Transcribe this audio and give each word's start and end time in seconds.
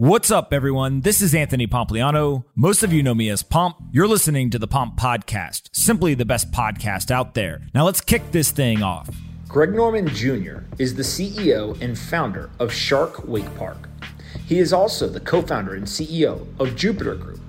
What's 0.00 0.30
up, 0.30 0.54
everyone? 0.54 1.02
This 1.02 1.20
is 1.20 1.34
Anthony 1.34 1.66
Pompliano. 1.66 2.44
Most 2.54 2.82
of 2.82 2.90
you 2.90 3.02
know 3.02 3.14
me 3.14 3.28
as 3.28 3.42
Pomp. 3.42 3.76
You're 3.92 4.08
listening 4.08 4.48
to 4.48 4.58
the 4.58 4.66
Pomp 4.66 4.98
Podcast, 4.98 5.68
simply 5.72 6.14
the 6.14 6.24
best 6.24 6.50
podcast 6.52 7.10
out 7.10 7.34
there. 7.34 7.66
Now 7.74 7.84
let's 7.84 8.00
kick 8.00 8.32
this 8.32 8.50
thing 8.50 8.82
off. 8.82 9.10
Greg 9.46 9.74
Norman 9.74 10.08
Jr. 10.08 10.60
is 10.78 10.94
the 10.94 11.02
CEO 11.02 11.78
and 11.82 11.98
founder 11.98 12.48
of 12.58 12.72
Shark 12.72 13.28
Wake 13.28 13.54
Park. 13.56 13.90
He 14.46 14.58
is 14.58 14.72
also 14.72 15.06
the 15.06 15.20
co 15.20 15.42
founder 15.42 15.74
and 15.74 15.84
CEO 15.84 16.46
of 16.58 16.74
Jupiter 16.76 17.14
Group. 17.14 17.40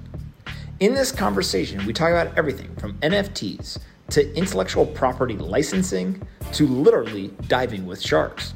In 0.81 0.93
this 0.93 1.13
conversation, 1.13 1.85
we 1.85 1.93
talk 1.93 2.09
about 2.09 2.37
everything 2.37 2.75
from 2.75 2.95
NFTs 2.95 3.77
to 4.09 4.35
intellectual 4.35 4.85
property 4.85 5.37
licensing 5.37 6.21
to 6.51 6.67
literally 6.67 7.29
diving 7.47 7.85
with 7.85 8.01
sharks. 8.01 8.53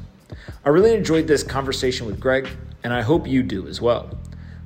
I 0.66 0.68
really 0.68 0.92
enjoyed 0.92 1.26
this 1.26 1.42
conversation 1.42 2.06
with 2.06 2.20
Greg, 2.20 2.46
and 2.86 2.94
I 2.94 3.02
hope 3.02 3.26
you 3.26 3.42
do 3.42 3.66
as 3.66 3.80
well. 3.80 4.16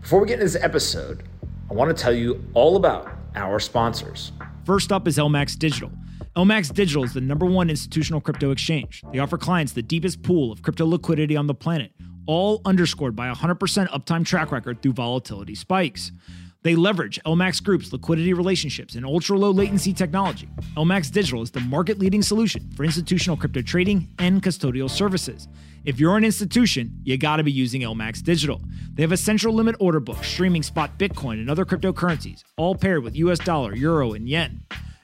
Before 0.02 0.20
we 0.20 0.26
get 0.26 0.34
into 0.34 0.44
this 0.44 0.62
episode, 0.62 1.22
I 1.70 1.72
want 1.72 1.96
to 1.96 2.02
tell 2.02 2.12
you 2.12 2.44
all 2.52 2.76
about 2.76 3.10
our 3.34 3.58
sponsors. 3.58 4.32
First 4.66 4.92
up 4.92 5.08
is 5.08 5.16
LMAX 5.16 5.58
Digital. 5.58 5.90
LMAX 6.36 6.70
Digital 6.74 7.02
is 7.02 7.14
the 7.14 7.22
number 7.22 7.46
one 7.46 7.70
institutional 7.70 8.20
crypto 8.20 8.50
exchange. 8.50 9.02
They 9.10 9.20
offer 9.20 9.38
clients 9.38 9.72
the 9.72 9.80
deepest 9.80 10.22
pool 10.22 10.52
of 10.52 10.60
crypto 10.60 10.84
liquidity 10.84 11.34
on 11.34 11.46
the 11.46 11.54
planet, 11.54 11.92
all 12.26 12.60
underscored 12.66 13.16
by 13.16 13.28
a 13.28 13.34
100% 13.34 13.88
uptime 13.88 14.26
track 14.26 14.52
record 14.52 14.82
through 14.82 14.92
volatility 14.92 15.54
spikes. 15.54 16.12
They 16.62 16.76
leverage 16.76 17.18
LMAX 17.24 17.62
Group's 17.62 17.92
liquidity 17.92 18.34
relationships 18.34 18.94
and 18.94 19.06
ultra 19.06 19.38
low 19.38 19.50
latency 19.50 19.94
technology. 19.94 20.48
LMAX 20.76 21.10
Digital 21.10 21.40
is 21.40 21.50
the 21.50 21.60
market 21.60 21.98
leading 21.98 22.20
solution 22.20 22.70
for 22.76 22.84
institutional 22.84 23.36
crypto 23.36 23.62
trading 23.62 24.08
and 24.18 24.42
custodial 24.42 24.90
services. 24.90 25.48
If 25.86 25.98
you're 25.98 26.18
an 26.18 26.24
institution, 26.24 27.00
you 27.02 27.16
got 27.16 27.36
to 27.36 27.42
be 27.42 27.52
using 27.52 27.80
LMAX 27.80 28.22
Digital. 28.22 28.60
They 28.92 29.02
have 29.02 29.12
a 29.12 29.16
central 29.16 29.54
limit 29.54 29.76
order 29.80 30.00
book 30.00 30.22
streaming 30.22 30.62
spot 30.62 30.98
Bitcoin 30.98 31.34
and 31.40 31.48
other 31.48 31.64
cryptocurrencies, 31.64 32.44
all 32.58 32.74
paired 32.74 33.02
with 33.02 33.16
US 33.16 33.38
dollar, 33.38 33.74
euro, 33.74 34.12
and 34.12 34.28
yen. 34.28 34.62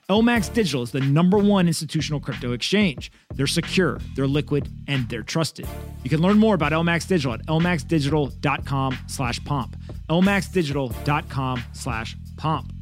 LMAX 0.09 0.55
Digital 0.55 0.83
is 0.83 0.93
the 0.93 1.01
number 1.01 1.37
one 1.37 1.67
institutional 1.67 2.21
crypto 2.21 2.53
exchange. 2.53 3.11
They're 3.35 3.49
secure, 3.49 3.99
they're 4.15 4.29
liquid, 4.29 4.69
and 4.87 5.09
they're 5.09 5.25
trusted. 5.25 5.67
You 6.05 6.11
can 6.11 6.21
learn 6.21 6.39
more 6.39 6.55
about 6.55 6.71
LMAX 6.71 7.09
Digital 7.09 7.35
at 7.35 7.45
lmaxdigital.com 7.47 8.99
slash 9.09 9.45
pomp. 9.45 9.77
lmaxdigital.com 10.09 11.65
slash 11.73 12.17
pomp. 12.37 12.73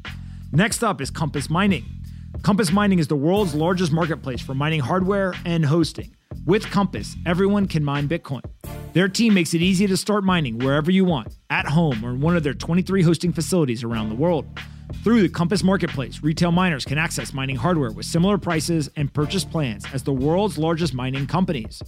Next 0.52 0.84
up 0.84 1.00
is 1.00 1.10
Compass 1.10 1.48
Mining. 1.48 1.86
Compass 2.42 2.70
Mining 2.70 2.98
is 2.98 3.08
the 3.08 3.16
world's 3.16 3.54
largest 3.54 3.90
marketplace 3.90 4.42
for 4.42 4.54
mining 4.54 4.80
hardware 4.80 5.32
and 5.46 5.64
hosting. 5.64 6.14
With 6.44 6.70
Compass, 6.70 7.16
everyone 7.24 7.68
can 7.68 7.82
mine 7.82 8.06
Bitcoin. 8.06 8.42
Their 8.92 9.08
team 9.08 9.32
makes 9.32 9.54
it 9.54 9.62
easy 9.62 9.86
to 9.86 9.96
start 9.96 10.24
mining 10.24 10.58
wherever 10.58 10.90
you 10.90 11.06
want, 11.06 11.34
at 11.48 11.66
home 11.66 12.04
or 12.04 12.10
in 12.10 12.20
one 12.20 12.36
of 12.36 12.42
their 12.42 12.52
23 12.52 13.00
hosting 13.00 13.32
facilities 13.32 13.82
around 13.82 14.10
the 14.10 14.14
world. 14.14 14.46
Through 15.02 15.22
the 15.22 15.28
Compass 15.28 15.62
Marketplace, 15.62 16.22
retail 16.22 16.50
miners 16.50 16.84
can 16.84 16.96
access 16.96 17.34
mining 17.34 17.56
hardware 17.56 17.90
with 17.90 18.06
similar 18.06 18.38
prices 18.38 18.88
and 18.96 19.12
purchase 19.12 19.44
plans 19.44 19.84
as 19.92 20.02
the 20.02 20.12
world's 20.12 20.56
largest 20.56 20.94
mining 20.94 21.26
companies. 21.26 21.82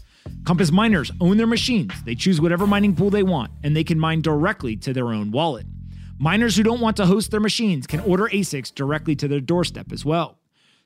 Compass 0.44 0.70
miners 0.70 1.10
own 1.20 1.38
their 1.38 1.46
machines, 1.46 1.92
they 2.04 2.14
choose 2.14 2.40
whatever 2.40 2.66
mining 2.66 2.94
pool 2.94 3.08
they 3.08 3.22
want, 3.22 3.50
and 3.62 3.74
they 3.74 3.84
can 3.84 3.98
mine 3.98 4.20
directly 4.20 4.76
to 4.76 4.92
their 4.92 5.12
own 5.12 5.30
wallet. 5.30 5.66
Miners 6.18 6.56
who 6.56 6.62
don't 6.62 6.80
want 6.80 6.96
to 6.98 7.06
host 7.06 7.30
their 7.30 7.40
machines 7.40 7.86
can 7.86 8.00
order 8.00 8.24
ASICs 8.24 8.74
directly 8.74 9.16
to 9.16 9.28
their 9.28 9.40
doorstep 9.40 9.92
as 9.92 10.04
well. 10.04 10.38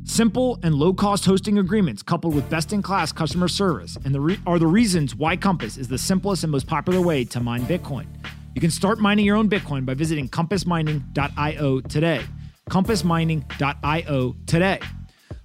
Simple 0.05 0.59
and 0.63 0.75
low 0.75 0.95
cost 0.95 1.27
hosting 1.27 1.59
agreements 1.59 2.03
coupled 2.03 2.35
with 2.35 2.49
best 2.49 2.73
in 2.73 2.81
class 2.81 3.13
customer 3.13 3.49
service 3.49 3.99
and 4.05 4.15
the 4.15 4.21
re- 4.21 4.41
are 4.47 4.59
the 4.59 4.67
reasons 4.67 5.15
why 5.15 5.37
Compass 5.37 5.77
is 5.77 5.89
the 5.89 5.99
simplest 5.99 6.43
and 6.43 6.51
most 6.51 6.67
popular 6.67 7.01
way 7.01 7.25
to 7.25 7.41
mine 7.41 7.63
Bitcoin. 7.63 8.07
You 8.55 8.61
can 8.61 8.71
start 8.71 8.99
mining 8.99 9.25
your 9.25 9.37
own 9.37 9.49
Bitcoin 9.49 9.87
by 9.87 9.95
visiting 9.95 10.29
compassmining.io 10.29 11.81
today. 11.83 12.23
Compassmining.io 12.69 14.37
today. 14.47 14.81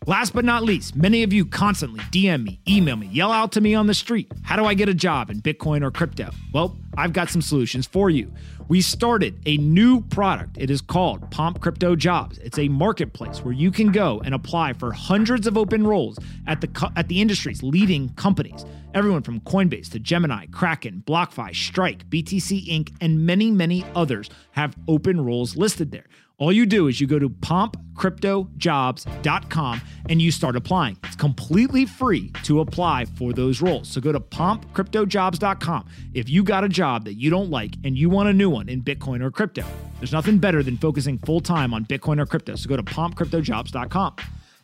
Last 0.07 0.33
but 0.33 0.45
not 0.45 0.63
least, 0.63 0.95
many 0.95 1.23
of 1.23 1.33
you 1.33 1.45
constantly 1.45 1.99
DM 2.11 2.43
me, 2.43 2.59
email 2.67 2.95
me, 2.95 3.07
yell 3.07 3.31
out 3.31 3.51
to 3.53 3.61
me 3.61 3.73
on 3.73 3.87
the 3.87 3.93
street. 3.93 4.31
How 4.43 4.55
do 4.55 4.65
I 4.65 4.73
get 4.73 4.89
a 4.89 4.93
job 4.93 5.29
in 5.29 5.41
Bitcoin 5.41 5.83
or 5.83 5.89
crypto? 5.91 6.29
Well, 6.53 6.77
I've 6.95 7.13
got 7.13 7.29
some 7.29 7.41
solutions 7.41 7.87
for 7.87 8.09
you. 8.09 8.31
We 8.67 8.81
started 8.81 9.39
a 9.45 9.57
new 9.57 10.01
product. 10.01 10.57
It 10.57 10.71
is 10.71 10.81
called 10.81 11.29
Pomp 11.29 11.61
Crypto 11.61 11.95
Jobs. 11.95 12.39
It's 12.39 12.57
a 12.57 12.67
marketplace 12.67 13.45
where 13.45 13.53
you 13.53 13.69
can 13.69 13.91
go 13.91 14.21
and 14.25 14.33
apply 14.33 14.73
for 14.73 14.91
hundreds 14.91 15.45
of 15.45 15.55
open 15.55 15.85
roles 15.85 16.17
at 16.47 16.61
the 16.61 16.91
at 16.95 17.07
the 17.07 17.21
industry's 17.21 17.61
leading 17.61 18.09
companies. 18.15 18.65
Everyone 18.95 19.21
from 19.21 19.39
Coinbase 19.41 19.91
to 19.91 19.99
Gemini, 19.99 20.47
Kraken, 20.47 21.03
BlockFi, 21.05 21.55
Strike, 21.55 22.09
BTC 22.09 22.67
Inc., 22.67 22.91
and 23.01 23.23
many, 23.23 23.51
many 23.51 23.85
others 23.93 24.31
have 24.53 24.75
open 24.87 25.23
roles 25.23 25.55
listed 25.55 25.91
there. 25.91 26.05
All 26.37 26.51
you 26.51 26.65
do 26.65 26.87
is 26.87 26.99
you 26.99 27.07
go 27.07 27.17
to 27.17 27.29
pompcryptojobs.com 27.29 29.81
and 30.09 30.21
you 30.21 30.31
start 30.31 30.57
applying. 30.57 30.97
It's 31.05 31.15
completely 31.15 31.85
free 31.85 32.33
to 32.43 32.59
apply 32.59 33.05
for 33.05 33.31
those 33.31 33.61
roles. 33.61 33.87
So 33.87 34.01
go 34.01 34.11
to 34.11 34.19
pompcryptojobs.com. 34.19 35.85
If 36.13 36.29
you 36.29 36.43
got 36.43 36.65
a 36.65 36.69
job 36.69 37.05
that 37.05 37.13
you 37.13 37.29
don't 37.29 37.49
like 37.49 37.75
and 37.85 37.97
you 37.97 38.09
want 38.09 38.27
a 38.27 38.33
new 38.33 38.49
one 38.49 38.67
in 38.67 38.81
Bitcoin 38.81 39.21
or 39.21 39.31
crypto, 39.31 39.63
there's 39.99 40.11
nothing 40.11 40.39
better 40.39 40.61
than 40.61 40.75
focusing 40.77 41.19
full 41.19 41.39
time 41.39 41.73
on 41.73 41.85
Bitcoin 41.85 42.19
or 42.19 42.25
crypto. 42.25 42.55
So 42.55 42.67
go 42.67 42.75
to 42.75 42.83
pompcryptojobs.com. 42.83 44.15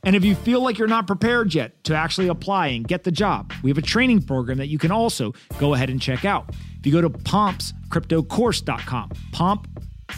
And 0.04 0.16
if 0.16 0.26
you 0.26 0.34
feel 0.36 0.62
like 0.62 0.80
you're 0.80 0.88
not 0.88 1.06
prepared 1.08 1.54
yet 1.54 1.84
to 1.86 1.96
actually 1.96 2.28
apply 2.28 2.68
and 2.68 2.88
get 2.88 3.04
the 3.04 3.12
job, 3.12 3.54
we 3.64 3.70
have 3.70 3.78
a 3.78 3.84
training 3.84 4.24
program 4.24 4.58
that 4.58 4.68
you 4.68 4.80
can 4.80 4.92
also 4.92 5.34
go 5.60 5.76
ahead 5.76 5.90
and 5.90 6.02
check 6.02 6.26
out. 6.26 6.50
If 6.80 6.88
you 6.88 6.92
go 6.92 7.02
to 7.02 7.10
pompscryptocourse.com, 7.10 9.12
pomp 9.32 9.68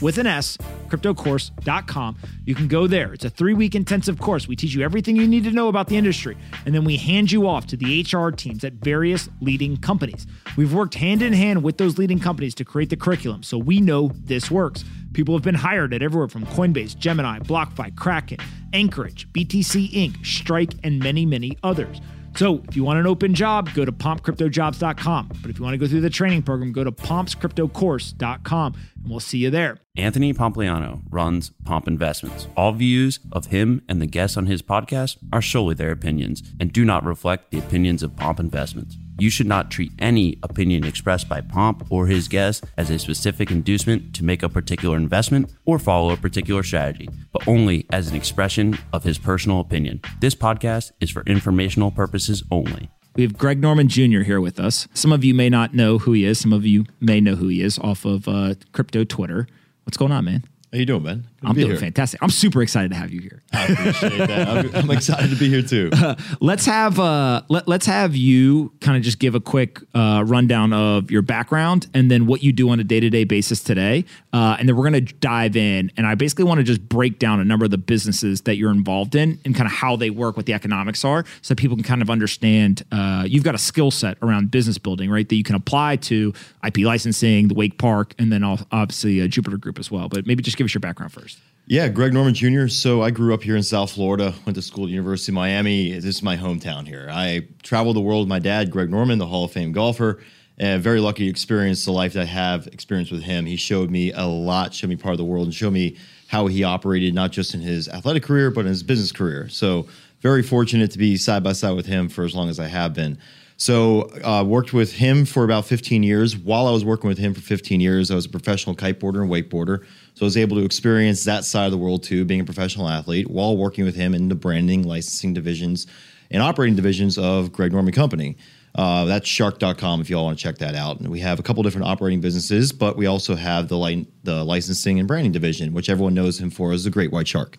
with 0.02 0.18
an 0.18 0.28
S, 0.28 0.58
cryptocourse.com. 0.88 2.18
You 2.46 2.56
can 2.56 2.68
go 2.68 2.88
there. 2.88 3.14
It's 3.14 3.26
a 3.26 3.30
three 3.30 3.54
week 3.54 3.76
intensive 3.76 4.20
course. 4.20 4.48
We 4.48 4.56
teach 4.56 4.74
you 4.74 4.84
everything 4.84 5.16
you 5.16 5.28
need 5.28 5.44
to 5.46 5.52
know 5.52 5.68
about 5.68 5.88
the 5.88 5.98
industry, 5.98 6.38
and 6.66 6.74
then 6.74 6.84
we 6.84 6.98
hand 6.98 7.32
you 7.32 7.48
off 7.48 7.68
to 7.68 7.78
the 7.78 8.02
HR 8.02 8.30
teams 8.30 8.64
at 8.64 8.74
various 8.74 9.30
leading 9.42 9.78
companies. 9.78 10.28
We've 10.58 10.74
worked 10.74 10.96
hand 10.96 11.22
in 11.22 11.34
hand 11.34 11.64
with 11.64 11.78
those 11.78 11.98
leading 11.98 12.20
companies 12.20 12.56
to 12.56 12.66
create 12.66 12.90
the 12.90 12.98
curriculum, 12.98 13.44
so 13.44 13.58
we 13.58 13.82
know 13.82 14.12
this 14.16 14.50
works. 14.52 14.84
People 15.14 15.36
have 15.36 15.44
been 15.44 15.56
hired 15.56 15.94
at 15.94 16.02
everywhere 16.02 16.28
from 16.28 16.46
Coinbase, 16.48 16.98
Gemini, 16.98 17.40
BlockFi, 17.40 17.96
Kraken, 17.96 18.40
Anchorage, 18.74 19.32
BTC 19.32 19.92
Inc., 19.92 20.26
Strike, 20.26 20.74
and 20.84 21.00
many, 21.00 21.26
many 21.26 21.58
others. 21.62 22.02
So 22.36 22.64
if 22.68 22.76
you 22.76 22.84
want 22.84 23.00
an 23.00 23.08
open 23.08 23.34
job, 23.34 23.74
go 23.74 23.86
to 23.86 23.92
pompcryptojobs.com. 23.92 25.32
But 25.42 25.50
if 25.50 25.58
you 25.58 25.64
want 25.64 25.74
to 25.74 25.78
go 25.78 25.88
through 25.88 26.02
the 26.02 26.10
training 26.10 26.44
program, 26.44 26.72
go 26.72 26.84
to 26.84 26.92
pompscryptocourse.com 26.92 28.74
and 29.04 29.10
we'll 29.10 29.20
see 29.20 29.40
you 29.40 29.50
there. 29.50 29.78
Anthony 29.96 30.34
Pompliano 30.34 31.02
runs 31.12 31.52
Pomp 31.66 31.88
Investments. 31.88 32.48
All 32.58 32.72
views 32.72 33.20
of 33.32 33.48
him 33.48 33.84
and 33.88 34.02
the 34.02 34.08
guests 34.08 34.38
on 34.38 34.48
his 34.48 34.62
podcast 34.62 35.18
are 35.32 35.42
solely 35.42 35.76
their 35.76 35.92
opinions 35.92 36.42
and 36.60 36.74
do 36.74 36.84
not 36.84 37.04
reflect 37.06 37.52
the 37.52 37.60
opinions 37.60 38.02
of 38.02 38.16
Pomp 38.16 38.40
Investments. 38.40 38.98
You 39.20 39.30
should 39.30 39.48
not 39.48 39.70
treat 39.70 39.92
any 40.00 40.38
opinion 40.42 40.84
expressed 40.86 41.30
by 41.30 41.42
Pomp 41.42 41.86
or 41.90 42.08
his 42.08 42.28
guests 42.28 42.66
as 42.78 42.90
a 42.90 42.98
specific 42.98 43.52
inducement 43.52 44.16
to 44.16 44.24
make 44.24 44.42
a 44.42 44.50
particular 44.50 44.98
investment 44.98 45.54
or 45.66 45.78
follow 45.78 46.12
a 46.12 46.18
particular 46.18 46.64
strategy, 46.64 47.10
but 47.32 47.48
only 47.48 47.86
as 47.92 48.10
an 48.10 48.16
expression 48.16 48.78
of 48.92 49.04
his 49.04 49.18
personal 49.20 49.60
opinion. 49.60 50.02
This 50.20 50.36
podcast 50.36 50.92
is 51.00 51.12
for 51.12 51.22
informational 51.24 51.92
purposes 51.92 52.44
only. 52.50 52.90
We 53.16 53.22
have 53.22 53.38
Greg 53.38 53.60
Norman 53.62 53.88
Jr. 53.88 54.22
here 54.22 54.42
with 54.42 54.60
us. 54.60 54.88
Some 54.96 55.12
of 55.12 55.24
you 55.24 55.36
may 55.36 55.50
not 55.50 55.76
know 55.76 56.00
who 56.00 56.14
he 56.14 56.26
is. 56.26 56.40
Some 56.40 56.52
of 56.52 56.66
you 56.66 56.86
may 57.00 57.22
know 57.22 57.36
who 57.36 57.48
he 57.48 57.62
is 57.62 57.78
off 57.80 58.06
of 58.06 58.28
uh, 58.28 58.56
crypto 58.72 59.04
Twitter. 59.04 59.48
What's 59.84 59.98
going 59.98 60.12
on, 60.12 60.26
man? 60.26 60.44
How 60.72 60.80
you 60.80 60.88
doing, 60.88 61.04
man? 61.04 61.28
I'm 61.46 61.56
doing 61.56 61.68
here. 61.68 61.78
fantastic. 61.78 62.22
I'm 62.24 62.30
super 62.30 62.62
excited 62.62 62.90
to 62.92 62.96
have 62.96 63.12
you 63.12 63.22
here. 63.22 63.42
I 63.52 63.66
appreciate 63.66 64.18
that. 64.18 64.48
I'm, 64.48 64.76
I'm, 64.76 64.92
excited 64.92 65.30
to 65.30 65.36
be 65.36 65.50
here 65.50 65.62
too. 65.62 65.90
Uh, 65.94 66.16
let's 66.40 66.66
have 66.66 67.00
uh, 67.00 67.42
let, 67.50 67.68
let's 67.68 67.86
have 67.86 68.16
you 68.16 68.74
kind 68.82 68.98
of 68.98 69.04
just 69.04 69.20
give 69.20 69.36
a 69.36 69.40
quick 69.40 69.80
uh, 69.94 70.24
rundown 70.26 70.74
of 70.74 71.12
your 71.12 71.22
background 71.22 71.88
and 71.94 72.10
then 72.10 72.26
what 72.26 72.44
you 72.44 72.52
do 72.52 72.70
on 72.70 72.80
a 72.80 72.84
day 72.84 73.00
to 73.00 73.10
day 73.10 73.24
basis 73.24 73.64
today, 73.64 74.06
uh, 74.32 74.56
and 74.60 74.68
then 74.68 74.76
we're 74.76 74.90
going 74.90 75.06
to 75.06 75.14
dive 75.16 75.56
in. 75.56 75.92
And 75.98 76.08
I 76.08 76.16
basically 76.16 76.46
want 76.46 76.60
to 76.60 76.64
just 76.64 76.88
break 76.88 77.20
down 77.20 77.40
a 77.40 77.46
number 77.46 77.66
of 77.66 77.72
the 77.72 77.78
businesses 77.78 78.42
that 78.42 78.56
you're 78.58 78.72
involved 78.72 79.16
in 79.16 79.40
and 79.46 79.56
kind 79.56 79.68
of 79.68 79.74
how 79.74 79.96
they 79.96 80.10
work, 80.10 80.38
what 80.38 80.46
the 80.46 80.54
economics 80.54 81.04
are, 81.04 81.26
so 81.42 81.56
people 81.56 81.76
can 81.76 81.84
kind 81.84 82.02
of 82.02 82.10
understand. 82.10 82.84
Uh, 82.92 83.26
you've 83.28 83.44
got 83.44 83.56
a 83.56 83.60
skill 83.60 83.92
set 83.92 84.18
around 84.22 84.52
business 84.52 84.78
building, 84.78 85.10
right? 85.10 85.28
That 85.28 85.36
you 85.36 85.44
can 85.44 85.56
apply 85.56 85.98
to 85.98 86.34
IP 86.66 86.80
licensing, 86.80 87.48
the 87.48 87.54
Wake 87.54 87.78
Park, 87.78 88.14
and 88.20 88.32
then 88.32 88.44
obviously 88.44 89.22
uh, 89.22 89.28
Jupiter 89.28 89.58
Group 89.58 89.80
as 89.80 89.92
well. 89.92 90.10
But 90.10 90.26
maybe 90.26 90.44
just 90.44 90.58
give 90.58 90.66
us 90.66 90.74
your 90.74 90.80
background 90.80 91.12
first. 91.12 91.33
Yeah, 91.66 91.88
Greg 91.88 92.14
Norman 92.14 92.34
Jr. 92.34 92.68
So 92.68 93.02
I 93.02 93.10
grew 93.10 93.34
up 93.34 93.42
here 93.42 93.56
in 93.56 93.64
South 93.64 93.92
Florida, 93.92 94.34
went 94.46 94.56
to 94.56 94.62
school 94.62 94.84
at 94.84 94.90
University 94.90 95.32
of 95.32 95.36
Miami. 95.36 95.94
This 95.94 96.18
is 96.18 96.22
my 96.22 96.36
hometown 96.36 96.86
here. 96.86 97.08
I 97.10 97.48
traveled 97.62 97.96
the 97.96 98.02
world 98.02 98.24
with 98.24 98.28
my 98.28 98.40
dad, 98.40 98.70
Greg 98.70 98.90
Norman, 98.90 99.18
the 99.18 99.28
Hall 99.28 99.46
of 99.46 99.52
Fame 99.54 99.72
golfer. 99.72 100.22
And 100.58 100.84
very 100.84 101.00
lucky 101.00 101.24
to 101.24 101.30
experience 101.30 101.86
the 101.86 101.94
life 101.94 102.14
that 102.14 102.24
I 102.24 102.26
have 102.26 102.68
experienced 102.68 103.14
with 103.14 103.24
him. 103.24 103.46
He 103.46 103.56
showed 103.56 103.90
me 103.90 104.12
a 104.12 104.26
lot, 104.26 104.74
showed 104.74 104.90
me 104.90 104.98
part 104.98 105.14
of 105.14 105.18
the 105.18 105.24
world, 105.24 105.46
and 105.46 105.56
showed 105.56 105.72
me 105.72 105.96
how 106.28 106.48
he 106.48 106.66
operated, 106.66 107.14
not 107.14 107.32
just 107.32 107.54
in 107.54 107.62
his 107.62 107.88
athletic 107.88 108.24
career, 108.24 108.52
but 108.52 108.62
in 108.62 108.68
his 108.68 108.84
business 108.84 109.14
career. 109.14 109.48
So 109.48 109.88
very 110.20 110.44
fortunate 110.44 110.92
to 110.92 110.98
be 110.98 111.16
side 111.16 111.44
by 111.44 111.54
side 111.54 111.78
with 111.78 111.86
him 111.86 112.10
for 112.10 112.26
as 112.26 112.36
long 112.36 112.50
as 112.50 112.60
I 112.60 112.68
have 112.68 112.94
been. 112.94 113.18
So 113.58 114.10
uh, 114.24 114.44
worked 114.44 114.74
with 114.74 114.94
him 114.94 115.26
for 115.26 115.44
about 115.44 115.66
15 115.66 116.04
years. 116.04 116.36
While 116.36 116.68
I 116.68 116.72
was 116.72 116.84
working 116.84 117.08
with 117.08 117.18
him 117.18 117.34
for 117.34 117.42
15 117.42 117.80
years, 117.80 118.12
I 118.12 118.16
was 118.16 118.26
a 118.26 118.30
professional 118.30 118.76
kiteboarder 118.76 119.22
and 119.22 119.30
wakeboarder. 119.32 119.86
So 120.16 120.22
I 120.22 120.26
was 120.26 120.38
able 120.38 120.58
to 120.58 120.66
experience 120.66 121.24
that 121.26 121.46
side 121.46 121.66
of 121.66 121.72
the 121.72 121.78
world 121.78 122.04
too, 122.04 122.26
being 122.26 122.42
a 122.42 122.46
professional 122.46 122.90
athlete, 122.90 123.30
while 123.30 123.56
working 123.56 123.86
with 123.86 123.96
him 123.96 124.14
in 124.14 124.30
the 124.30 124.36
branding, 124.36 124.84
licensing 124.84 125.34
divisions, 125.34 125.88
and 126.32 126.42
operating 126.42 126.76
divisions 126.76 127.18
of 127.18 127.52
Greg 127.52 127.72
Norman 127.72 127.94
Company. 127.94 128.38
Uh, 128.76 129.06
that's 129.06 129.28
shark.com 129.28 130.02
if 130.02 130.10
you 130.10 130.18
all 130.18 130.26
want 130.26 130.38
to 130.38 130.44
check 130.44 130.58
that 130.58 130.74
out. 130.74 131.00
And 131.00 131.10
we 131.10 131.20
have 131.20 131.40
a 131.40 131.44
couple 131.44 131.62
different 131.62 131.88
operating 131.88 132.22
businesses, 132.22 132.72
but 132.72 132.98
we 132.98 133.06
also 133.06 133.36
have 133.36 133.68
the, 133.68 133.78
li- 133.78 134.08
the 134.24 134.44
licensing 134.44 134.98
and 134.98 135.08
branding 135.08 135.32
division, 135.32 135.74
which 135.74 135.90
everyone 135.90 136.16
knows 136.16 136.40
him 136.40 136.50
for 136.50 136.72
as 136.74 136.84
the 136.84 136.90
Great 136.90 137.12
White 137.12 137.28
Shark. 137.28 137.58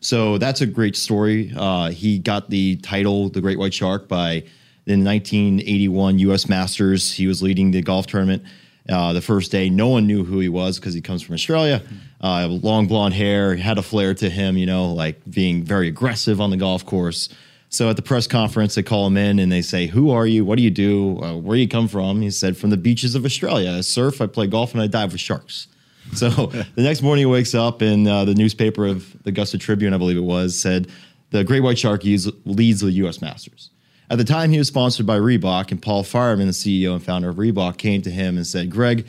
So 0.00 0.38
that's 0.38 0.60
a 0.60 0.66
great 0.66 0.96
story. 0.96 1.52
Uh, 1.56 1.90
he 1.90 2.18
got 2.18 2.50
the 2.50 2.76
title, 2.76 3.28
the 3.28 3.40
Great 3.40 3.58
White 3.58 3.74
Shark, 3.74 4.08
by 4.08 4.44
in 4.86 5.04
1981 5.04 6.18
U.S. 6.20 6.48
Masters. 6.48 7.12
He 7.12 7.26
was 7.26 7.42
leading 7.42 7.72
the 7.72 7.82
golf 7.82 8.06
tournament. 8.06 8.44
Uh, 8.88 9.12
the 9.12 9.20
first 9.20 9.50
day, 9.50 9.68
no 9.68 9.88
one 9.88 10.06
knew 10.06 10.24
who 10.24 10.38
he 10.38 10.48
was 10.48 10.78
because 10.78 10.94
he 10.94 11.00
comes 11.00 11.20
from 11.20 11.34
Australia. 11.34 11.82
Uh, 12.22 12.46
long 12.48 12.86
blonde 12.86 13.14
hair, 13.14 13.56
had 13.56 13.78
a 13.78 13.82
flair 13.82 14.14
to 14.14 14.30
him, 14.30 14.56
you 14.56 14.66
know, 14.66 14.92
like 14.92 15.20
being 15.28 15.64
very 15.64 15.88
aggressive 15.88 16.40
on 16.40 16.50
the 16.50 16.56
golf 16.56 16.86
course. 16.86 17.28
So 17.68 17.90
at 17.90 17.96
the 17.96 18.02
press 18.02 18.28
conference, 18.28 18.76
they 18.76 18.84
call 18.84 19.06
him 19.08 19.16
in 19.16 19.40
and 19.40 19.50
they 19.50 19.60
say, 19.60 19.86
"Who 19.86 20.10
are 20.10 20.26
you? 20.26 20.44
What 20.44 20.56
do 20.56 20.62
you 20.62 20.70
do? 20.70 21.20
Uh, 21.20 21.36
where 21.36 21.56
do 21.56 21.60
you 21.60 21.68
come 21.68 21.88
from?" 21.88 22.20
He 22.20 22.30
said, 22.30 22.56
"From 22.56 22.70
the 22.70 22.76
beaches 22.76 23.16
of 23.16 23.24
Australia. 23.24 23.72
I 23.72 23.80
surf, 23.80 24.20
I 24.20 24.26
play 24.26 24.46
golf, 24.46 24.72
and 24.72 24.80
I 24.80 24.86
dive 24.86 25.12
with 25.12 25.20
sharks." 25.20 25.68
So 26.14 26.28
the 26.28 26.82
next 26.82 27.02
morning, 27.02 27.22
he 27.22 27.26
wakes 27.26 27.52
up 27.52 27.82
and 27.82 28.06
uh, 28.06 28.24
the 28.24 28.34
newspaper 28.34 28.86
of 28.86 29.20
the 29.24 29.30
Augusta 29.30 29.58
Tribune, 29.58 29.92
I 29.92 29.98
believe 29.98 30.16
it 30.16 30.20
was, 30.20 30.56
said 30.56 30.86
the 31.30 31.42
great 31.42 31.64
white 31.64 31.78
shark 31.78 32.04
leads 32.04 32.80
the 32.80 32.92
U.S. 32.92 33.20
Masters. 33.20 33.70
At 34.08 34.18
the 34.18 34.24
time, 34.24 34.50
he 34.52 34.58
was 34.58 34.68
sponsored 34.68 35.06
by 35.06 35.18
Reebok, 35.18 35.72
and 35.72 35.82
Paul 35.82 36.04
Fireman, 36.04 36.46
the 36.46 36.52
CEO 36.52 36.92
and 36.92 37.02
founder 37.02 37.28
of 37.28 37.36
Reebok, 37.36 37.76
came 37.76 38.02
to 38.02 38.10
him 38.10 38.36
and 38.36 38.46
said, 38.46 38.70
"Greg, 38.70 39.06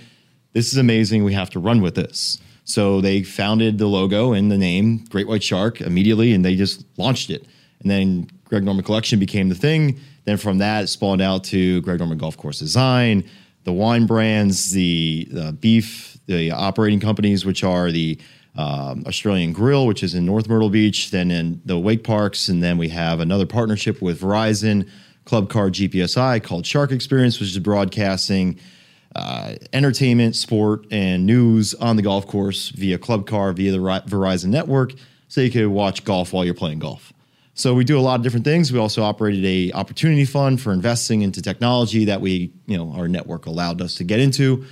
this 0.53 0.71
is 0.71 0.77
amazing. 0.77 1.23
We 1.23 1.33
have 1.33 1.51
to 1.51 1.59
run 1.59 1.81
with 1.81 1.95
this." 1.95 2.39
So 2.63 2.99
they 2.99 3.23
founded 3.23 3.77
the 3.77 3.88
logo 3.88 4.33
and 4.33 4.51
the 4.51 4.57
name 4.57 5.05
Great 5.09 5.27
White 5.27 5.44
Shark 5.44 5.79
immediately, 5.81 6.33
and 6.33 6.44
they 6.44 6.55
just 6.55 6.83
launched 6.97 7.29
it. 7.29 7.45
And 7.81 7.89
then 7.89 8.27
Greg 8.45 8.63
Norman 8.63 8.83
Collection 8.83 9.19
became 9.19 9.49
the 9.49 9.55
thing. 9.55 9.99
Then 10.25 10.38
from 10.38 10.57
that, 10.57 10.83
it 10.83 10.88
spawned 10.88 11.21
out 11.21 11.43
to 11.45 11.79
Greg 11.81 12.00
Norman 12.00 12.17
Golf 12.17 12.35
Course 12.35 12.59
Design, 12.59 13.23
the 13.63 13.71
wine 13.71 14.05
brands, 14.05 14.71
the, 14.71 15.27
the 15.31 15.53
beef, 15.53 16.17
the 16.25 16.51
operating 16.51 17.00
companies, 17.00 17.45
which 17.45 17.63
are 17.63 17.91
the 17.91 18.17
um, 18.57 19.04
Australian 19.06 19.54
Grill, 19.54 19.86
which 19.86 20.04
is 20.04 20.15
in 20.15 20.25
North 20.25 20.50
Myrtle 20.50 20.69
Beach, 20.69 21.12
then 21.12 21.30
in 21.30 21.62
the 21.65 21.77
wake 21.77 22.04
parks, 22.04 22.50
and 22.50 22.63
then 22.63 22.77
we 22.77 22.89
have 22.89 23.19
another 23.19 23.45
partnership 23.45 24.01
with 24.01 24.19
Verizon, 24.19 24.89
Club 25.25 25.50
Car 25.50 25.69
GPSI 25.69 26.42
called 26.42 26.65
Shark 26.65 26.92
Experience, 26.92 27.39
which 27.39 27.50
is 27.50 27.59
broadcasting 27.59 28.59
uh, 29.15 29.56
entertainment, 29.74 30.36
sport, 30.36 30.86
and 30.92 31.25
news 31.25 31.74
on 31.75 31.95
the 31.95 32.01
golf 32.01 32.27
course 32.27 32.69
via 32.69 32.98
Club 32.98 33.27
Car, 33.27 33.54
via 33.54 33.71
the 33.71 33.77
Verizon 33.77 34.48
network, 34.48 34.94
so 35.27 35.42
you 35.42 35.51
can 35.51 35.71
watch 35.71 36.03
golf 36.03 36.33
while 36.33 36.45
you're 36.45 36.53
playing 36.53 36.80
golf. 36.80 37.13
So 37.53 37.74
we 37.74 37.83
do 37.83 37.98
a 37.98 38.01
lot 38.01 38.19
of 38.19 38.24
different 38.24 38.45
things. 38.45 38.71
We 38.71 38.77
also 38.77 39.01
operated 39.01 39.44
a 39.44 39.71
opportunity 39.75 40.25
fund 40.25 40.62
for 40.62 40.71
investing 40.71 41.24
into 41.24 41.42
technology 41.42 42.06
that 42.06 42.21
we, 42.21 42.51
you 42.68 42.77
know, 42.77 42.94
our 42.94 43.07
network 43.07 43.48
allowed 43.48 43.81
us 43.81 43.95
to 43.95 44.03
get 44.03 44.19
into. 44.19 44.65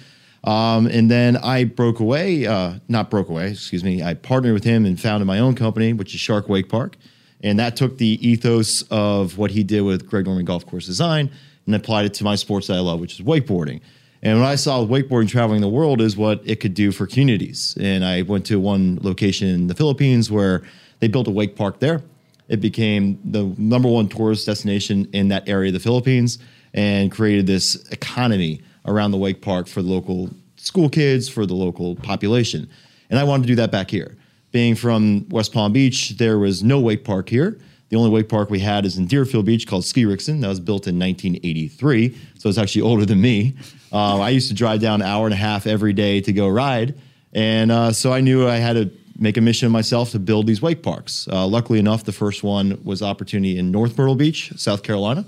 Um, 0.45 0.85
and 0.85 1.09
then 1.09 1.37
I 1.37 1.63
broke 1.63 1.99
away, 1.99 2.45
uh, 2.45 2.75
not 2.87 3.09
broke 3.09 3.29
away, 3.29 3.51
excuse 3.51 3.83
me. 3.83 4.03
I 4.03 4.13
partnered 4.13 4.53
with 4.53 4.63
him 4.63 4.85
and 4.85 4.99
founded 4.99 5.25
my 5.27 5.39
own 5.39 5.55
company, 5.55 5.91
which 5.91 6.13
is 6.13 6.21
Shark 6.21 6.47
Wake 6.47 6.69
Park. 6.69 6.95
And 7.41 7.59
that 7.59 7.75
took 7.75 7.97
the 7.97 8.27
ethos 8.27 8.83
of 8.83 9.37
what 9.37 9.51
he 9.51 9.63
did 9.63 9.81
with 9.81 10.07
Greg 10.07 10.25
Norman 10.25 10.45
Golf 10.45 10.65
Course 10.65 10.85
Design 10.85 11.31
and 11.65 11.75
applied 11.75 12.05
it 12.05 12.13
to 12.15 12.23
my 12.23 12.35
sports 12.35 12.67
that 12.67 12.75
I 12.75 12.79
love, 12.79 12.99
which 12.99 13.19
is 13.19 13.25
wakeboarding. 13.25 13.81
And 14.21 14.39
what 14.39 14.47
I 14.47 14.55
saw 14.55 14.83
with 14.83 14.89
wakeboarding 14.89 15.29
traveling 15.29 15.61
the 15.61 15.67
world 15.67 15.99
is 15.99 16.15
what 16.15 16.41
it 16.45 16.59
could 16.59 16.73
do 16.73 16.91
for 16.91 17.07
communities. 17.07 17.75
And 17.79 18.05
I 18.05 18.21
went 18.21 18.45
to 18.47 18.59
one 18.59 18.99
location 19.01 19.47
in 19.47 19.67
the 19.67 19.75
Philippines 19.75 20.31
where 20.31 20.63
they 20.99 21.07
built 21.07 21.27
a 21.27 21.31
wake 21.31 21.55
park 21.55 21.79
there 21.79 22.03
it 22.47 22.61
became 22.61 23.19
the 23.23 23.43
number 23.57 23.89
one 23.89 24.07
tourist 24.07 24.45
destination 24.45 25.07
in 25.13 25.29
that 25.29 25.47
area 25.49 25.69
of 25.69 25.73
the 25.73 25.79
Philippines 25.79 26.37
and 26.73 27.11
created 27.11 27.47
this 27.47 27.75
economy 27.91 28.61
around 28.85 29.11
the 29.11 29.17
wake 29.17 29.41
park 29.41 29.67
for 29.67 29.81
the 29.81 29.89
local 29.89 30.29
school 30.57 30.89
kids, 30.89 31.27
for 31.29 31.45
the 31.45 31.53
local 31.53 31.95
population. 31.95 32.69
And 33.09 33.19
I 33.19 33.23
wanted 33.23 33.43
to 33.43 33.47
do 33.47 33.55
that 33.55 33.71
back 33.71 33.89
here. 33.89 34.17
Being 34.51 34.75
from 34.75 35.27
West 35.29 35.53
Palm 35.53 35.73
Beach, 35.73 36.11
there 36.17 36.39
was 36.39 36.63
no 36.63 36.79
wake 36.79 37.03
park 37.03 37.29
here. 37.29 37.59
The 37.89 37.97
only 37.97 38.09
wake 38.09 38.29
park 38.29 38.49
we 38.49 38.59
had 38.59 38.85
is 38.85 38.97
in 38.97 39.05
Deerfield 39.05 39.45
Beach 39.45 39.67
called 39.67 39.85
Ski 39.85 40.05
Rixen. 40.05 40.41
That 40.41 40.47
was 40.47 40.59
built 40.59 40.87
in 40.87 40.97
1983, 40.97 42.17
so 42.37 42.49
it's 42.49 42.57
actually 42.57 42.81
older 42.81 43.05
than 43.05 43.21
me. 43.21 43.55
Uh, 43.91 44.19
I 44.19 44.29
used 44.29 44.47
to 44.47 44.55
drive 44.55 44.81
down 44.81 45.01
an 45.01 45.07
hour 45.07 45.25
and 45.25 45.33
a 45.33 45.37
half 45.37 45.67
every 45.67 45.93
day 45.93 46.19
to 46.21 46.33
go 46.33 46.47
ride, 46.47 46.95
and 47.33 47.71
uh, 47.71 47.91
so 47.91 48.11
I 48.11 48.21
knew 48.21 48.47
I 48.47 48.55
had 48.55 48.73
to 48.73 48.89
make 49.17 49.37
a 49.37 49.41
mission 49.41 49.65
of 49.67 49.71
myself 49.71 50.11
to 50.11 50.19
build 50.19 50.47
these 50.47 50.61
wake 50.61 50.81
parks. 50.81 51.27
Uh, 51.31 51.45
luckily 51.45 51.79
enough, 51.79 52.03
the 52.03 52.11
first 52.11 52.43
one 52.43 52.81
was 52.83 53.01
opportunity 53.01 53.57
in 53.57 53.71
North 53.71 53.97
Myrtle 53.97 54.15
Beach, 54.15 54.51
South 54.57 54.83
Carolina. 54.83 55.25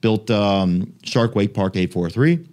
Built 0.00 0.30
um, 0.30 0.92
Shark 1.02 1.34
Wake 1.34 1.54
Park 1.54 1.74
843. 1.74 2.46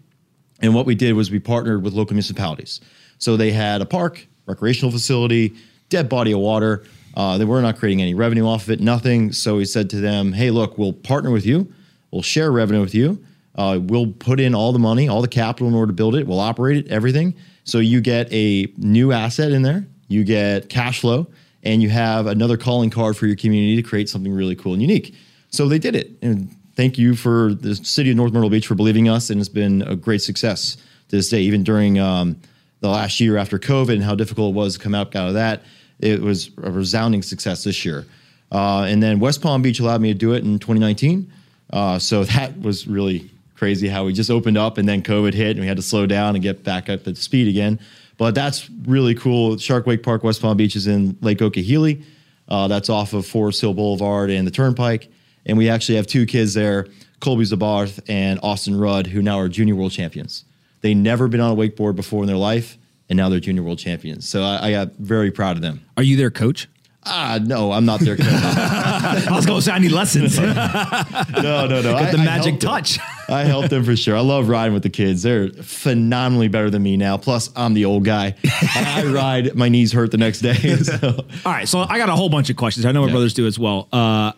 And 0.64 0.74
what 0.74 0.88
we 0.88 0.96
did 0.96 1.14
was 1.14 1.30
we 1.30 1.40
partnered 1.40 1.84
with 1.84 1.94
local 1.94 2.16
municipalities. 2.16 2.82
So 3.20 3.38
they 3.38 3.52
had 3.52 3.82
a 3.82 3.86
park, 3.86 4.26
recreational 4.48 4.92
facility, 4.92 5.54
dead 5.90 6.10
body 6.10 6.32
of 6.32 6.40
water. 6.40 6.84
Uh, 7.16 7.38
they 7.38 7.46
were 7.46 7.62
not 7.62 7.78
creating 7.78 8.02
any 8.02 8.16
revenue 8.16 8.48
off 8.48 8.64
of 8.64 8.72
it, 8.72 8.80
nothing. 8.80 9.32
So 9.32 9.58
we 9.58 9.66
said 9.66 9.90
to 9.92 9.98
them, 9.98 10.34
hey, 10.34 10.50
look, 10.50 10.80
we'll 10.80 10.94
partner 10.94 11.30
with 11.30 11.46
you. 11.46 11.72
We'll 12.10 12.24
share 12.24 12.52
revenue 12.52 12.82
with 12.82 12.96
you. 12.96 13.24
Uh, 13.56 13.80
we'll 13.80 14.08
put 14.08 14.40
in 14.40 14.56
all 14.56 14.74
the 14.74 14.80
money, 14.80 15.08
all 15.08 15.22
the 15.22 15.28
capital 15.28 15.68
in 15.68 15.76
order 15.76 15.92
to 15.92 15.94
build 15.94 16.16
it. 16.16 16.26
We'll 16.26 16.40
operate 16.40 16.78
it, 16.78 16.88
everything. 16.88 17.36
So 17.66 17.78
you 17.78 18.02
get 18.02 18.32
a 18.34 18.68
new 18.78 19.12
asset 19.12 19.52
in 19.52 19.62
there 19.62 19.86
you 20.14 20.24
get 20.24 20.70
cash 20.70 21.02
flow, 21.02 21.28
and 21.64 21.82
you 21.82 21.90
have 21.90 22.28
another 22.28 22.58
calling 22.58 22.90
card 22.90 23.18
for 23.18 23.26
your 23.26 23.36
community 23.36 23.76
to 23.76 23.82
create 23.82 24.10
something 24.10 24.32
really 24.32 24.56
cool 24.56 24.74
and 24.74 24.82
unique. 24.82 25.16
So 25.50 25.68
they 25.68 25.80
did 25.80 25.96
it. 25.96 26.12
And 26.22 26.56
thank 26.76 26.98
you 26.98 27.16
for 27.16 27.54
the 27.54 27.76
city 27.76 28.12
of 28.12 28.18
North 28.18 28.34
Myrtle 28.34 28.50
Beach 28.50 28.68
for 28.68 28.76
believing 28.76 29.10
us, 29.10 29.30
and 29.30 29.40
it's 29.40 29.50
been 29.50 29.82
a 29.84 29.96
great 29.96 30.22
success 30.22 30.76
to 31.10 31.16
this 31.18 31.30
day. 31.30 31.42
Even 31.42 31.64
during 31.64 32.00
um, 32.00 32.40
the 32.80 32.90
last 32.90 33.20
year 33.20 33.38
after 33.38 33.60
COVID 33.60 33.94
and 33.94 34.04
how 34.04 34.16
difficult 34.16 34.54
it 34.54 34.58
was 34.58 34.74
to 34.74 34.80
come 34.80 34.96
out, 34.96 35.16
out 35.16 35.30
of 35.30 35.34
that, 35.36 35.64
it 36.00 36.22
was 36.22 36.52
a 36.62 36.72
resounding 36.72 37.22
success 37.22 37.64
this 37.64 37.86
year. 37.86 38.06
Uh, 38.52 38.86
and 38.88 39.02
then 39.02 39.20
West 39.20 39.42
Palm 39.42 39.62
Beach 39.62 39.80
allowed 39.80 40.02
me 40.02 40.14
to 40.14 40.18
do 40.18 40.34
it 40.34 40.44
in 40.44 40.60
2019. 40.60 41.32
Uh, 41.72 41.98
so 41.98 42.24
that 42.26 42.60
was 42.62 42.88
really 42.88 43.30
crazy 43.56 43.88
how 43.88 44.04
we 44.06 44.14
just 44.14 44.30
opened 44.30 44.58
up 44.58 44.78
and 44.78 44.88
then 44.88 45.02
COVID 45.02 45.34
hit 45.34 45.52
and 45.52 45.62
we 45.62 45.68
had 45.68 45.78
to 45.78 45.84
slow 45.84 46.06
down 46.06 46.36
and 46.36 46.44
get 46.44 46.64
back 46.64 46.90
up 46.90 47.08
at 47.08 47.18
speed 47.18 47.48
again. 47.48 47.80
But 48.18 48.36
that's 48.36 48.70
really 48.86 49.16
cool. 49.16 49.58
Shark 49.58 49.88
Wake 49.88 50.04
Park, 50.04 50.24
West 50.24 50.42
Palm 50.42 50.58
Beach 50.58 50.76
is 50.76 50.88
in 50.88 51.18
Lake 51.22 51.40
Okeeheelee. 51.40 52.04
Uh, 52.48 52.68
that's 52.68 52.90
off 52.90 53.14
of 53.14 53.26
Forest 53.26 53.62
Hill 53.62 53.74
Boulevard 53.74 54.30
and 54.30 54.46
the 54.46 54.52
Turnpike. 54.52 55.10
And 55.46 55.58
we 55.58 55.70
actually 55.70 55.96
have 55.96 56.08
two 56.08 56.26
kids 56.26 56.54
there, 56.54 56.88
Colby 57.20 57.44
Zabarth 57.44 58.00
and 58.08 58.40
Austin 58.44 58.78
Rudd, 58.78 59.08
who 59.08 59.22
now 59.22 59.40
are 59.40 59.48
junior 59.48 59.76
world 59.76 59.92
champions. 59.92 60.46
They 60.82 60.94
never 60.94 61.28
been 61.28 61.40
on 61.40 61.52
a 61.52 61.56
wakeboard 61.56 61.96
before 61.96 62.24
in 62.24 62.28
their 62.28 62.38
life, 62.38 62.78
and 63.10 63.18
now 63.18 63.30
they're 63.30 63.40
junior 63.40 63.64
world 63.64 63.80
champions. 63.80 64.28
So 64.28 64.44
I, 64.44 64.68
I 64.68 64.72
got 64.72 64.94
very 64.94 65.32
proud 65.32 65.56
of 65.56 65.62
them. 65.62 65.86
Are 65.98 66.04
you 66.04 66.18
their 66.18 66.32
coach? 66.32 66.68
Ah, 67.06 67.40
no, 67.44 67.72
I'm 67.72 67.86
not 67.86 68.00
their 68.00 68.16
coach. 68.16 68.28
I 68.30 69.28
was 69.32 69.46
going 69.46 69.60
to 69.60 69.66
say 69.66 69.74
I 69.74 69.80
need 69.80 69.92
lessons. 69.92 70.40
no, 70.40 70.48
no, 70.48 71.68
no. 71.68 71.82
Got 71.82 72.12
the 72.12 72.20
I, 72.20 72.24
magic 72.24 72.56
I 72.56 72.58
touch. 72.58 73.00
I 73.28 73.44
helped 73.44 73.70
them 73.70 73.84
for 73.84 73.96
sure. 73.96 74.16
I 74.16 74.22
love 74.22 74.48
riding 74.48 74.74
with 74.74 74.84
the 74.84 74.90
kids. 74.90 75.24
They're 75.24 75.50
phenomenally 75.50 76.48
better 76.48 76.70
than 76.70 76.82
me 76.82 76.96
now. 76.96 77.18
Plus, 77.18 77.50
I'm 77.56 77.74
the 77.74 77.86
old 77.86 78.06
guy. 78.06 78.36
I 78.76 79.06
ride, 79.06 79.56
my 79.56 79.68
knees 79.68 79.92
hurt 79.92 80.12
the 80.12 80.18
next 80.18 80.40
day. 80.40 80.54
So. 80.54 81.26
All 81.46 81.52
right, 81.52 81.68
so 81.68 81.80
I 81.80 81.98
got 81.98 82.10
a 82.10 82.16
whole 82.16 82.30
bunch 82.30 82.50
of 82.50 82.56
questions. 82.56 82.86
I 82.86 82.92
know 82.94 83.02
my 83.02 83.08
yeah. 83.08 83.14
brothers 83.14 83.34
do 83.34 83.48
as 83.48 83.60
well. 83.60 83.90
Uh, 83.92 84.32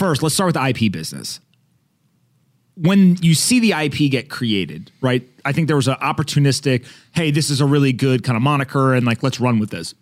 first, 0.00 0.22
let's 0.22 0.34
start 0.34 0.48
with 0.48 0.54
the 0.54 0.66
IP 0.66 0.90
business. 0.90 1.38
When 2.74 3.16
you 3.20 3.34
see 3.34 3.60
the 3.60 3.72
IP 3.72 4.10
get 4.10 4.30
created, 4.30 4.90
right? 5.00 5.22
I 5.44 5.52
think 5.52 5.66
there 5.66 5.76
was 5.76 5.86
an 5.86 5.96
opportunistic, 5.96 6.86
hey, 7.14 7.30
this 7.30 7.50
is 7.50 7.60
a 7.60 7.66
really 7.66 7.92
good 7.92 8.24
kind 8.24 8.36
of 8.36 8.42
moniker, 8.42 8.94
and 8.94 9.06
like, 9.06 9.22
let's 9.22 9.38
run 9.38 9.58
with 9.58 9.70
this 9.70 9.94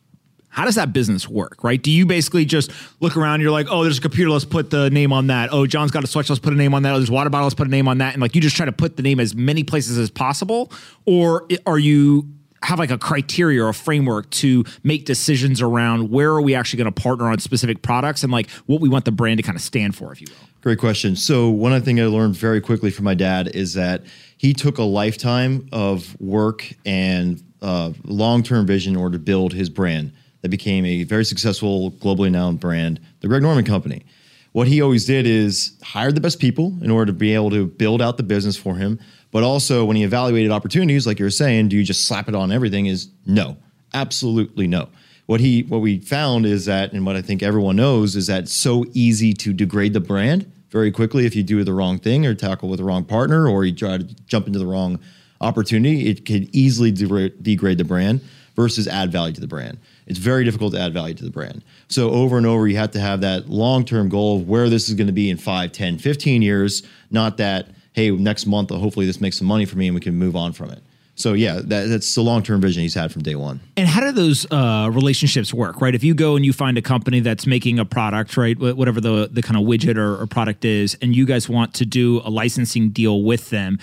how 0.51 0.65
does 0.65 0.77
that 0.77 0.93
business 0.93 1.29
work, 1.29 1.63
right? 1.63 1.81
Do 1.81 1.91
you 1.91 2.07
basically 2.07 2.45
just 2.45 2.73
look 3.01 3.17
around, 3.17 3.41
you're 3.41 3.51
like, 3.51 3.67
oh, 3.71 3.83
there's 3.83 3.99
a 3.99 4.01
computer, 4.01 4.31
let's 4.31 4.45
put 4.45 4.71
the 4.71 4.91
name 4.91 5.13
on 5.13 5.29
that. 5.29 5.51
Oh, 5.53 5.67
John's 5.67 5.91
got 5.91 6.05
a 6.05 6.07
switch, 6.07 6.31
let's 6.31 6.41
put 6.41 6.53
a 6.53 6.57
name 6.57 6.75
on 6.75 6.83
that. 6.83 6.95
Oh, 6.95 6.97
there's 6.97 7.11
water 7.11 7.31
bottle, 7.31 7.45
let's 7.45 7.55
put 7.55 7.67
a 7.67 7.71
name 7.71 7.87
on 7.87 7.99
that. 7.99 8.15
And 8.15 8.23
like 8.23 8.35
you 8.35 8.41
just 8.41 8.57
try 8.57 8.67
to 8.67 8.73
put 8.73 8.97
the 8.97 9.03
name 9.03 9.21
as 9.21 9.35
many 9.35 9.63
places 9.63 9.99
as 9.99 10.11
possible? 10.11 10.73
Or 11.05 11.47
are 11.67 11.79
you 11.79 12.27
have 12.63 12.79
like 12.79 12.91
a 12.91 12.99
criteria 12.99 13.63
or 13.63 13.69
a 13.69 13.75
framework 13.75 14.29
to 14.31 14.65
make 14.83 15.05
decisions 15.05 15.63
around 15.63 16.11
where 16.11 16.31
are 16.31 16.43
we 16.43 16.55
actually 16.55 16.79
going 16.79 16.93
to 16.93 17.01
partner 17.03 17.29
on 17.29 17.39
specific 17.39 17.83
products 17.83 18.23
and 18.23 18.33
like 18.33 18.51
what 18.67 18.81
we 18.81 18.89
want 18.89 19.05
the 19.05 19.13
brand 19.13 19.39
to 19.39 19.43
kind 19.43 19.57
of 19.57 19.63
stand 19.63 19.95
for, 19.95 20.13
if 20.13 20.21
you 20.21 20.27
will? 20.29 20.49
Great 20.61 20.79
question. 20.79 21.15
So 21.15 21.49
one 21.49 21.81
thing 21.83 22.01
I 22.01 22.07
learned 22.07 22.35
very 22.35 22.61
quickly 22.61 22.91
from 22.91 23.05
my 23.05 23.15
dad 23.15 23.49
is 23.55 23.75
that 23.75 24.03
he 24.37 24.53
took 24.53 24.79
a 24.79 24.83
lifetime 24.83 25.69
of 25.73 26.21
work 26.21 26.73
and 26.85 27.43
uh, 27.63 27.93
long-term 28.05 28.67
vision 28.67 28.95
in 28.95 29.01
order 29.01 29.17
to 29.17 29.23
build 29.23 29.53
his 29.53 29.71
brand 29.71 30.13
that 30.43 30.49
became 30.49 30.85
a 30.85 31.05
very 31.05 31.25
successful, 31.25 31.93
globally 31.93 32.31
known 32.31 32.57
brand, 32.57 33.01
the 33.21 33.29
Greg 33.29 33.43
Norman 33.43 33.65
Company. 33.65 34.05
what 34.53 34.67
he 34.67 34.81
always 34.81 35.05
did 35.05 35.27
is 35.27 35.73
hired 35.83 36.15
the 36.15 36.21
best 36.21 36.41
people 36.41 36.77
in 36.83 36.91
order 36.91 37.07
to 37.07 37.13
be 37.13 37.35
able 37.35 37.51
to 37.51 37.67
build 37.67 38.03
out 38.03 38.17
the 38.17 38.23
business 38.23 38.57
for 38.57 38.75
him. 38.75 38.99
But 39.31 39.43
also, 39.43 39.85
when 39.85 39.97
he 39.97 40.05
evaluated 40.05 40.51
opportunities, 40.51 41.07
like 41.07 41.19
you 41.19 41.27
were 41.27 41.31
saying, 41.31 41.69
do 41.69 41.77
you 41.77 41.85
just 41.85 42.07
slap 42.07 42.29
it 42.29 42.35
on 42.35 42.51
everything? 42.51 42.87
Is 42.87 43.09
no, 43.27 43.57
absolutely 43.93 44.67
no. 44.67 44.89
What 45.27 45.41
he 45.41 45.63
what 45.65 45.83
we 45.83 45.99
found 45.99 46.47
is 46.47 46.65
that, 46.65 46.93
and 46.93 47.05
what 47.05 47.17
I 47.17 47.23
think 47.23 47.43
everyone 47.43 47.77
knows 47.77 48.17
is 48.17 48.29
that 48.29 48.45
it's 48.45 48.55
so 48.55 48.87
easy 48.95 49.35
to 49.35 49.53
degrade 49.53 49.93
the 49.93 50.01
brand 50.01 50.51
very 50.71 50.91
quickly 50.91 51.27
if 51.27 51.37
you 51.37 51.43
do 51.43 51.63
the 51.65 51.73
wrong 51.73 51.99
thing 51.99 52.27
or 52.27 52.35
tackle 52.35 52.69
with 52.69 52.79
the 52.79 52.85
wrong 52.85 53.05
partner 53.05 53.49
or 53.49 53.65
you 53.65 53.75
try 53.75 53.99
to 53.99 54.05
jump 54.27 54.47
into 54.47 54.59
the 54.59 54.67
wrong 54.67 54.99
opportunity. 55.41 56.09
It 56.09 56.25
could 56.25 56.55
easily 56.55 56.91
de- 56.91 57.31
degrade 57.31 57.79
the 57.79 57.85
brand 57.85 58.21
versus 58.57 58.89
add 58.89 59.13
value 59.13 59.35
to 59.35 59.41
the 59.41 59.47
brand. 59.47 59.79
It's 60.07 60.19
very 60.19 60.45
difficult 60.45 60.73
to 60.75 60.81
add 60.81 60.93
value 60.93 61.15
to 61.15 61.25
the 61.25 61.31
brand. 61.31 61.63
So 61.89 62.11
over 62.11 62.37
and 62.37 62.47
over, 62.47 62.67
you 62.67 62.77
have 62.77 62.91
to 62.93 63.01
have 63.01 63.21
that 63.21 63.49
long-term 63.49 64.09
goal 64.09 64.39
of 64.39 64.49
where 64.49 64.69
this 64.69 64.89
is 64.89 64.95
going 64.95 65.07
to 65.07 65.13
be 65.13 65.31
in 65.31 65.37
5, 65.37 65.71
10, 65.71 65.99
15 65.99 66.43
years, 66.43 66.83
not 67.11 67.37
that, 67.37 67.69
hey, 67.99 68.13
next 68.13 68.47
month, 68.47 68.71
hopefully 68.71 69.07
this 69.07 69.21
makes 69.21 69.37
some 69.37 69.49
money 69.49 69.65
for 69.65 69.77
me 69.77 69.89
and 69.89 69.95
we 69.95 70.01
can 70.01 70.15
move 70.15 70.37
on 70.37 70.53
from 70.53 70.71
it. 70.71 70.81
So 71.17 71.33
yeah, 71.33 71.55
that, 71.65 71.89
that's 71.89 72.15
the 72.15 72.23
long 72.23 72.45
term 72.45 72.61
vision 72.61 72.81
he's 72.81 72.95
had 72.95 73.11
from 73.11 73.23
day 73.23 73.35
one. 73.35 73.59
And 73.77 73.89
how 73.89 74.01
do 74.03 74.13
those 74.13 74.47
uh, 74.53 74.89
relationships 74.93 75.53
work, 75.53 75.81
right? 75.81 75.93
If 75.93 76.05
you 76.05 76.15
go 76.15 76.37
and 76.37 76.47
you 76.47 76.53
find 76.53 76.79
a 76.79 76.83
company 76.83 77.19
that's 77.19 77.45
making 77.45 77.81
a 77.81 77.85
product, 77.85 78.37
right, 78.37 78.57
whatever 78.57 79.01
the 79.01 79.29
the 79.29 79.43
kind 79.43 79.57
of 79.57 79.67
widget 79.67 79.97
or, 79.97 80.23
or 80.23 80.29
product 80.29 80.65
is, 80.65 80.97
and 81.03 81.17
you 81.17 81.27
guys 81.27 81.49
want 81.49 81.75
to 81.75 81.85
do 81.85 82.21
a 82.25 82.31
licensing 82.31 82.91
deal 82.91 83.25
with 83.25 83.51
them, 83.51 83.81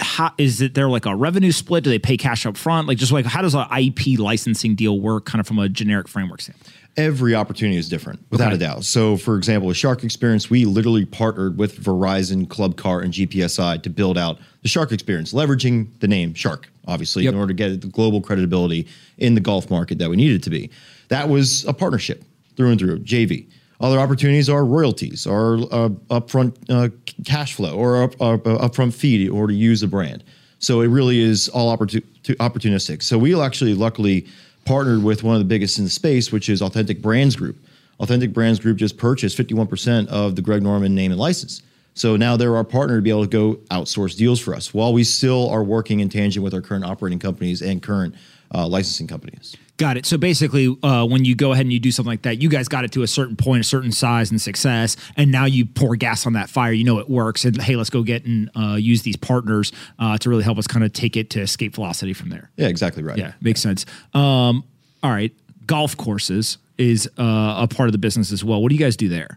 how 0.00 0.32
is 0.38 0.62
it 0.62 0.72
there 0.72 0.88
like 0.88 1.04
a 1.04 1.14
revenue 1.14 1.52
split? 1.52 1.84
Do 1.84 1.90
they 1.90 1.98
pay 1.98 2.16
cash 2.16 2.46
up 2.46 2.56
front? 2.56 2.88
Like 2.88 2.96
just 2.96 3.12
like 3.12 3.26
how 3.26 3.42
does 3.42 3.54
an 3.54 3.66
IP 3.70 4.18
licensing 4.18 4.74
deal 4.74 4.98
work, 4.98 5.26
kind 5.26 5.40
of 5.40 5.46
from 5.46 5.58
a 5.58 5.68
generic 5.68 6.08
framework 6.08 6.40
standpoint? 6.40 6.72
Every 6.98 7.34
opportunity 7.34 7.78
is 7.78 7.88
different 7.88 8.20
without 8.30 8.48
okay. 8.48 8.56
a 8.56 8.58
doubt. 8.58 8.84
So, 8.84 9.16
for 9.16 9.36
example, 9.36 9.68
with 9.68 9.76
Shark 9.76 10.02
Experience, 10.02 10.50
we 10.50 10.64
literally 10.64 11.06
partnered 11.06 11.56
with 11.56 11.80
Verizon, 11.80 12.48
Club 12.48 12.76
Car, 12.76 13.00
and 13.00 13.14
GPSI 13.14 13.82
to 13.84 13.88
build 13.88 14.18
out 14.18 14.38
the 14.62 14.68
Shark 14.68 14.90
Experience, 14.90 15.32
leveraging 15.32 15.88
the 16.00 16.08
name 16.08 16.34
Shark, 16.34 16.68
obviously, 16.86 17.22
yep. 17.22 17.32
in 17.32 17.38
order 17.38 17.54
to 17.54 17.54
get 17.54 17.80
the 17.80 17.86
global 17.86 18.20
credibility 18.20 18.86
in 19.16 19.34
the 19.34 19.40
golf 19.40 19.70
market 19.70 19.98
that 19.98 20.10
we 20.10 20.16
needed 20.16 20.42
to 20.42 20.50
be. 20.50 20.70
That 21.06 21.28
was 21.28 21.64
a 21.66 21.72
partnership 21.72 22.24
through 22.56 22.70
and 22.70 22.80
through, 22.80 22.98
JV. 22.98 23.46
Other 23.80 24.00
opportunities 24.00 24.50
are 24.50 24.64
royalties, 24.64 25.24
or 25.24 25.58
uh, 25.70 25.90
upfront 26.10 26.56
uh, 26.68 26.88
cash 27.24 27.54
flow, 27.54 27.76
or 27.76 28.02
up, 28.02 28.20
uh, 28.20 28.36
upfront 28.38 28.92
fee, 28.92 29.28
or 29.28 29.46
to 29.46 29.54
use 29.54 29.80
the 29.80 29.86
brand. 29.86 30.24
So 30.58 30.80
it 30.80 30.88
really 30.88 31.20
is 31.20 31.48
all 31.50 31.76
opportun- 31.76 32.02
opportunistic. 32.24 33.04
So 33.04 33.16
we 33.16 33.40
actually, 33.40 33.74
luckily, 33.74 34.26
partnered 34.68 35.02
with 35.02 35.22
one 35.22 35.34
of 35.34 35.38
the 35.40 35.46
biggest 35.46 35.78
in 35.78 35.84
the 35.84 35.90
space, 35.90 36.30
which 36.30 36.50
is 36.50 36.60
Authentic 36.60 37.00
Brands 37.00 37.34
Group. 37.34 37.56
Authentic 38.00 38.34
Brands 38.34 38.60
Group 38.60 38.76
just 38.76 38.98
purchased 38.98 39.36
51% 39.38 40.08
of 40.08 40.36
the 40.36 40.42
Greg 40.42 40.62
Norman 40.62 40.94
name 40.94 41.10
and 41.10 41.18
license. 41.18 41.62
So 41.94 42.16
now 42.16 42.36
they're 42.36 42.54
our 42.54 42.64
partner 42.64 42.96
to 42.96 43.02
be 43.02 43.08
able 43.08 43.26
to 43.26 43.30
go 43.30 43.54
outsource 43.70 44.14
deals 44.14 44.38
for 44.38 44.54
us 44.54 44.74
while 44.74 44.92
we 44.92 45.04
still 45.04 45.48
are 45.48 45.64
working 45.64 46.00
in 46.00 46.10
tangent 46.10 46.44
with 46.44 46.52
our 46.52 46.60
current 46.60 46.84
operating 46.84 47.18
companies 47.18 47.62
and 47.62 47.82
current 47.82 48.14
uh, 48.54 48.68
licensing 48.68 49.06
companies. 49.06 49.56
Got 49.78 49.96
it. 49.96 50.06
So 50.06 50.18
basically, 50.18 50.76
uh, 50.82 51.06
when 51.06 51.24
you 51.24 51.36
go 51.36 51.52
ahead 51.52 51.64
and 51.64 51.72
you 51.72 51.78
do 51.78 51.92
something 51.92 52.10
like 52.10 52.22
that, 52.22 52.42
you 52.42 52.48
guys 52.48 52.66
got 52.66 52.84
it 52.84 52.90
to 52.92 53.02
a 53.04 53.06
certain 53.06 53.36
point, 53.36 53.60
a 53.60 53.64
certain 53.64 53.92
size 53.92 54.32
and 54.32 54.40
success, 54.40 54.96
and 55.16 55.30
now 55.30 55.44
you 55.44 55.66
pour 55.66 55.94
gas 55.94 56.26
on 56.26 56.32
that 56.32 56.50
fire. 56.50 56.72
You 56.72 56.82
know 56.82 56.98
it 56.98 57.08
works, 57.08 57.44
and 57.44 57.62
hey, 57.62 57.76
let's 57.76 57.88
go 57.88 58.02
get 58.02 58.24
and 58.24 58.50
uh, 58.56 58.74
use 58.74 59.02
these 59.02 59.16
partners 59.16 59.72
uh, 60.00 60.18
to 60.18 60.28
really 60.28 60.42
help 60.42 60.58
us 60.58 60.66
kind 60.66 60.84
of 60.84 60.92
take 60.92 61.16
it 61.16 61.30
to 61.30 61.40
escape 61.40 61.76
velocity 61.76 62.12
from 62.12 62.28
there. 62.28 62.50
Yeah, 62.56 62.66
exactly 62.66 63.04
right. 63.04 63.16
Yeah, 63.16 63.34
makes 63.40 63.60
sense. 63.60 63.86
Um, 64.14 64.64
all 65.04 65.12
right, 65.12 65.32
golf 65.66 65.96
courses 65.96 66.58
is 66.76 67.08
uh, 67.16 67.58
a 67.62 67.68
part 67.68 67.88
of 67.88 67.92
the 67.92 67.98
business 67.98 68.32
as 68.32 68.42
well. 68.42 68.60
What 68.60 68.70
do 68.70 68.74
you 68.74 68.80
guys 68.80 68.96
do 68.96 69.08
there? 69.08 69.36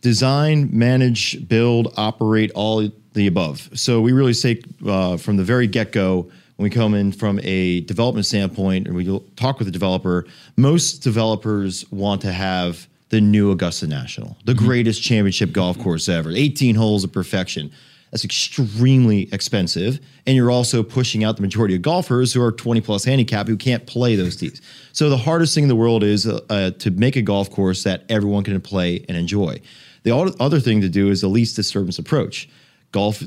Design, 0.00 0.70
manage, 0.72 1.46
build, 1.46 1.94
operate, 1.96 2.50
all 2.56 2.90
the 3.12 3.26
above. 3.28 3.70
So 3.74 4.00
we 4.00 4.10
really 4.10 4.32
say 4.32 4.60
uh, 4.84 5.18
from 5.18 5.36
the 5.36 5.44
very 5.44 5.68
get 5.68 5.92
go 5.92 6.32
when 6.58 6.64
we 6.64 6.70
come 6.70 6.92
in 6.92 7.12
from 7.12 7.38
a 7.44 7.82
development 7.82 8.26
standpoint 8.26 8.88
and 8.88 8.96
we 8.96 9.20
talk 9.36 9.60
with 9.60 9.66
the 9.66 9.72
developer, 9.72 10.26
most 10.56 11.04
developers 11.04 11.88
want 11.92 12.20
to 12.22 12.32
have 12.32 12.88
the 13.10 13.20
new 13.20 13.52
Augusta 13.52 13.86
National, 13.86 14.36
the 14.44 14.54
mm-hmm. 14.54 14.66
greatest 14.66 15.00
championship 15.00 15.52
golf 15.52 15.78
course 15.78 16.08
ever, 16.08 16.32
18 16.32 16.74
holes 16.74 17.04
of 17.04 17.12
perfection. 17.12 17.70
That's 18.10 18.24
extremely 18.24 19.32
expensive. 19.32 20.00
And 20.26 20.34
you're 20.34 20.50
also 20.50 20.82
pushing 20.82 21.22
out 21.22 21.36
the 21.36 21.42
majority 21.42 21.76
of 21.76 21.82
golfers 21.82 22.32
who 22.32 22.42
are 22.42 22.50
20 22.50 22.80
plus 22.80 23.04
handicap 23.04 23.46
who 23.46 23.56
can't 23.56 23.86
play 23.86 24.16
those 24.16 24.34
tees. 24.34 24.60
So 24.92 25.08
the 25.10 25.16
hardest 25.16 25.54
thing 25.54 25.62
in 25.62 25.68
the 25.68 25.76
world 25.76 26.02
is 26.02 26.26
uh, 26.26 26.40
uh, 26.50 26.72
to 26.72 26.90
make 26.90 27.14
a 27.14 27.22
golf 27.22 27.52
course 27.52 27.84
that 27.84 28.02
everyone 28.08 28.42
can 28.42 28.60
play 28.60 29.04
and 29.08 29.16
enjoy. 29.16 29.60
The 30.02 30.34
other 30.40 30.58
thing 30.58 30.80
to 30.80 30.88
do 30.88 31.08
is 31.10 31.20
the 31.20 31.28
least 31.28 31.54
disturbance 31.54 32.00
approach. 32.00 32.48
Golf 32.90 33.22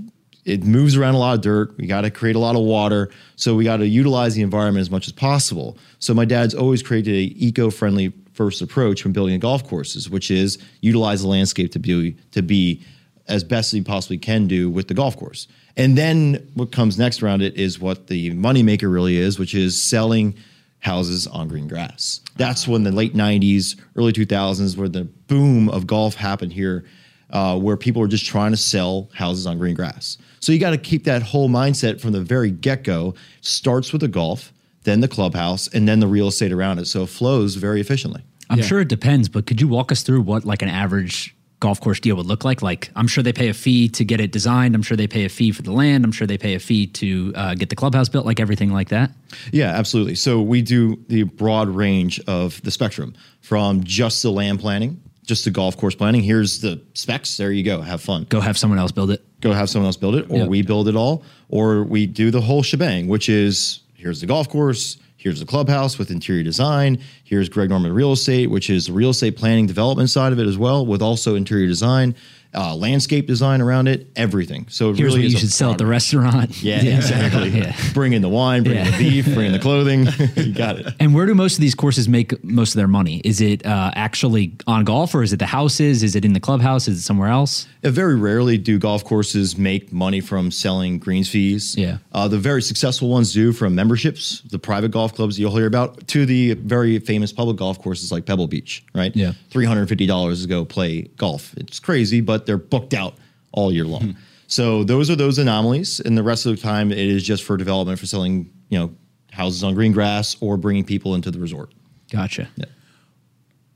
it 0.46 0.64
moves 0.64 0.96
around 0.96 1.16
a 1.16 1.20
lot 1.20 1.36
of 1.36 1.42
dirt. 1.42 1.78
We 1.78 1.88
got 1.88 2.02
to 2.02 2.12
create 2.12 2.36
a 2.36 2.40
lot 2.40 2.56
of 2.56 2.64
water. 2.64 3.10
So 3.36 3.56
we 3.56 3.64
got 3.64 3.78
to 3.78 3.88
utilize 3.88 4.36
the 4.36 4.42
environment 4.42 4.82
as 4.82 4.90
much 4.90 5.08
as 5.08 5.14
possible. 5.14 5.78
So 6.00 6.14
my 6.14 6.26
dad's 6.26 6.56
always 6.56 6.82
created 6.82 7.14
a 7.14 7.34
eco-friendly 7.46 8.14
first 8.34 8.62
approach 8.62 9.04
when 9.04 9.14
building 9.14 9.40
golf 9.40 9.68
courses, 9.68 10.10
which 10.10 10.32
is 10.32 10.58
utilize 10.82 11.22
the 11.22 11.28
landscape 11.28 11.72
to 11.74 11.80
be 11.80 12.16
to 12.32 12.42
be 12.42 12.84
as 13.28 13.44
best 13.44 13.68
as 13.68 13.78
he 13.78 13.82
possibly 13.82 14.18
can 14.18 14.48
do 14.48 14.70
with 14.70 14.88
the 14.88 14.94
golf 14.94 15.16
course. 15.16 15.48
And 15.78 15.98
then 15.98 16.52
what 16.56 16.72
comes 16.72 16.98
next 16.98 17.22
around 17.22 17.42
it 17.42 17.56
is 17.56 17.80
what 17.80 18.08
the 18.08 18.32
moneymaker 18.32 18.92
really 18.92 19.18
is, 19.18 19.40
which 19.40 19.54
is 19.54 19.82
selling 19.82 20.36
houses 20.80 21.28
on 21.28 21.48
green 21.48 21.68
grass. 21.68 22.20
That's 22.36 22.68
when 22.68 22.84
the 22.84 22.92
late 22.92 23.14
90s, 23.14 23.80
early 23.96 24.12
2000s, 24.12 24.76
where 24.76 24.90
the 24.90 25.04
boom 25.04 25.70
of 25.70 25.86
golf 25.86 26.16
happened 26.16 26.52
here 26.52 26.84
uh, 27.32 27.58
where 27.58 27.78
people 27.78 28.02
are 28.02 28.08
just 28.08 28.26
trying 28.26 28.52
to 28.52 28.58
sell 28.58 29.10
houses 29.14 29.48
on 29.48 29.58
green 29.58 29.76
grass. 29.76 30.18
So 30.42 30.52
you 30.52 30.60
got 30.60 30.72
to 30.72 30.78
keep 30.78 31.04
that 31.04 31.22
whole 31.22 31.50
mindset 31.50 32.02
from 32.02 32.12
the 32.12 32.22
very 32.22 32.52
get 32.52 32.84
go. 32.84 33.14
Starts 33.42 33.92
with 33.92 34.02
the 34.02 34.08
golf, 34.08 34.52
then 34.84 35.00
the 35.00 35.08
clubhouse, 35.08 35.68
and 35.68 35.88
then 35.88 36.00
the 36.00 36.08
real 36.08 36.28
estate 36.28 36.52
around 36.52 36.80
it. 36.80 36.86
So 36.86 37.04
it 37.04 37.10
flows 37.10 37.56
very 37.56 37.80
efficiently. 37.80 38.24
I'm 38.50 38.60
yeah. 38.60 38.66
sure 38.66 38.82
it 38.82 38.88
depends, 38.88 39.30
but 39.30 39.46
could 39.46 39.62
you 39.62 39.68
walk 39.68 39.92
us 39.92 40.02
through 40.04 40.22
what 40.22 40.44
like 40.44 40.62
an 40.62 40.68
average 40.68 41.36
golf 41.62 41.80
course 41.80 42.00
deal 42.00 42.18
would 42.18 42.26
look 42.26 42.44
like? 42.44 42.62
Like, 42.62 42.90
I'm 42.96 43.08
sure 43.08 43.24
they 43.24 43.32
pay 43.32 43.48
a 43.48 43.54
fee 43.54 43.88
to 43.90 44.04
get 44.04 44.20
it 44.20 44.32
designed. 44.32 44.76
I'm 44.76 44.82
sure 44.82 44.98
they 44.98 45.08
pay 45.08 45.26
a 45.26 45.30
fee 45.30 45.52
for 45.52 45.62
the 45.62 45.72
land. 45.72 46.04
I'm 46.04 46.12
sure 46.12 46.26
they 46.26 46.40
pay 46.40 46.56
a 46.56 46.60
fee 46.60 46.88
to 46.88 47.32
uh, 47.36 47.54
get 47.54 47.70
the 47.70 47.76
clubhouse 47.76 48.10
built, 48.10 48.26
like 48.26 48.40
everything 48.40 48.74
like 48.74 48.90
that. 48.90 49.12
Yeah, 49.52 49.70
absolutely. 49.70 50.16
So 50.16 50.42
we 50.42 50.64
do 50.64 50.98
the 51.08 51.24
broad 51.24 51.70
range 51.70 52.20
of 52.28 52.62
the 52.64 52.72
spectrum 52.72 53.14
from 53.42 53.84
just 53.84 54.24
the 54.24 54.32
land 54.32 54.60
planning 54.60 55.02
just 55.26 55.46
the 55.46 55.52
golf 55.52 55.78
course 55.78 55.96
planning. 55.96 56.22
Here's 56.22 56.62
the 56.62 56.82
specs. 56.94 57.38
There 57.38 57.52
you 57.52 57.64
go. 57.64 57.82
Have 57.82 58.02
fun. 58.02 58.26
Go 58.30 58.40
have 58.40 58.58
someone 58.58 58.80
else 58.80 58.92
build 58.92 59.12
it. 59.12 59.24
Go 59.42 59.54
have 59.54 59.70
someone 59.70 59.88
else 59.88 59.98
build 59.98 60.16
it, 60.16 60.30
or 60.30 60.40
yep. 60.40 60.50
we 60.50 60.62
build 60.62 60.88
it 60.88 60.96
all, 60.96 61.24
or 61.50 61.84
we 61.84 62.06
do 62.06 62.32
the 62.32 62.42
whole 62.42 62.64
shebang, 62.64 63.08
which 63.08 63.30
is 63.30 63.82
here's 63.96 64.22
the 64.22 64.28
golf 64.28 64.50
course, 64.50 64.98
here's 65.18 65.40
the 65.40 65.46
clubhouse 65.46 65.98
with 65.98 66.12
interior 66.12 66.44
design, 66.44 67.00
here's 67.24 67.50
Greg 67.50 67.70
Norman 67.70 67.94
Real 67.94 68.12
Estate, 68.12 68.50
which 68.50 68.70
is 68.70 68.88
the 68.88 68.94
real 68.94 69.10
estate 69.10 69.38
planning 69.38 69.66
development 69.66 70.10
side 70.10 70.32
of 70.32 70.40
it 70.40 70.48
as 70.48 70.58
well, 70.58 70.86
with 70.86 71.02
also 71.02 71.36
interior 71.36 71.68
design 71.68 72.16
uh, 72.54 72.76
landscape 72.76 73.28
design 73.28 73.62
around 73.62 73.88
it, 73.88 74.08
everything. 74.16 74.66
So 74.70 74.90
it 74.90 74.98
Here's 74.98 75.16
really 75.16 75.28
you 75.28 75.38
should 75.38 75.52
sell 75.52 75.72
at 75.72 75.78
the 75.78 75.86
restaurant. 75.86 76.52
Yeah, 76.62 76.82
yeah. 76.82 76.98
exactly. 76.98 77.50
yeah. 77.50 77.76
Bring 77.94 78.14
in 78.14 78.22
the 78.22 78.30
wine, 78.30 78.64
bring 78.64 78.76
yeah. 78.76 78.86
in 78.86 78.92
the 78.92 78.98
beef, 78.98 79.26
bring 79.34 79.48
in 79.48 79.52
the 79.52 79.60
clothing. 79.68 80.08
you 80.36 80.54
got 80.54 80.80
it. 80.80 80.94
And 81.00 81.16
where 81.16 81.26
do 81.26 81.34
most 81.34 81.56
of 81.56 81.62
these 81.62 81.74
courses 81.74 82.08
make 82.08 82.44
most 82.44 82.74
of 82.74 82.78
their 82.78 82.88
money? 82.88 83.22
Is 83.24 83.42
it 83.42 83.66
uh, 83.66 83.92
actually 83.96 84.54
on 84.68 84.84
golf, 84.84 85.16
or 85.16 85.24
is 85.24 85.34
it 85.34 85.38
the 85.38 85.46
houses? 85.48 86.04
Is 86.04 86.16
it 86.16 86.24
in 86.24 86.34
the 86.34 86.40
clubhouse? 86.40 86.88
Is 86.88 87.00
it 87.00 87.02
somewhere 87.02 87.30
else? 87.30 87.68
Uh, 87.84 87.90
very 87.90 88.16
rarely 88.16 88.58
do 88.58 88.78
golf 88.78 89.04
courses 89.04 89.58
make 89.58 89.92
money 89.92 90.22
from 90.22 90.52
selling 90.52 91.00
greens 91.00 91.30
fees. 91.30 91.76
Yeah. 91.76 91.98
Uh, 92.12 92.28
the 92.28 92.38
very 92.38 92.62
successful 92.62 93.10
ones 93.10 93.34
do 93.34 93.54
from 93.54 93.74
memberships, 93.74 94.42
the 94.42 94.60
private 94.60 94.92
golf 94.92 95.16
clubs 95.16 95.40
you'll 95.40 95.56
hear 95.56 95.68
about, 95.68 96.08
to 96.10 96.26
the 96.26 96.54
very 96.54 97.00
famous 97.00 97.32
public 97.34 97.58
golf 97.58 97.82
courses 97.82 98.12
like 98.12 98.26
Pebble 98.26 98.48
Beach. 98.48 98.84
Right. 98.94 99.16
Yeah. 99.16 99.34
Three 99.50 99.66
hundred 99.66 99.90
fifty 99.90 100.06
dollars 100.06 100.44
to 100.44 100.48
go 100.48 100.64
play 100.66 101.04
golf. 101.18 101.54
It's 101.58 101.80
crazy, 101.80 102.22
but 102.22 102.41
but 102.42 102.48
they're 102.48 102.58
booked 102.58 102.94
out 102.96 103.16
all 103.52 103.72
year 103.72 103.86
long. 103.86 104.02
Hmm. 104.02 104.12
So 104.48 104.84
those 104.84 105.10
are 105.10 105.16
those 105.16 105.38
anomalies, 105.38 106.00
and 106.00 106.18
the 106.18 106.24
rest 106.24 106.46
of 106.46 106.56
the 106.56 106.62
time 106.62 106.92
it 106.92 106.98
is 106.98 107.24
just 107.24 107.44
for 107.44 107.56
development 107.56 108.00
for 108.00 108.06
selling, 108.06 108.52
you 108.70 108.80
know, 108.80 108.94
houses 109.32 109.64
on 109.64 109.76
green 109.76 109.92
grass 109.92 110.36
or 110.42 110.58
bringing 110.58 110.84
people 110.84 111.16
into 111.16 111.32
the 111.32 111.40
resort. 111.40 111.72
Gotcha. 112.12 112.50
Yeah. 112.56 112.66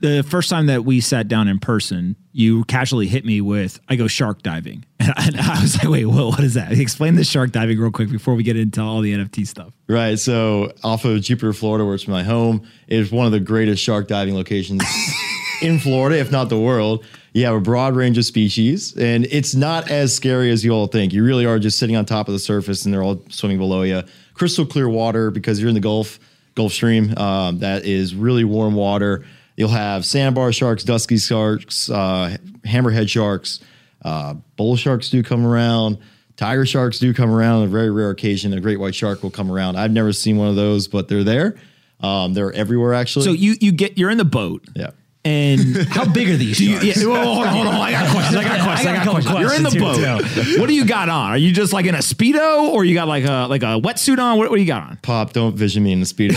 The 0.00 0.22
first 0.22 0.50
time 0.50 0.66
that 0.66 0.84
we 0.84 1.00
sat 1.00 1.28
down 1.28 1.48
in 1.48 1.58
person, 1.58 2.16
you 2.32 2.64
casually 2.64 3.06
hit 3.06 3.24
me 3.24 3.40
with, 3.40 3.80
"I 3.88 3.96
go 3.96 4.08
shark 4.08 4.42
diving," 4.42 4.84
and 4.98 5.40
I 5.40 5.62
was 5.62 5.78
like, 5.78 5.88
"Wait, 5.88 6.04
what, 6.04 6.26
what 6.26 6.40
is 6.40 6.54
that?" 6.54 6.72
Explain 6.72 7.14
the 7.14 7.24
shark 7.24 7.52
diving 7.52 7.78
real 7.78 7.90
quick 7.90 8.10
before 8.10 8.34
we 8.34 8.42
get 8.42 8.56
into 8.56 8.82
all 8.82 9.00
the 9.00 9.14
NFT 9.14 9.46
stuff. 9.46 9.72
Right. 9.88 10.18
So 10.18 10.72
off 10.84 11.04
of 11.06 11.22
Jupiter, 11.22 11.54
Florida, 11.54 11.84
where 11.86 11.94
it's 11.94 12.08
my 12.08 12.24
home, 12.24 12.68
is 12.88 13.10
one 13.10 13.24
of 13.24 13.32
the 13.32 13.40
greatest 13.40 13.82
shark 13.82 14.08
diving 14.08 14.34
locations 14.34 14.82
in 15.62 15.78
Florida, 15.78 16.18
if 16.18 16.30
not 16.30 16.48
the 16.48 16.58
world. 16.58 17.04
You 17.32 17.44
have 17.44 17.54
a 17.54 17.60
broad 17.60 17.94
range 17.94 18.16
of 18.16 18.24
species, 18.24 18.96
and 18.96 19.26
it's 19.26 19.54
not 19.54 19.90
as 19.90 20.14
scary 20.14 20.50
as 20.50 20.64
you 20.64 20.70
all 20.72 20.86
think. 20.86 21.12
You 21.12 21.22
really 21.22 21.44
are 21.44 21.58
just 21.58 21.78
sitting 21.78 21.94
on 21.94 22.06
top 22.06 22.28
of 22.28 22.32
the 22.32 22.38
surface, 22.38 22.84
and 22.84 22.94
they're 22.94 23.02
all 23.02 23.22
swimming 23.28 23.58
below 23.58 23.82
you. 23.82 24.02
Crystal 24.34 24.64
clear 24.64 24.88
water 24.88 25.30
because 25.30 25.60
you're 25.60 25.68
in 25.68 25.74
the 25.74 25.80
Gulf 25.80 26.18
Gulf 26.54 26.72
Stream. 26.72 27.16
Um, 27.18 27.58
that 27.58 27.84
is 27.84 28.14
really 28.14 28.44
warm 28.44 28.74
water. 28.74 29.26
You'll 29.56 29.68
have 29.68 30.06
sandbar 30.06 30.52
sharks, 30.52 30.82
dusky 30.82 31.18
sharks, 31.18 31.90
uh, 31.90 32.36
hammerhead 32.64 33.08
sharks, 33.08 33.60
uh, 34.02 34.34
bull 34.56 34.76
sharks 34.76 35.10
do 35.10 35.22
come 35.22 35.46
around. 35.46 35.98
Tiger 36.36 36.66
sharks 36.66 36.98
do 36.98 37.12
come 37.14 37.30
around 37.30 37.62
on 37.62 37.64
a 37.64 37.70
very 37.70 37.90
rare 37.90 38.10
occasion. 38.10 38.52
A 38.52 38.60
great 38.60 38.78
white 38.78 38.94
shark 38.94 39.22
will 39.22 39.30
come 39.30 39.50
around. 39.50 39.76
I've 39.76 39.90
never 39.90 40.12
seen 40.12 40.36
one 40.36 40.48
of 40.48 40.56
those, 40.56 40.88
but 40.88 41.08
they're 41.08 41.24
there. 41.24 41.56
Um, 42.00 42.34
they're 42.34 42.52
everywhere 42.52 42.92
actually. 42.94 43.24
So 43.24 43.32
you 43.32 43.56
you 43.60 43.72
get 43.72 43.96
you're 43.96 44.10
in 44.10 44.18
the 44.18 44.24
boat. 44.24 44.64
yeah. 44.74 44.90
And 45.26 45.76
How 45.88 46.04
big 46.04 46.30
are 46.30 46.36
these 46.36 46.60
you, 46.60 46.78
yeah, 46.78 46.94
well, 47.04 47.34
hold 47.34 47.46
on, 47.48 47.52
hold 47.52 47.66
on. 47.66 47.74
I 47.74 47.90
got 47.90 48.12
questions. 48.12 48.36
I 48.36 48.44
got 48.44 48.62
questions. 48.62 48.86
I 48.86 48.94
got, 48.94 49.02
a 49.02 49.04
couple 49.04 49.22
questions. 49.22 49.40
You're 49.40 49.54
in 49.56 49.62
the 49.64 50.44
boat. 50.44 50.60
What 50.60 50.68
do 50.68 50.74
you 50.74 50.84
got 50.84 51.08
on? 51.08 51.32
Are 51.32 51.36
you 51.36 51.50
just 51.50 51.72
like 51.72 51.86
in 51.86 51.96
a 51.96 51.98
speedo, 51.98 52.68
or 52.68 52.84
you 52.84 52.94
got 52.94 53.08
like 53.08 53.24
a 53.24 53.48
like 53.48 53.64
a 53.64 53.80
wetsuit 53.80 54.20
on? 54.20 54.38
What, 54.38 54.50
what 54.50 54.56
do 54.56 54.62
you 54.62 54.68
got 54.68 54.84
on? 54.88 54.98
Pop, 55.02 55.32
don't 55.32 55.56
vision 55.56 55.82
me 55.82 55.90
in 55.90 55.98
the 55.98 56.06
speedo. 56.06 56.36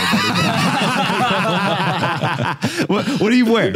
What, 2.88 3.06
what 3.20 3.30
do 3.30 3.36
you 3.36 3.46
wear? 3.46 3.74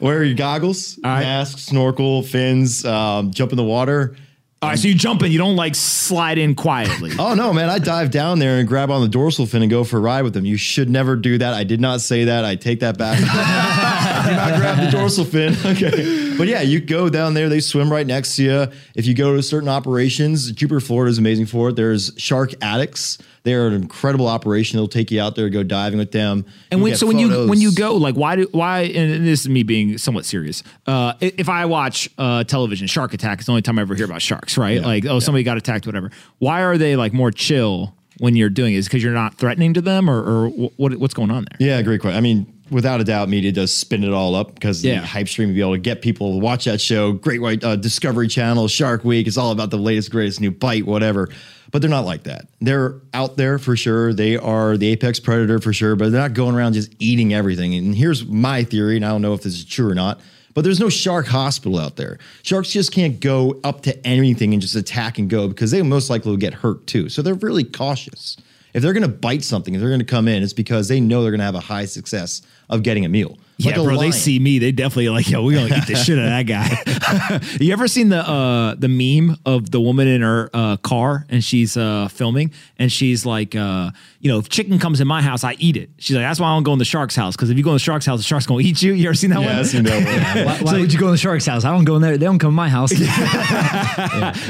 Wear 0.00 0.24
your 0.24 0.34
goggles, 0.34 0.98
right. 1.02 1.20
mask, 1.20 1.58
snorkel, 1.58 2.22
fins, 2.22 2.84
um, 2.84 3.30
jump 3.30 3.52
in 3.52 3.56
the 3.56 3.64
water. 3.64 4.16
All 4.62 4.70
right, 4.70 4.78
so 4.78 4.88
you 4.88 4.94
jump 4.94 5.22
in. 5.22 5.30
You 5.30 5.38
don't 5.38 5.54
like 5.54 5.74
slide 5.74 6.38
in 6.38 6.54
quietly. 6.54 7.12
Oh 7.18 7.34
no, 7.34 7.52
man! 7.52 7.68
I 7.68 7.78
dive 7.78 8.10
down 8.10 8.38
there 8.38 8.58
and 8.58 8.66
grab 8.66 8.90
on 8.90 9.02
the 9.02 9.08
dorsal 9.08 9.44
fin 9.46 9.60
and 9.60 9.70
go 9.70 9.84
for 9.84 9.98
a 9.98 10.00
ride 10.00 10.22
with 10.22 10.32
them. 10.32 10.46
You 10.46 10.56
should 10.56 10.88
never 10.88 11.14
do 11.14 11.36
that. 11.38 11.52
I 11.52 11.62
did 11.62 11.80
not 11.80 12.00
say 12.00 12.24
that. 12.24 12.44
I 12.44 12.56
take 12.56 12.80
that 12.80 12.96
back. 12.96 13.18
do 14.26 14.36
not 14.36 14.56
grab 14.60 14.78
the 14.84 14.90
dorsal 14.90 15.24
fin. 15.24 15.54
Okay, 15.66 16.34
but 16.38 16.46
yeah, 16.46 16.60
you 16.62 16.80
go 16.80 17.08
down 17.08 17.34
there. 17.34 17.48
They 17.48 17.60
swim 17.60 17.90
right 17.90 18.06
next 18.06 18.36
to 18.36 18.42
you. 18.42 18.66
If 18.94 19.06
you 19.06 19.14
go 19.14 19.34
to 19.34 19.42
certain 19.42 19.68
operations, 19.68 20.50
Jupiter, 20.52 20.80
Florida 20.80 21.10
is 21.10 21.18
amazing 21.18 21.46
for 21.46 21.70
it. 21.70 21.76
There's 21.76 22.12
shark 22.16 22.52
addicts. 22.62 23.18
They're 23.42 23.68
an 23.68 23.74
incredible 23.74 24.26
operation. 24.26 24.76
They'll 24.76 24.88
take 24.88 25.10
you 25.12 25.20
out 25.20 25.36
there, 25.36 25.48
go 25.48 25.62
diving 25.62 25.98
with 25.98 26.10
them. 26.12 26.46
And 26.72 26.82
when, 26.82 26.96
so 26.96 27.06
when 27.06 27.18
you 27.18 27.46
when 27.48 27.60
you 27.60 27.72
go, 27.72 27.94
like, 27.94 28.16
why 28.16 28.36
do 28.36 28.48
why? 28.50 28.80
And 28.80 29.24
this 29.24 29.42
is 29.42 29.48
me 29.48 29.62
being 29.62 29.98
somewhat 29.98 30.24
serious. 30.24 30.64
Uh, 30.86 31.14
if 31.20 31.48
I 31.48 31.64
watch 31.66 32.08
uh, 32.18 32.42
television, 32.42 32.88
Shark 32.88 33.14
Attack 33.14 33.40
is 33.40 33.46
the 33.46 33.52
only 33.52 33.62
time 33.62 33.78
I 33.78 33.82
ever 33.82 33.94
hear 33.94 34.04
about 34.04 34.20
sharks, 34.20 34.58
right? 34.58 34.82
Like, 34.82 35.06
oh, 35.06 35.20
somebody 35.20 35.44
got 35.44 35.56
attacked, 35.56 35.86
whatever. 35.86 36.10
Why 36.38 36.62
are 36.62 36.76
they 36.76 36.96
like 36.96 37.12
more 37.12 37.30
chill 37.30 37.94
when 38.18 38.34
you're 38.34 38.50
doing 38.50 38.74
it? 38.74 38.78
Is 38.78 38.86
because 38.86 39.02
you're 39.04 39.12
not 39.12 39.36
threatening 39.36 39.74
to 39.74 39.80
them, 39.80 40.10
or, 40.10 40.24
or 40.24 40.48
what 40.76 40.96
what's 40.96 41.14
going 41.14 41.30
on 41.30 41.46
there? 41.48 41.56
Yeah, 41.68 41.82
great 41.82 42.00
question. 42.00 42.18
I 42.18 42.20
mean, 42.22 42.52
without 42.70 43.00
a 43.00 43.04
doubt, 43.04 43.28
media 43.28 43.52
does 43.52 43.72
spin 43.72 44.04
it 44.04 44.12
all 44.12 44.34
up 44.34 44.54
because 44.54 44.84
Yeah. 44.84 45.00
the 45.00 45.06
hype 45.06 45.28
stream 45.28 45.48
to 45.48 45.54
be 45.54 45.60
able 45.60 45.72
to 45.74 45.78
get 45.78 46.02
people 46.02 46.32
to 46.32 46.38
watch 46.38 46.64
that 46.64 46.80
show. 46.80 47.12
Great 47.12 47.40
White 47.40 47.62
uh, 47.64 47.76
Discovery 47.76 48.28
Channel, 48.28 48.68
Shark 48.68 49.04
Week. 49.04 49.26
It's 49.26 49.36
all 49.36 49.52
about 49.52 49.70
the 49.70 49.78
latest, 49.78 50.10
greatest 50.10 50.40
new 50.40 50.50
bite, 50.50 50.86
whatever. 50.86 51.28
But 51.72 51.82
they're 51.82 51.90
not 51.90 52.04
like 52.04 52.22
that. 52.24 52.46
They're 52.60 53.00
out 53.12 53.36
there 53.36 53.58
for 53.58 53.76
sure. 53.76 54.12
They 54.14 54.36
are 54.36 54.76
the 54.76 54.86
apex 54.88 55.18
predator 55.20 55.58
for 55.58 55.72
sure, 55.72 55.96
but 55.96 56.10
they're 56.12 56.20
not 56.20 56.32
going 56.32 56.54
around 56.54 56.74
just 56.74 56.92
eating 57.00 57.34
everything. 57.34 57.74
And 57.74 57.94
here's 57.94 58.24
my 58.24 58.62
theory, 58.64 58.96
and 58.96 59.04
I 59.04 59.08
don't 59.08 59.20
know 59.22 59.34
if 59.34 59.42
this 59.42 59.54
is 59.54 59.64
true 59.64 59.90
or 59.90 59.94
not. 59.94 60.20
But 60.54 60.64
there's 60.64 60.80
no 60.80 60.88
shark 60.88 61.26
hospital 61.26 61.78
out 61.78 61.96
there. 61.96 62.18
Sharks 62.42 62.70
just 62.70 62.90
can't 62.90 63.20
go 63.20 63.60
up 63.62 63.82
to 63.82 64.06
anything 64.06 64.54
and 64.54 64.62
just 64.62 64.74
attack 64.74 65.18
and 65.18 65.28
go 65.28 65.48
because 65.48 65.70
they 65.70 65.82
most 65.82 66.08
likely 66.08 66.30
will 66.30 66.38
get 66.38 66.54
hurt 66.54 66.86
too. 66.86 67.10
So 67.10 67.20
they're 67.20 67.34
really 67.34 67.64
cautious. 67.64 68.38
If 68.76 68.82
they're 68.82 68.92
going 68.92 69.04
to 69.04 69.08
bite 69.08 69.42
something, 69.42 69.74
if 69.74 69.80
they're 69.80 69.88
going 69.88 70.00
to 70.00 70.04
come 70.04 70.28
in, 70.28 70.42
it's 70.42 70.52
because 70.52 70.86
they 70.86 71.00
know 71.00 71.22
they're 71.22 71.30
going 71.30 71.38
to 71.38 71.46
have 71.46 71.54
a 71.54 71.60
high 71.60 71.86
success 71.86 72.42
of 72.68 72.82
getting 72.82 73.06
a 73.06 73.08
meal. 73.08 73.38
Yeah, 73.58 73.70
Like 73.70 73.80
a 73.80 73.84
bro. 73.84 73.98
They 73.98 74.10
see 74.10 74.38
me, 74.38 74.58
they 74.58 74.70
definitely 74.72 75.08
like, 75.08 75.30
yo, 75.30 75.42
we 75.42 75.54
gonna 75.54 75.74
eat 75.74 75.86
the 75.86 75.94
shit 76.04 76.18
out 76.18 76.24
of 76.26 76.30
that 76.30 76.42
guy. 76.42 77.40
you 77.64 77.72
ever 77.72 77.88
seen 77.88 78.10
the 78.10 78.18
uh 78.18 78.74
the 78.74 78.88
meme 78.88 79.36
of 79.46 79.70
the 79.70 79.80
woman 79.80 80.06
in 80.08 80.20
her 80.22 80.50
uh 80.52 80.76
car 80.78 81.24
and 81.30 81.42
she's 81.42 81.76
uh 81.76 82.08
filming 82.08 82.50
and 82.78 82.92
she's 82.92 83.24
like, 83.24 83.54
uh, 83.56 83.90
you 84.20 84.30
know, 84.30 84.38
if 84.38 84.48
chicken 84.50 84.78
comes 84.78 85.00
in 85.00 85.06
my 85.08 85.22
house, 85.22 85.42
I 85.44 85.54
eat 85.58 85.76
it. 85.76 85.88
She's 85.98 86.16
like, 86.16 86.24
that's 86.24 86.38
why 86.38 86.48
I 86.48 86.54
don't 86.56 86.64
go 86.64 86.72
in 86.74 86.78
the 86.78 86.84
shark's 86.84 87.16
house 87.16 87.34
because 87.34 87.48
if 87.48 87.56
you 87.56 87.64
go 87.64 87.70
in 87.70 87.76
the 87.76 87.80
shark's 87.80 88.04
house, 88.04 88.18
the 88.18 88.24
shark's 88.24 88.46
gonna 88.46 88.60
eat 88.60 88.82
you. 88.82 88.92
You 88.92 89.06
ever 89.08 89.14
seen 89.14 89.30
that 89.30 89.40
Yeah, 89.40 89.46
one? 89.46 89.56
I've 89.56 89.66
seen 89.66 89.84
that 89.84 90.04
one. 90.36 90.44
Why, 90.46 90.58
why 90.72 90.80
would 90.80 90.92
you 90.92 90.98
go 90.98 91.06
in 91.06 91.12
the 91.12 91.18
shark's 91.18 91.46
house? 91.46 91.64
I 91.64 91.70
don't 91.72 91.84
go 91.84 91.96
in 91.96 92.02
there. 92.02 92.18
They 92.18 92.26
don't 92.26 92.38
come 92.38 92.50
to 92.50 92.54
my 92.54 92.68
house. 92.68 92.92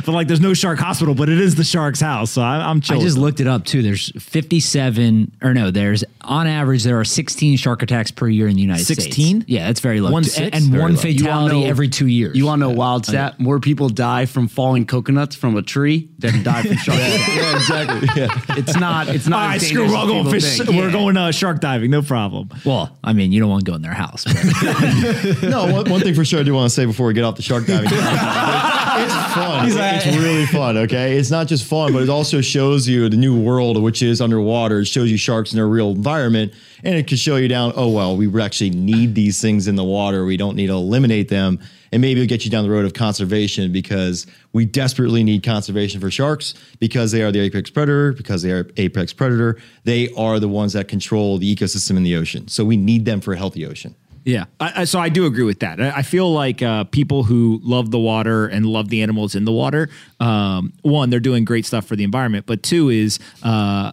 But 0.04 0.08
like, 0.08 0.26
there's 0.26 0.40
no 0.40 0.54
shark 0.54 0.78
hospital, 0.78 1.14
but 1.14 1.28
it 1.28 1.38
is 1.40 1.54
the 1.54 1.64
shark's 1.64 2.00
house. 2.00 2.30
So 2.32 2.42
I, 2.42 2.56
I'm 2.68 2.80
chill. 2.80 2.98
I 2.98 3.00
just 3.00 3.18
looked 3.18 3.40
it 3.40 3.46
up 3.46 3.64
too. 3.64 3.82
There's 3.82 4.10
57, 4.20 5.32
or 5.42 5.54
no, 5.54 5.70
there's 5.70 6.04
on 6.22 6.46
average 6.46 6.82
there 6.84 6.98
are 6.98 7.04
16 7.04 7.56
shark 7.56 7.82
attacks 7.82 8.10
per 8.10 8.28
year 8.28 8.48
in 8.48 8.56
the 8.56 8.62
United 8.62 8.84
16? 8.84 8.95
States. 9.02 9.44
Yeah, 9.46 9.66
that's 9.66 9.80
very 9.80 10.00
low. 10.00 10.10
One 10.10 10.22
And- 10.22 10.32
six? 10.32 10.56
and 10.56 10.66
Very 10.70 10.82
one 10.82 10.94
low. 10.94 11.00
Fatality 11.00 11.60
know- 11.60 11.66
every 11.66 11.88
two 11.88 12.06
years. 12.06 12.36
You 12.36 12.46
want 12.46 12.60
to 12.62 12.66
know 12.66 12.72
a 12.72 12.76
wild 12.76 13.06
stat? 13.06 13.38
More 13.40 13.60
people 13.60 13.88
die 13.88 14.26
from 14.26 14.48
falling 14.48 14.86
coconuts 14.86 15.36
from 15.36 15.56
a 15.56 15.62
tree 15.62 16.08
than 16.18 16.42
die 16.42 16.62
from 16.62 16.76
shark 16.86 16.98
attacks. 16.98 17.36
yeah, 17.36 17.56
exactly. 17.56 18.08
Yeah. 18.22 18.40
It's 18.58 18.76
not. 18.76 19.08
It's 19.08 19.26
not. 19.26 19.40
All 19.42 19.48
right, 19.48 19.56
as 19.56 19.68
screw. 19.68 19.82
We're 19.84 20.06
going 20.06 20.30
fish. 20.30 20.56
think. 20.58 20.70
We're 20.70 20.86
Yeah. 20.86 20.92
going 20.92 21.16
uh, 21.16 21.30
shark 21.32 21.60
diving. 21.60 21.90
No 21.90 22.02
problem. 22.02 22.48
Well, 22.64 22.96
I 23.04 23.12
mean, 23.12 23.32
you 23.32 23.40
don't 23.40 23.50
want 23.50 23.64
to 23.64 23.70
go 23.70 23.76
in 23.76 23.82
their 23.82 23.92
house. 23.94 24.24
No, 25.42 25.66
one, 25.72 25.90
one 25.90 26.00
thing 26.00 26.14
for 26.14 26.24
sure 26.24 26.40
I 26.40 26.42
do 26.42 26.54
want 26.54 26.68
to 26.68 26.74
say 26.74 26.84
before 26.86 27.06
we 27.06 27.14
get 27.14 27.24
off 27.24 27.36
the 27.36 27.42
shark 27.42 27.66
diving. 27.66 27.88
it's 27.92 29.34
fun. 29.34 29.68
it's 29.68 30.06
really 30.16 30.46
fun. 30.46 30.76
Okay, 30.78 31.16
it's 31.16 31.30
not 31.30 31.46
just 31.46 31.64
fun, 31.64 31.92
but 31.92 32.02
it 32.02 32.08
also 32.08 32.40
shows 32.40 32.88
you 32.88 33.08
the 33.08 33.16
new 33.16 33.38
world, 33.38 33.80
which 33.82 34.02
is 34.02 34.20
underwater. 34.20 34.80
It 34.80 34.86
shows 34.86 35.10
you 35.10 35.16
sharks 35.16 35.52
in 35.52 35.56
their 35.56 35.68
real 35.68 35.90
environment, 35.90 36.52
and 36.86 36.94
it 36.94 37.08
can 37.08 37.16
show 37.16 37.34
you 37.34 37.48
down. 37.48 37.72
Oh 37.74 37.88
well, 37.88 38.16
we 38.16 38.40
actually 38.40 38.70
need 38.70 39.16
these 39.16 39.40
things 39.40 39.66
in 39.66 39.74
the 39.74 39.84
water. 39.84 40.24
We 40.24 40.36
don't 40.36 40.54
need 40.54 40.68
to 40.68 40.74
eliminate 40.74 41.28
them, 41.28 41.58
and 41.90 42.00
maybe 42.00 42.22
it'll 42.22 42.28
get 42.28 42.44
you 42.44 42.50
down 42.50 42.62
the 42.62 42.70
road 42.70 42.84
of 42.84 42.94
conservation 42.94 43.72
because 43.72 44.24
we 44.52 44.64
desperately 44.66 45.24
need 45.24 45.42
conservation 45.42 46.00
for 46.00 46.12
sharks 46.12 46.54
because 46.78 47.10
they 47.10 47.22
are 47.22 47.32
the 47.32 47.40
apex 47.40 47.70
predator. 47.70 48.12
Because 48.12 48.42
they 48.42 48.52
are 48.52 48.70
apex 48.76 49.12
predator, 49.12 49.60
they 49.82 50.12
are 50.14 50.38
the 50.38 50.48
ones 50.48 50.74
that 50.74 50.86
control 50.86 51.38
the 51.38 51.54
ecosystem 51.54 51.96
in 51.96 52.04
the 52.04 52.14
ocean. 52.14 52.46
So 52.46 52.64
we 52.64 52.76
need 52.76 53.04
them 53.04 53.20
for 53.20 53.32
a 53.32 53.36
healthy 53.36 53.66
ocean. 53.66 53.96
Yeah, 54.24 54.46
I, 54.58 54.82
I, 54.82 54.84
so 54.84 54.98
I 54.98 55.08
do 55.08 55.26
agree 55.26 55.44
with 55.44 55.60
that. 55.60 55.80
I, 55.80 55.98
I 55.98 56.02
feel 56.02 56.32
like 56.32 56.60
uh, 56.60 56.84
people 56.84 57.22
who 57.22 57.60
love 57.62 57.92
the 57.92 57.98
water 57.98 58.46
and 58.48 58.66
love 58.66 58.88
the 58.88 59.02
animals 59.02 59.36
in 59.36 59.44
the 59.44 59.52
water, 59.52 59.88
um, 60.18 60.72
one, 60.82 61.10
they're 61.10 61.20
doing 61.20 61.44
great 61.44 61.64
stuff 61.64 61.86
for 61.86 61.94
the 61.94 62.02
environment, 62.02 62.44
but 62.44 62.64
two 62.64 62.90
is 62.90 63.20
uh, 63.44 63.92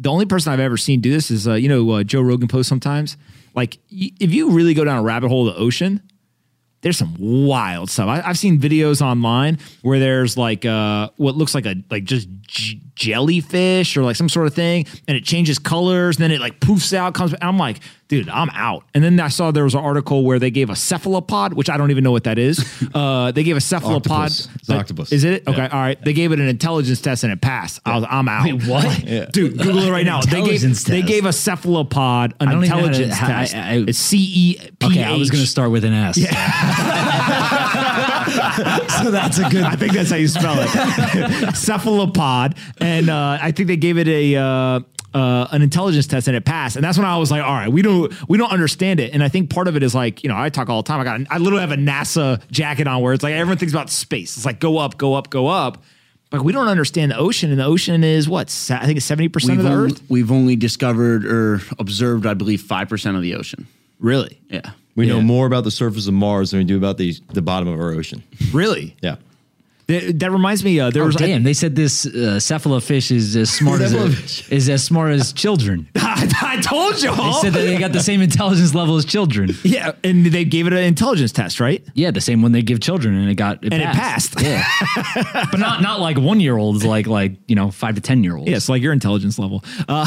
the 0.00 0.08
only 0.10 0.26
person 0.26 0.52
I've 0.52 0.60
ever 0.60 0.76
seen 0.76 1.00
do 1.00 1.10
this 1.12 1.30
is 1.30 1.46
uh, 1.46 1.54
you 1.54 1.68
know 1.68 1.90
uh, 1.90 2.02
Joe 2.02 2.22
Rogan 2.22 2.48
posts 2.48 2.68
sometimes. 2.68 3.16
Like 3.54 3.78
y- 3.92 4.10
if 4.20 4.32
you 4.32 4.50
really 4.50 4.74
go 4.74 4.84
down 4.84 4.98
a 4.98 5.02
rabbit 5.02 5.28
hole 5.28 5.46
of 5.48 5.54
the 5.54 5.60
ocean, 5.60 6.00
there's 6.82 6.96
some 6.96 7.14
wild 7.18 7.90
stuff. 7.90 8.08
I, 8.08 8.22
I've 8.22 8.38
seen 8.38 8.58
videos 8.58 9.02
online 9.02 9.58
where 9.82 9.98
there's 9.98 10.36
like 10.36 10.64
uh, 10.64 11.10
what 11.16 11.36
looks 11.36 11.54
like 11.54 11.66
a 11.66 11.74
like 11.90 12.04
just 12.04 12.28
j- 12.46 12.80
jellyfish 12.94 13.96
or 13.96 14.02
like 14.02 14.16
some 14.16 14.28
sort 14.28 14.46
of 14.46 14.54
thing, 14.54 14.86
and 15.06 15.16
it 15.16 15.24
changes 15.24 15.58
colors, 15.58 16.16
and 16.16 16.24
then 16.24 16.30
it 16.32 16.40
like 16.40 16.60
poofs 16.60 16.92
out, 16.94 17.14
comes. 17.14 17.34
I'm 17.42 17.58
like, 17.58 17.80
dude, 18.10 18.28
I'm 18.28 18.50
out. 18.50 18.84
And 18.92 19.02
then 19.04 19.18
I 19.20 19.28
saw 19.28 19.52
there 19.52 19.62
was 19.64 19.74
an 19.74 19.80
article 19.80 20.24
where 20.24 20.38
they 20.40 20.50
gave 20.50 20.68
a 20.68 20.74
cephalopod, 20.76 21.54
which 21.54 21.70
I 21.70 21.76
don't 21.78 21.90
even 21.92 22.02
know 22.04 22.10
what 22.12 22.24
that 22.24 22.38
is. 22.38 22.58
Uh, 22.92 23.30
they 23.30 23.44
gave 23.44 23.56
a 23.56 23.60
cephalopod. 23.60 24.32
Octopus. 24.32 24.48
Octopus. 24.68 25.12
Is 25.12 25.22
it 25.22 25.46
okay? 25.46 25.58
Yeah. 25.58 25.68
All 25.68 25.78
right. 25.80 26.02
They 26.04 26.12
gave 26.12 26.32
it 26.32 26.40
an 26.40 26.48
intelligence 26.48 27.00
test 27.00 27.22
and 27.22 27.32
it 27.32 27.40
passed. 27.40 27.80
I 27.86 27.94
was, 27.96 28.04
I'm 28.10 28.28
out. 28.28 28.44
Wait, 28.46 28.64
what? 28.66 29.04
Yeah. 29.10 29.26
Dude, 29.26 29.56
Google 29.56 29.84
it 29.84 29.90
right 29.92 30.04
now. 30.04 30.20
They 30.22 30.42
gave 30.42 30.64
Intelligence 30.64 30.82
they 30.84 31.02
gave 31.02 31.24
a 31.26 31.32
cephalopod 31.32 32.34
an 32.40 32.48
I 32.48 32.52
don't 32.52 32.64
even 32.64 32.76
know 32.76 32.82
how 32.86 32.90
to- 32.90 33.02
intelligence 33.04 33.22
I- 33.22 33.26
test. 33.26 33.54
I- 33.54 33.84
it's 33.86 33.98
C 33.98 34.18
E 34.18 34.58
P 34.80 34.86
okay, 34.86 35.04
I 35.04 35.16
was 35.16 35.30
going 35.30 35.44
to 35.44 35.48
start 35.48 35.70
with 35.70 35.84
an 35.84 35.92
S. 35.92 36.18
Yeah. 36.18 36.30
so 39.04 39.10
that's 39.10 39.38
a 39.38 39.48
good. 39.48 39.62
I 39.62 39.76
think 39.76 39.92
that's 39.92 40.10
how 40.10 40.16
you 40.16 40.26
spell 40.28 40.56
it. 40.58 41.54
Cephalopod, 41.54 42.56
and 42.80 43.08
uh, 43.08 43.38
I 43.40 43.52
think 43.52 43.68
they 43.68 43.76
gave 43.76 43.98
it 43.98 44.08
a 44.08 44.36
uh, 44.36 44.80
uh, 45.14 45.48
an 45.50 45.62
intelligence 45.62 46.06
test, 46.06 46.28
and 46.28 46.36
it 46.36 46.44
passed. 46.44 46.76
And 46.76 46.84
that's 46.84 46.96
when 46.98 47.06
I 47.06 47.16
was 47.18 47.30
like, 47.30 47.42
all 47.42 47.54
right, 47.54 47.68
we 47.70 47.82
don't 47.82 48.12
we 48.28 48.38
don't 48.38 48.50
understand 48.52 49.00
it. 49.00 49.12
And 49.12 49.22
I 49.22 49.28
think 49.28 49.50
part 49.50 49.68
of 49.68 49.76
it 49.76 49.82
is 49.82 49.94
like, 49.94 50.22
you 50.22 50.28
know, 50.28 50.36
I 50.36 50.48
talk 50.50 50.68
all 50.68 50.82
the 50.82 50.86
time. 50.86 51.00
I 51.00 51.04
got 51.04 51.20
I 51.30 51.38
literally 51.38 51.60
have 51.62 51.72
a 51.72 51.76
NASA 51.76 52.40
jacket 52.50 52.86
on 52.86 53.00
where 53.02 53.12
it's 53.12 53.22
like 53.22 53.34
everyone 53.34 53.58
thinks 53.58 53.72
about 53.72 53.90
space. 53.90 54.36
It's 54.36 54.46
like 54.46 54.60
go 54.60 54.78
up, 54.78 54.98
go 54.98 55.14
up, 55.14 55.30
go 55.30 55.46
up. 55.48 55.82
But 56.30 56.42
we 56.42 56.52
don't 56.52 56.68
understand 56.68 57.10
the 57.10 57.16
ocean, 57.18 57.50
and 57.50 57.58
the 57.58 57.64
ocean 57.64 58.04
is 58.04 58.28
what 58.28 58.46
I 58.70 58.86
think 58.86 58.98
it's 58.98 59.06
seventy 59.06 59.28
percent 59.28 59.58
of 59.58 59.64
the 59.64 59.72
only, 59.72 59.92
Earth. 59.92 60.02
we've 60.08 60.30
only 60.30 60.54
discovered 60.54 61.26
or 61.26 61.60
observed, 61.80 62.24
I 62.24 62.34
believe, 62.34 62.60
five 62.62 62.88
percent 62.88 63.16
of 63.16 63.22
the 63.22 63.34
ocean. 63.34 63.66
Really, 63.98 64.40
Yeah. 64.48 64.70
We 64.96 65.06
know 65.06 65.20
more 65.22 65.46
about 65.46 65.64
the 65.64 65.70
surface 65.70 66.06
of 66.08 66.14
Mars 66.14 66.50
than 66.50 66.58
we 66.58 66.64
do 66.64 66.76
about 66.76 66.98
the 66.98 67.14
the 67.32 67.42
bottom 67.42 67.68
of 67.68 67.80
our 67.80 67.90
ocean. 67.92 68.22
really. 68.52 68.96
Yeah. 69.02 69.16
That, 69.90 70.18
that 70.20 70.30
reminds 70.30 70.62
me. 70.64 70.78
Uh, 70.78 70.90
there 70.90 71.02
Oh, 71.02 71.06
was 71.06 71.16
damn! 71.16 71.42
they 71.42 71.52
said 71.54 71.74
this 71.74 72.06
uh, 72.06 72.38
cephalofish 72.38 73.10
is 73.10 73.34
as 73.36 73.50
smart 73.50 73.80
as 73.80 73.92
a, 73.92 74.06
is 74.54 74.68
as 74.68 74.84
smart 74.84 75.12
as 75.12 75.32
children. 75.32 75.88
I, 75.96 76.30
I 76.42 76.60
told 76.60 77.02
you. 77.02 77.14
They 77.14 77.32
said 77.40 77.52
that 77.54 77.62
they 77.62 77.76
got 77.78 77.92
the 77.92 78.00
same 78.00 78.20
intelligence 78.22 78.74
level 78.74 78.96
as 78.96 79.04
children. 79.04 79.50
yeah, 79.64 79.92
and 80.04 80.24
they 80.26 80.44
gave 80.44 80.66
it 80.66 80.72
an 80.72 80.84
intelligence 80.84 81.32
test, 81.32 81.60
right? 81.60 81.82
Yeah, 81.94 82.10
the 82.10 82.20
same 82.20 82.42
one 82.42 82.52
they 82.52 82.62
give 82.62 82.80
children, 82.80 83.14
and 83.14 83.28
it 83.30 83.34
got 83.34 83.64
it 83.64 83.72
And 83.72 83.82
it 83.82 83.86
passed. 83.86 84.36
passed. 84.36 84.46
Yeah, 84.46 85.44
but 85.50 85.58
not 85.58 85.82
not 85.82 86.00
like 86.00 86.18
one 86.18 86.40
year 86.40 86.56
olds, 86.56 86.84
like 86.84 87.06
like 87.06 87.32
you 87.48 87.56
know 87.56 87.70
five 87.70 87.94
to 87.96 88.00
ten 88.00 88.22
year 88.22 88.36
olds. 88.36 88.50
Yes, 88.50 88.68
like 88.68 88.82
your 88.82 88.92
intelligence 88.92 89.38
level. 89.38 89.64
Uh, 89.88 90.04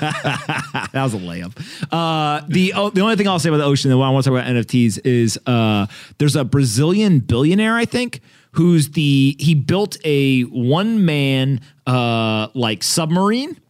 that 0.00 0.90
was 0.94 1.14
a 1.14 1.18
layup. 1.18 1.52
Uh, 1.92 2.44
the 2.48 2.72
oh, 2.74 2.90
the 2.90 3.00
only 3.00 3.16
thing 3.16 3.28
I'll 3.28 3.38
say 3.38 3.48
about 3.48 3.58
the 3.58 3.64
ocean, 3.64 3.90
and 3.90 3.98
what 4.00 4.06
I 4.06 4.10
want 4.10 4.24
to 4.24 4.30
talk 4.30 4.38
about 4.38 4.50
NFTs 4.52 5.00
is 5.04 5.38
uh, 5.46 5.86
there's 6.18 6.36
a 6.36 6.44
Brazilian 6.44 7.20
billionaire, 7.20 7.76
I 7.76 7.84
think, 7.84 8.20
who's 8.56 8.90
the 8.90 9.36
he 9.38 9.54
built 9.54 9.96
a 10.04 10.42
one 10.42 11.04
man 11.04 11.60
uh, 11.86 12.48
like 12.54 12.82
submarine, 12.82 13.60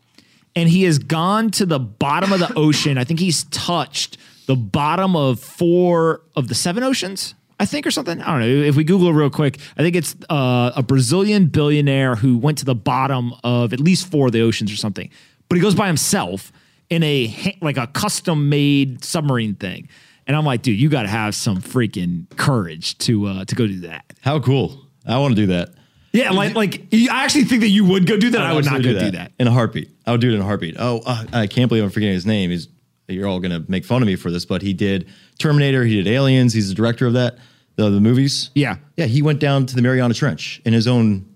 and 0.54 0.68
he 0.68 0.84
has 0.84 0.98
gone 0.98 1.50
to 1.52 1.66
the 1.66 1.78
bottom 1.78 2.32
of 2.32 2.40
the 2.40 2.52
ocean. 2.54 2.98
I 2.98 3.04
think 3.04 3.20
he's 3.20 3.44
touched 3.44 4.18
the 4.46 4.56
bottom 4.56 5.16
of 5.16 5.40
four 5.40 6.22
of 6.34 6.48
the 6.48 6.54
seven 6.54 6.82
oceans. 6.82 7.34
I 7.58 7.64
think, 7.64 7.86
or 7.86 7.90
something. 7.90 8.20
I 8.20 8.32
don't 8.32 8.40
know. 8.40 8.64
If 8.64 8.76
we 8.76 8.84
Google 8.84 9.14
real 9.14 9.30
quick, 9.30 9.58
I 9.78 9.82
think 9.82 9.96
it's 9.96 10.14
uh, 10.28 10.72
a 10.76 10.82
Brazilian 10.82 11.46
billionaire 11.46 12.14
who 12.14 12.36
went 12.36 12.58
to 12.58 12.66
the 12.66 12.74
bottom 12.74 13.32
of 13.42 13.72
at 13.72 13.80
least 13.80 14.10
four 14.10 14.26
of 14.26 14.32
the 14.32 14.42
oceans 14.42 14.70
or 14.70 14.76
something. 14.76 15.08
But 15.48 15.56
he 15.56 15.62
goes 15.62 15.74
by 15.74 15.86
himself 15.86 16.52
in 16.90 17.02
a 17.02 17.56
like 17.62 17.78
a 17.78 17.86
custom 17.86 18.50
made 18.50 19.02
submarine 19.04 19.54
thing. 19.54 19.88
And 20.26 20.36
I'm 20.36 20.44
like, 20.44 20.62
dude, 20.62 20.80
you 20.80 20.88
got 20.88 21.02
to 21.02 21.08
have 21.08 21.34
some 21.34 21.60
freaking 21.60 22.28
courage 22.36 22.98
to 22.98 23.26
uh, 23.26 23.44
to 23.44 23.54
go 23.54 23.66
do 23.66 23.80
that. 23.80 24.12
How 24.22 24.40
cool! 24.40 24.88
I 25.06 25.18
want 25.18 25.36
to 25.36 25.40
do 25.42 25.46
that. 25.48 25.70
Yeah, 26.12 26.30
like 26.30 26.54
like 26.54 26.86
I 26.92 27.24
actually 27.24 27.44
think 27.44 27.60
that 27.60 27.68
you 27.68 27.84
would 27.84 28.06
go 28.06 28.16
do 28.16 28.30
that. 28.30 28.42
I 28.42 28.54
would 28.54 28.64
not 28.64 28.72
go 28.72 28.76
absolutely 28.76 29.10
do 29.10 29.16
that. 29.18 29.32
in 29.38 29.46
a 29.46 29.52
heartbeat. 29.52 29.90
I 30.06 30.12
would 30.12 30.20
do 30.20 30.30
it 30.30 30.34
in 30.34 30.40
a 30.40 30.44
heartbeat. 30.44 30.76
Oh, 30.78 31.02
uh, 31.04 31.24
I 31.32 31.46
can't 31.46 31.68
believe 31.68 31.84
I'm 31.84 31.90
forgetting 31.90 32.14
his 32.14 32.26
name. 32.26 32.50
He's 32.50 32.68
you're 33.08 33.28
all 33.28 33.38
gonna 33.38 33.64
make 33.68 33.84
fun 33.84 34.02
of 34.02 34.06
me 34.06 34.16
for 34.16 34.30
this, 34.30 34.44
but 34.44 34.62
he 34.62 34.72
did 34.72 35.08
Terminator. 35.38 35.84
He 35.84 36.02
did 36.02 36.08
Aliens. 36.08 36.52
He's 36.52 36.68
the 36.68 36.74
director 36.74 37.06
of 37.06 37.12
that 37.12 37.38
the, 37.76 37.90
the 37.90 38.00
movies. 38.00 38.50
Yeah. 38.54 38.76
yeah. 38.96 39.06
He 39.06 39.22
went 39.22 39.38
down 39.38 39.66
to 39.66 39.74
the 39.74 39.82
Mariana 39.82 40.14
Trench 40.14 40.60
in 40.64 40.72
his 40.72 40.86
own 40.86 41.32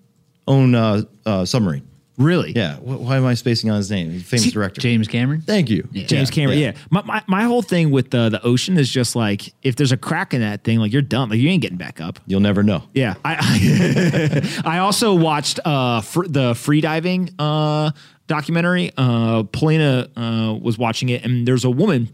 own 0.49 0.75
uh, 0.75 1.03
uh, 1.25 1.45
submarine. 1.45 1.87
Really? 2.21 2.53
Yeah. 2.55 2.77
Wh- 2.77 3.01
why 3.01 3.17
am 3.17 3.25
I 3.25 3.33
spacing 3.33 3.71
on 3.71 3.79
his 3.79 3.91
name? 3.91 4.11
He's 4.11 4.21
a 4.23 4.25
famous 4.25 4.53
director. 4.53 4.81
James 4.81 5.09
Cameron. 5.09 5.41
Thank 5.41 5.71
you, 5.71 5.89
James 5.93 6.31
Cameron. 6.31 6.59
Yeah. 6.59 6.73
My, 6.91 7.03
my 7.03 7.23
my 7.27 7.43
whole 7.45 7.63
thing 7.63 7.91
with 7.91 8.11
the 8.11 8.29
the 8.29 8.43
ocean 8.45 8.77
is 8.77 8.91
just 8.91 9.17
like 9.17 9.55
if 9.63 9.77
there's 9.77 9.91
a 9.93 9.97
crack 9.97 10.35
in 10.35 10.43
that 10.43 10.63
thing, 10.63 10.79
like 10.79 10.93
you're 10.93 11.01
done. 11.03 11.31
Like 11.31 11.39
you 11.39 11.49
ain't 11.49 11.63
getting 11.63 11.79
back 11.79 12.01
up. 12.01 12.21
You'll 12.27 12.41
never 12.41 12.63
know. 12.63 12.83
Yeah. 12.93 13.15
I 13.25 14.61
I, 14.65 14.79
also 14.91 15.15
watched 15.15 15.61
uh 15.65 16.03
fr- 16.03 16.27
the 16.29 16.55
free 16.55 16.81
diving 16.83 17.31
uh 17.39 17.93
documentary. 18.27 18.93
Uh 18.99 19.45
Polina 19.45 20.09
uh 20.17 20.59
was 20.61 20.77
watching 20.77 21.09
it 21.09 21.25
and 21.25 21.49
there's 21.49 21.65
a 21.65 21.71
woman 21.71 22.11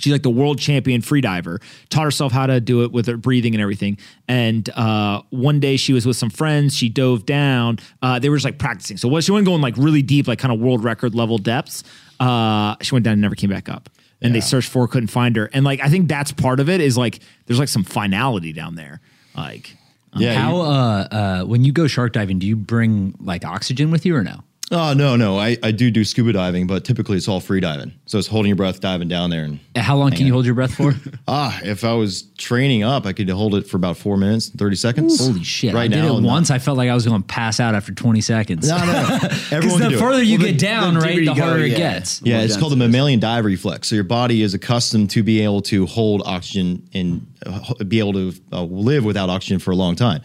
She's 0.00 0.12
like 0.12 0.22
the 0.22 0.30
world 0.30 0.58
champion 0.58 1.02
freediver. 1.02 1.62
Taught 1.90 2.04
herself 2.04 2.32
how 2.32 2.46
to 2.46 2.60
do 2.60 2.82
it 2.82 2.92
with 2.92 3.06
her 3.06 3.16
breathing 3.16 3.54
and 3.54 3.62
everything. 3.62 3.98
And 4.26 4.68
uh, 4.70 5.22
one 5.30 5.60
day 5.60 5.76
she 5.76 5.92
was 5.92 6.06
with 6.06 6.16
some 6.16 6.30
friends. 6.30 6.74
She 6.76 6.88
dove 6.88 7.26
down. 7.26 7.78
Uh, 8.02 8.18
they 8.18 8.28
were 8.28 8.36
just 8.36 8.44
like 8.44 8.58
practicing. 8.58 8.96
So 8.96 9.08
what 9.08 9.24
she 9.24 9.32
wasn't 9.32 9.46
going 9.46 9.60
like 9.60 9.76
really 9.76 10.02
deep, 10.02 10.26
like 10.28 10.38
kind 10.38 10.52
of 10.52 10.58
world 10.60 10.82
record 10.82 11.14
level 11.14 11.38
depths. 11.38 11.84
Uh, 12.18 12.76
she 12.82 12.94
went 12.94 13.04
down 13.04 13.12
and 13.12 13.22
never 13.22 13.34
came 13.34 13.50
back 13.50 13.68
up. 13.68 13.88
And 14.22 14.34
they 14.34 14.40
searched 14.40 14.68
for 14.68 14.82
her, 14.82 14.86
couldn't 14.88 15.08
find 15.08 15.34
her. 15.36 15.48
And 15.54 15.64
like 15.64 15.80
I 15.80 15.88
think 15.88 16.06
that's 16.08 16.30
part 16.32 16.60
of 16.60 16.68
it 16.68 16.82
is 16.82 16.98
like 16.98 17.20
there's 17.46 17.58
like 17.58 17.68
some 17.68 17.84
finality 17.84 18.52
down 18.52 18.74
there. 18.74 19.00
Like 19.34 19.74
Yeah. 20.14 20.34
How 20.34 20.56
you- 20.56 20.62
uh 20.62 21.08
uh 21.10 21.44
when 21.44 21.64
you 21.64 21.72
go 21.72 21.86
shark 21.86 22.12
diving, 22.12 22.38
do 22.38 22.46
you 22.46 22.54
bring 22.56 23.14
like 23.18 23.46
oxygen 23.46 23.90
with 23.90 24.04
you 24.04 24.14
or 24.14 24.22
no? 24.22 24.40
Oh 24.70 24.92
no, 24.92 25.16
no. 25.16 25.38
I, 25.38 25.56
I 25.62 25.70
do 25.72 25.90
do 25.90 26.04
scuba 26.04 26.32
diving, 26.32 26.66
but 26.66 26.84
typically 26.84 27.16
it's 27.16 27.28
all 27.28 27.40
free 27.40 27.60
diving. 27.60 27.92
So 28.06 28.18
it's 28.18 28.28
holding 28.28 28.48
your 28.48 28.56
breath, 28.56 28.80
diving 28.80 29.08
down 29.08 29.30
there, 29.30 29.44
and 29.44 29.58
How 29.76 29.96
long 29.96 30.10
can 30.10 30.26
you 30.26 30.32
hold 30.32 30.44
your 30.46 30.54
breath 30.54 30.74
for? 30.74 30.94
ah, 31.28 31.58
if 31.62 31.84
I 31.84 31.92
was 31.94 32.22
training 32.38 32.82
up, 32.82 33.06
I 33.06 33.12
could 33.12 33.28
hold 33.30 33.54
it 33.54 33.66
for 33.66 33.76
about 33.76 33.96
four 33.96 34.16
minutes 34.16 34.48
and 34.50 34.58
thirty 34.58 34.76
seconds. 34.76 35.18
Holy 35.24 35.42
shit! 35.44 35.74
Right 35.74 35.82
I 35.84 35.88
did 35.88 36.02
now, 36.02 36.16
it 36.16 36.20
no. 36.20 36.28
once. 36.28 36.50
I 36.50 36.58
felt 36.58 36.76
like 36.78 36.88
I 36.90 36.94
was 36.94 37.06
going 37.06 37.20
to 37.22 37.26
pass 37.26 37.60
out 37.60 37.74
after 37.74 37.92
20 37.92 38.20
seconds. 38.20 38.68
No, 38.68 38.78
no. 38.78 39.18
Because 39.20 39.52
Everyone 39.52 39.78
the 39.80 39.84
can 39.86 39.90
do 39.92 39.96
it. 39.96 40.00
further 40.00 40.22
you 40.22 40.38
Well, 40.38 40.46
get 40.46 40.52
the- 40.52 40.58
down, 40.58 40.94
the 40.94 41.00
right, 41.00 41.14
the 41.16 41.22
you 41.24 41.34
go, 41.34 41.42
harder 41.42 41.64
it 41.64 41.72
yeah. 41.72 41.76
gets. 41.76 42.22
Yeah, 42.22 42.36
More 42.36 42.44
it's 42.44 42.56
called 42.56 42.72
the 42.72 42.76
dense 42.76 42.82
it 42.82 42.88
is. 42.88 42.92
mammalian 42.92 43.20
dive 43.20 43.44
reflex. 43.44 43.88
So 43.88 43.94
your 43.94 44.04
body 44.04 44.42
is 44.42 44.54
accustomed 44.54 45.10
to 45.10 45.22
be 45.22 45.40
able 45.42 45.62
to 45.62 45.86
hold 45.86 46.22
oxygen 46.24 46.88
and 46.94 47.26
uh, 47.46 47.74
be 47.84 47.98
able 47.98 48.12
to 48.14 48.32
uh, 48.52 48.62
live 48.62 49.04
without 49.04 49.28
oxygen 49.30 49.58
for 49.58 49.70
a 49.70 49.76
long 49.76 49.96
time. 49.96 50.22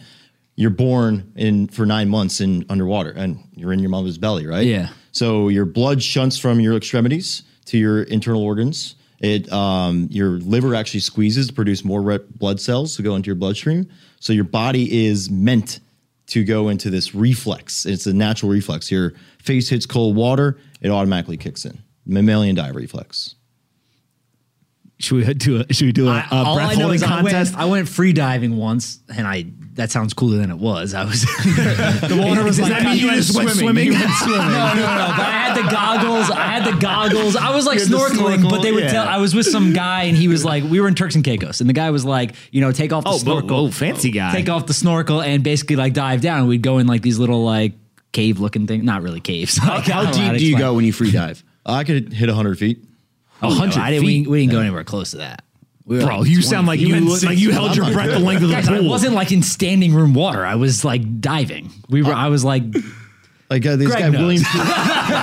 You're 0.56 0.70
born 0.70 1.32
in 1.36 1.68
for 1.68 1.84
nine 1.86 2.08
months 2.08 2.40
in 2.40 2.64
underwater, 2.70 3.10
and 3.10 3.38
you're 3.54 3.72
in 3.72 3.78
your 3.78 3.90
mother's 3.90 4.18
belly, 4.18 4.46
right? 4.46 4.66
Yeah. 4.66 4.88
So 5.12 5.48
your 5.48 5.66
blood 5.66 6.02
shunts 6.02 6.38
from 6.38 6.60
your 6.60 6.76
extremities 6.76 7.42
to 7.66 7.78
your 7.78 8.02
internal 8.04 8.42
organs. 8.42 8.96
It 9.20 9.50
um, 9.52 10.08
your 10.10 10.30
liver 10.30 10.74
actually 10.74 11.00
squeezes 11.00 11.48
to 11.48 11.52
produce 11.52 11.84
more 11.84 12.02
red 12.02 12.38
blood 12.38 12.60
cells 12.60 12.96
to 12.96 13.02
go 13.02 13.14
into 13.16 13.26
your 13.26 13.36
bloodstream. 13.36 13.88
So 14.20 14.32
your 14.32 14.44
body 14.44 15.06
is 15.06 15.30
meant 15.30 15.80
to 16.28 16.42
go 16.44 16.68
into 16.68 16.90
this 16.90 17.14
reflex. 17.14 17.86
It's 17.86 18.06
a 18.06 18.12
natural 18.12 18.50
reflex. 18.50 18.90
Your 18.90 19.14
face 19.42 19.68
hits 19.68 19.86
cold 19.86 20.16
water, 20.16 20.58
it 20.80 20.90
automatically 20.90 21.36
kicks 21.36 21.64
in. 21.64 21.78
Mammalian 22.04 22.56
dive 22.56 22.76
reflex. 22.76 23.36
should 24.98 25.26
we 25.26 25.34
do 25.34 25.60
a 25.60 25.72
should 25.72 25.86
we 25.86 25.92
do 25.92 26.08
a, 26.08 26.26
a 26.30 26.54
breath 26.54 26.74
holding 26.74 26.94
is 26.94 27.02
I 27.02 27.06
contest? 27.06 27.52
went, 27.52 27.62
I 27.62 27.64
went 27.66 27.88
free 27.88 28.12
diving 28.12 28.56
once, 28.56 29.00
and 29.14 29.26
I 29.26 29.46
that 29.76 29.90
sounds 29.90 30.14
cooler 30.14 30.38
than 30.38 30.50
it 30.50 30.58
was. 30.58 30.94
I 30.94 31.04
was 31.04 31.22
the 31.24 32.22
water 32.26 32.42
was 32.42 32.56
Does 32.56 32.68
like 32.68 32.82
that 32.82 32.84
mean 32.84 32.98
you 32.98 33.10
just 33.12 33.36
went 33.36 33.50
swimming? 33.50 33.90
no, 33.92 33.98
no, 33.98 34.00
no. 34.00 35.12
But 35.16 35.26
I 35.26 35.30
had 35.30 35.56
the 35.56 35.70
goggles. 35.70 36.30
I 36.30 36.46
had 36.46 36.64
the 36.64 36.78
goggles. 36.78 37.36
I 37.36 37.54
was 37.54 37.66
like 37.66 37.78
had 37.78 37.88
the 37.88 37.96
snorkeling, 37.96 38.38
snorkel, 38.38 38.50
but 38.50 38.62
they 38.62 38.72
would 38.72 38.84
yeah. 38.84 38.92
tell. 38.92 39.08
I 39.08 39.18
was 39.18 39.34
with 39.34 39.46
some 39.46 39.72
guy, 39.72 40.04
and 40.04 40.16
he 40.16 40.28
was 40.28 40.44
like, 40.44 40.64
we 40.64 40.80
were 40.80 40.88
in 40.88 40.94
Turks 40.94 41.14
and 41.14 41.24
Caicos, 41.24 41.60
and 41.60 41.68
the 41.68 41.74
guy 41.74 41.90
was 41.90 42.04
like, 42.04 42.34
you 42.50 42.60
know, 42.60 42.72
take 42.72 42.92
off 42.92 43.04
the 43.04 43.10
Oh, 43.10 43.18
snorkel, 43.18 43.66
whoa, 43.66 43.70
fancy 43.70 44.10
guy. 44.10 44.32
take 44.32 44.48
off 44.48 44.66
the 44.66 44.74
snorkel, 44.74 45.20
and 45.22 45.44
basically 45.44 45.76
like 45.76 45.92
dive 45.92 46.20
down. 46.20 46.48
We'd 46.48 46.62
go 46.62 46.78
in 46.78 46.86
like 46.86 47.02
these 47.02 47.18
little 47.18 47.44
like 47.44 47.74
cave 48.12 48.40
looking 48.40 48.66
thing, 48.66 48.84
not 48.84 49.02
really 49.02 49.20
caves. 49.20 49.58
How, 49.62 49.80
how 49.80 50.10
deep 50.10 50.38
do 50.38 50.46
you 50.46 50.58
go 50.58 50.74
when 50.74 50.84
you 50.84 50.92
free 50.92 51.10
dive? 51.10 51.44
I 51.66 51.84
could 51.84 52.12
hit 52.12 52.28
100 52.28 52.58
feet. 52.58 52.82
A 53.42 53.50
hundred. 53.50 53.78
Oh, 53.78 53.82
I 53.82 53.90
didn't. 53.90 54.06
We, 54.06 54.26
we 54.26 54.40
didn't 54.40 54.52
go 54.52 54.60
anywhere 54.60 54.84
close 54.84 55.10
to 55.10 55.18
that. 55.18 55.44
We 55.86 55.98
were 55.98 56.04
Bro, 56.04 56.24
you 56.24 56.42
sound 56.42 56.66
like 56.66 56.80
you 56.80 56.96
look- 56.96 57.20
six 57.20 57.24
like 57.30 57.38
you 57.38 57.52
held 57.52 57.76
your 57.76 57.90
breath 57.92 58.10
the 58.10 58.18
length 58.18 58.42
of 58.42 58.48
the 58.48 58.54
Guys, 58.56 58.66
but 58.68 58.76
pool. 58.78 58.86
it 58.86 58.88
wasn't 58.88 59.14
like 59.14 59.30
in 59.30 59.42
standing 59.42 59.94
room 59.94 60.14
water. 60.14 60.44
I 60.44 60.56
was 60.56 60.84
like 60.84 61.20
diving. 61.20 61.70
We 61.88 62.02
were. 62.02 62.10
Oh. 62.12 62.16
I 62.16 62.28
was 62.28 62.44
like, 62.44 62.64
Like 63.48 63.64
uh, 63.64 63.76
this 63.76 63.86
Greg 63.88 64.00
guy, 64.00 64.08
knows. 64.08 64.20
William. 64.20 64.42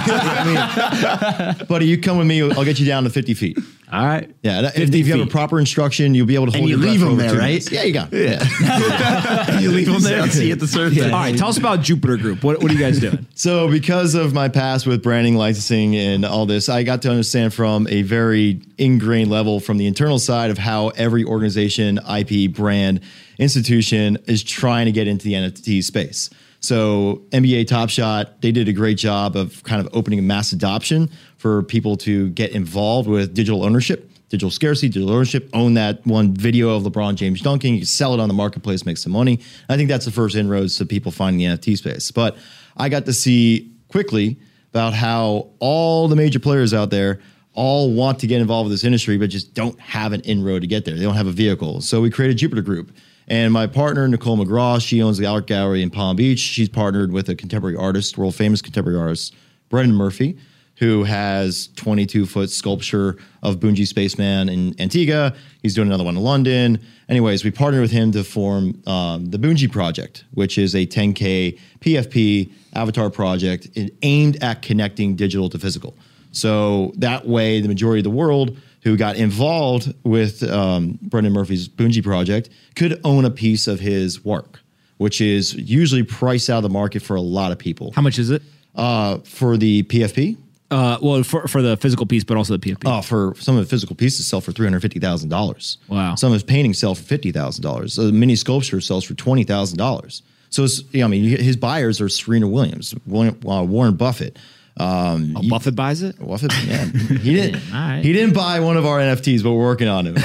I 0.05 1.55
mean, 1.57 1.67
buddy, 1.67 1.87
you 1.87 1.99
come 1.99 2.17
with 2.17 2.27
me, 2.27 2.41
I'll 2.41 2.63
get 2.63 2.79
you 2.79 2.85
down 2.85 3.03
to 3.03 3.09
50 3.09 3.33
feet. 3.33 3.57
all 3.91 4.05
right. 4.05 4.33
Yeah, 4.41 4.61
that, 4.61 4.75
if, 4.75 4.83
50 4.83 4.99
if 5.01 5.07
you 5.07 5.17
have 5.17 5.27
a 5.27 5.29
proper 5.29 5.59
instruction, 5.59 6.15
you'll 6.15 6.25
be 6.25 6.35
able 6.35 6.45
to 6.45 6.57
hold 6.57 6.69
you 6.69 6.77
your 6.77 6.79
breath 6.79 6.91
leave 6.91 7.01
for 7.01 7.07
him 7.07 7.13
over 7.13 7.21
there, 7.21 7.31
right? 7.31 7.47
minutes. 7.47 7.69
Yeah, 7.71 7.83
you 7.83 7.93
got. 7.93 8.13
Yeah. 8.13 9.59
you 9.59 9.71
leave 9.71 9.87
them 9.87 10.01
there. 10.01 10.25
See 10.29 10.51
at 10.51 10.59
the 10.59 10.67
surface. 10.67 11.03
All 11.03 11.09
right, 11.11 11.37
tell 11.37 11.49
us 11.49 11.57
about 11.57 11.81
Jupiter 11.81 12.15
Group. 12.15 12.43
What 12.43 12.61
what 12.63 12.71
are 12.71 12.73
you 12.73 12.79
guys 12.79 12.99
doing? 12.99 13.27
So, 13.35 13.69
because 13.69 14.15
of 14.15 14.33
my 14.33 14.47
past 14.47 14.85
with 14.87 15.03
branding, 15.03 15.35
licensing, 15.35 15.95
and 15.95 16.23
all 16.23 16.45
this, 16.45 16.69
I 16.69 16.83
got 16.83 17.01
to 17.01 17.09
understand 17.09 17.53
from 17.53 17.87
a 17.87 18.03
very 18.03 18.61
ingrained 18.77 19.29
level 19.29 19.59
from 19.59 19.77
the 19.77 19.87
internal 19.87 20.19
side 20.19 20.49
of 20.49 20.57
how 20.57 20.89
every 20.89 21.25
organization, 21.25 21.99
IP, 22.09 22.53
brand, 22.53 23.01
institution 23.39 24.17
is 24.27 24.43
trying 24.43 24.85
to 24.85 24.91
get 24.91 25.07
into 25.07 25.25
the 25.25 25.33
NFT 25.33 25.83
space. 25.83 26.29
So, 26.63 27.23
NBA 27.31 27.67
Top 27.67 27.89
Shot, 27.89 28.41
they 28.41 28.53
did 28.53 28.69
a 28.69 28.73
great 28.73 28.97
job 28.97 29.35
of 29.35 29.61
kind 29.63 29.85
of 29.85 29.93
opening 29.93 30.25
mass 30.25 30.53
adoption 30.53 31.09
for 31.35 31.61
people 31.63 31.97
to 31.97 32.29
get 32.29 32.51
involved 32.51 33.09
with 33.09 33.33
digital 33.33 33.65
ownership. 33.65 34.09
Digital 34.29 34.49
scarcity, 34.49 34.87
digital 34.87 35.13
ownership, 35.13 35.49
own 35.53 35.73
that 35.73 36.03
one 36.07 36.33
video 36.33 36.69
of 36.69 36.83
LeBron 36.83 37.15
James 37.15 37.41
dunking, 37.41 37.73
you 37.73 37.81
can 37.81 37.85
sell 37.85 38.13
it 38.13 38.21
on 38.21 38.29
the 38.29 38.33
marketplace, 38.33 38.85
make 38.85 38.97
some 38.97 39.11
money. 39.11 39.41
I 39.67 39.75
think 39.75 39.89
that's 39.89 40.05
the 40.05 40.11
first 40.11 40.37
inroads 40.37 40.77
to 40.77 40.85
people 40.85 41.11
finding 41.11 41.39
the 41.39 41.57
NFT 41.57 41.77
space. 41.77 42.11
But 42.11 42.37
I 42.77 42.87
got 42.87 43.05
to 43.07 43.13
see 43.13 43.69
quickly 43.89 44.39
about 44.69 44.93
how 44.93 45.49
all 45.59 46.07
the 46.07 46.15
major 46.15 46.39
players 46.39 46.73
out 46.73 46.91
there 46.91 47.19
all 47.53 47.91
want 47.91 48.19
to 48.19 48.27
get 48.27 48.39
involved 48.39 48.69
with 48.69 48.73
this 48.73 48.85
industry, 48.85 49.17
but 49.17 49.29
just 49.29 49.53
don't 49.53 49.77
have 49.81 50.13
an 50.13 50.21
inroad 50.21 50.61
to 50.61 50.67
get 50.67 50.85
there. 50.85 50.95
They 50.95 51.03
don't 51.03 51.15
have 51.15 51.27
a 51.27 51.31
vehicle. 51.31 51.81
So 51.81 51.99
we 51.99 52.09
created 52.09 52.37
Jupiter 52.37 52.61
Group. 52.61 52.95
And 53.27 53.53
my 53.53 53.67
partner, 53.67 54.07
Nicole 54.07 54.37
McGraw, 54.37 54.85
she 54.85 55.01
owns 55.01 55.17
the 55.17 55.25
Art 55.25 55.47
Gallery 55.47 55.81
in 55.81 55.89
Palm 55.89 56.15
Beach. 56.15 56.39
She's 56.39 56.69
partnered 56.69 57.11
with 57.11 57.29
a 57.29 57.35
contemporary 57.35 57.77
artist, 57.77 58.17
world 58.17 58.35
famous 58.35 58.61
contemporary 58.61 58.99
artist, 58.99 59.33
Brendan 59.69 59.95
Murphy, 59.95 60.37
who 60.77 61.03
has 61.03 61.69
22 61.75 62.25
foot 62.25 62.49
sculpture 62.49 63.17
of 63.41 63.57
Boonji 63.57 63.87
Spaceman 63.87 64.49
in 64.49 64.79
Antigua. 64.79 65.33
He's 65.61 65.73
doing 65.73 65.87
another 65.87 66.03
one 66.03 66.17
in 66.17 66.23
London. 66.23 66.79
Anyways, 67.07 67.43
we 67.43 67.51
partnered 67.51 67.81
with 67.81 67.91
him 67.91 68.11
to 68.11 68.23
form 68.23 68.81
um, 68.87 69.29
the 69.29 69.37
Boonji 69.37 69.71
Project, 69.71 70.25
which 70.33 70.57
is 70.57 70.75
a 70.75 70.85
10K 70.85 71.57
PFP 71.79 72.51
avatar 72.73 73.09
project 73.09 73.69
aimed 74.01 74.43
at 74.43 74.61
connecting 74.61 75.15
digital 75.15 75.49
to 75.49 75.59
physical. 75.59 75.95
So 76.33 76.91
that 76.97 77.25
way, 77.27 77.61
the 77.61 77.67
majority 77.69 77.99
of 78.01 78.03
the 78.03 78.09
world 78.09 78.57
who 78.83 78.97
got 78.97 79.15
involved 79.15 79.93
with 80.03 80.43
um, 80.43 80.99
Brendan 81.01 81.31
Murphy's 81.31 81.69
Boonji 81.69 82.03
project 82.03 82.49
could 82.75 82.99
own 83.05 83.23
a 83.23 83.29
piece 83.31 83.67
of 83.67 83.79
his 83.79 84.25
work, 84.25 84.59
which 84.97 85.21
is 85.21 85.53
usually 85.53 86.03
priced 86.03 86.49
out 86.49 86.57
of 86.57 86.63
the 86.63 86.69
market 86.69 87.01
for 87.01 87.15
a 87.15 87.21
lot 87.21 87.51
of 87.53 87.57
people. 87.57 87.93
How 87.95 88.01
much 88.01 88.19
is 88.19 88.29
it? 88.29 88.41
Uh, 88.75 89.19
for 89.19 89.55
the 89.55 89.83
PFP, 89.83 90.35
Uh, 90.71 90.97
well, 91.01 91.21
for 91.23 91.47
for 91.47 91.61
the 91.61 91.77
physical 91.77 92.05
piece, 92.07 92.23
but 92.23 92.35
also 92.35 92.57
the 92.57 92.59
PFP. 92.71 92.81
Oh, 92.85 93.01
for 93.03 93.35
some 93.39 93.55
of 93.55 93.63
the 93.63 93.69
physical 93.69 93.95
pieces 93.95 94.25
sell 94.27 94.41
for 94.41 94.51
three 94.51 94.65
hundred 94.65 94.81
fifty 94.81 94.99
thousand 94.99 95.29
dollars. 95.29 95.77
Wow. 95.87 96.15
Some 96.15 96.29
of 96.31 96.33
his 96.33 96.43
paintings 96.43 96.79
sell 96.79 96.95
for 96.95 97.03
fifty 97.03 97.31
thousand 97.31 97.61
dollars. 97.61 97.99
A 97.99 98.11
mini 98.11 98.35
sculpture 98.35 98.81
sells 98.81 99.03
for 99.05 99.13
twenty 99.13 99.43
thousand 99.43 99.77
dollars. 99.77 100.23
So 100.49 100.63
it's, 100.63 100.81
you 100.91 100.99
know, 100.99 101.05
I 101.05 101.09
mean, 101.09 101.23
his 101.23 101.55
buyers 101.57 101.99
are 102.01 102.09
Serena 102.09 102.47
Williams, 102.47 102.93
William, 103.07 103.39
uh, 103.47 103.63
Warren 103.63 103.95
Buffett, 103.95 104.37
Um, 104.77 105.37
Oh, 105.37 105.47
Buffett 105.49 105.75
buys 105.75 106.01
it. 106.01 106.17
Buffett, 106.19 106.51
yeah, 106.65 106.85
he 107.21 107.33
didn't. 107.35 107.61
Right. 107.73 108.03
He 108.03 108.13
didn't 108.13 108.33
buy 108.33 108.59
one 108.59 108.77
of 108.77 108.85
our 108.85 108.99
NFTs, 108.99 109.43
but 109.43 109.51
we're 109.51 109.63
working 109.63 109.87
on 109.87 110.07
it. 110.07 110.17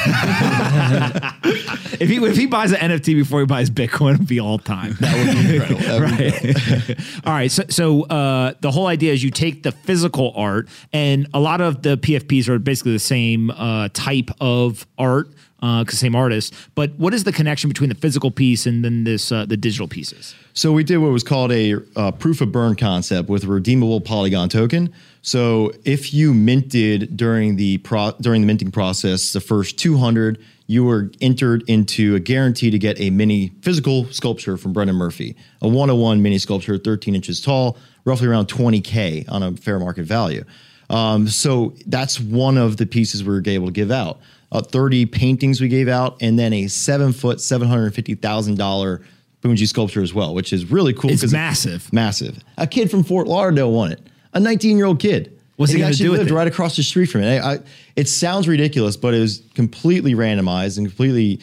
If 2.01 2.09
he 2.09 2.17
if 2.19 2.37
he 2.37 2.47
buys 2.47 2.71
an 2.71 2.79
NFT 2.79 3.17
before 3.17 3.41
he 3.41 3.47
buys 3.47 3.71
Bitcoin, 3.71 4.15
it'll 4.15 4.27
be 4.27 4.39
all 4.39 4.59
time. 4.59 4.97
That 5.01 5.17
would 5.17 5.35
be 5.35 5.57
incredible. 5.57 5.81
That 5.81 6.01
would 6.01 6.19
be 6.19 6.93
right. 6.95 7.27
all 7.27 7.33
right. 7.33 7.51
So 7.51 7.65
so 7.71 8.03
uh, 8.05 8.53
the 8.61 8.71
whole 8.71 8.87
idea 8.87 9.13
is 9.13 9.25
you 9.25 9.31
take 9.33 9.65
the 9.65 9.73
physical 9.73 10.33
art, 10.37 10.69
and 10.93 11.27
a 11.35 11.41
lot 11.41 11.61
of 11.61 11.83
the 11.83 11.97
PFPs 11.99 12.49
are 12.49 12.61
basically 12.61 12.93
the 12.93 13.01
same 13.01 13.51
uh, 13.51 13.89
type 13.95 14.31
of 14.41 14.87
art. 14.97 15.29
Because 15.61 15.99
same 15.99 16.15
artist, 16.15 16.55
but 16.77 16.93
what 16.99 17.13
is 17.13 17.25
the 17.25 17.33
connection 17.33 17.67
between 17.69 17.89
the 17.89 17.97
physical 17.97 18.31
piece 18.31 18.65
and 18.65 18.85
then 18.85 19.03
this 19.03 19.33
uh, 19.33 19.45
the 19.45 19.57
digital 19.57 19.89
pieces? 19.89 20.37
So 20.59 20.73
we 20.73 20.83
did 20.83 20.99
what 20.99 21.13
was 21.13 21.23
called 21.23 21.53
a 21.53 21.77
uh, 21.95 22.11
proof 22.11 22.41
of 22.41 22.51
burn 22.51 22.75
concept 22.75 23.29
with 23.29 23.45
a 23.45 23.47
redeemable 23.47 24.01
polygon 24.01 24.49
token. 24.49 24.93
So 25.23 25.71
if 25.85 26.13
you 26.13 26.35
minted 26.35 27.17
during 27.17 27.55
the 27.55 27.79
pro- 27.79 28.17
during 28.21 28.41
the 28.41 28.49
minting 28.49 28.73
process, 28.73 29.33
the 29.33 29.41
first 29.41 29.79
200, 29.79 30.45
you 30.67 30.83
were 30.83 31.13
entered 31.21 31.63
into 31.69 32.17
a 32.17 32.19
guarantee 32.19 32.73
to 32.73 32.79
get 32.81 33.01
a 33.01 33.11
mini 33.11 33.53
physical 33.63 34.07
sculpture 34.07 34.57
from 34.57 34.73
Brendan 34.73 34.97
Murphy, 34.97 35.37
a 35.63 35.69
101 35.69 36.21
mini 36.23 36.39
sculpture, 36.39 36.77
13 36.77 37.15
inches 37.15 37.41
tall, 37.41 37.79
roughly 38.05 38.27
around 38.27 38.49
20k 38.49 39.31
on 39.31 39.45
a 39.45 39.57
fair 39.57 39.79
market 39.79 40.07
value. 40.07 40.43
Um, 40.91 41.29
so 41.29 41.77
that's 41.87 42.19
one 42.19 42.59
of 42.59 42.79
the 42.79 42.87
pieces 42.87 43.23
we 43.23 43.31
were 43.31 43.43
able 43.47 43.67
to 43.67 43.73
give 43.73 43.93
out. 43.93 44.19
Uh, 44.51 44.61
30 44.61 45.07
paintings 45.07 45.61
we 45.61 45.69
gave 45.69 45.87
out, 45.87 46.17
and 46.21 46.37
then 46.37 46.53
a 46.53 46.67
seven 46.67 47.13
foot, 47.13 47.41
seven 47.41 47.69
hundred 47.69 47.95
fifty 47.95 48.17
thousand 48.17 48.59
dollar 48.59 49.03
Boonji 49.43 49.67
sculpture 49.69 50.03
as 50.03 50.13
well, 50.13 50.35
which 50.35 50.53
is 50.53 50.71
really 50.71 50.93
cool. 50.93 51.11
It's 51.11 51.23
'cause 51.23 51.33
it- 51.33 51.37
massive. 51.37 51.93
massive. 51.93 52.39
A 52.57 52.67
kid 52.67 52.91
from 52.91 53.05
Fort 53.05 53.29
Lauderdale 53.29 53.71
won 53.73 53.93
it. 53.93 54.01
A 54.35 54.41
19 54.41 54.77
year 54.77 54.87
old 54.87 54.99
kid. 54.99 55.33
What's 55.57 55.73
And 55.73 55.79
he 55.79 55.81
gonna 55.83 55.91
actually 55.91 56.05
do 56.07 56.11
with 56.13 56.21
lived 56.21 56.31
it? 56.31 56.35
right 56.35 56.47
across 56.47 56.77
the 56.77 56.83
street 56.85 57.07
from 57.07 57.23
it. 57.23 57.39
I, 57.41 57.55
I, 57.55 57.59
it 57.97 58.09
sounds 58.09 58.47
ridiculous, 58.47 58.97
but 58.97 59.13
it 59.15 59.19
was 59.21 59.43
completely 59.55 60.15
randomized 60.15 60.79
and 60.79 60.87
completely. 60.87 61.41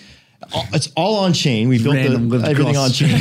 It's 0.73 0.91
all 0.95 1.17
on 1.17 1.33
chain. 1.33 1.69
We 1.69 1.81
built 1.81 1.95
the, 1.95 2.47
everything 2.47 2.77
on 2.77 2.91
chain. 2.91 3.09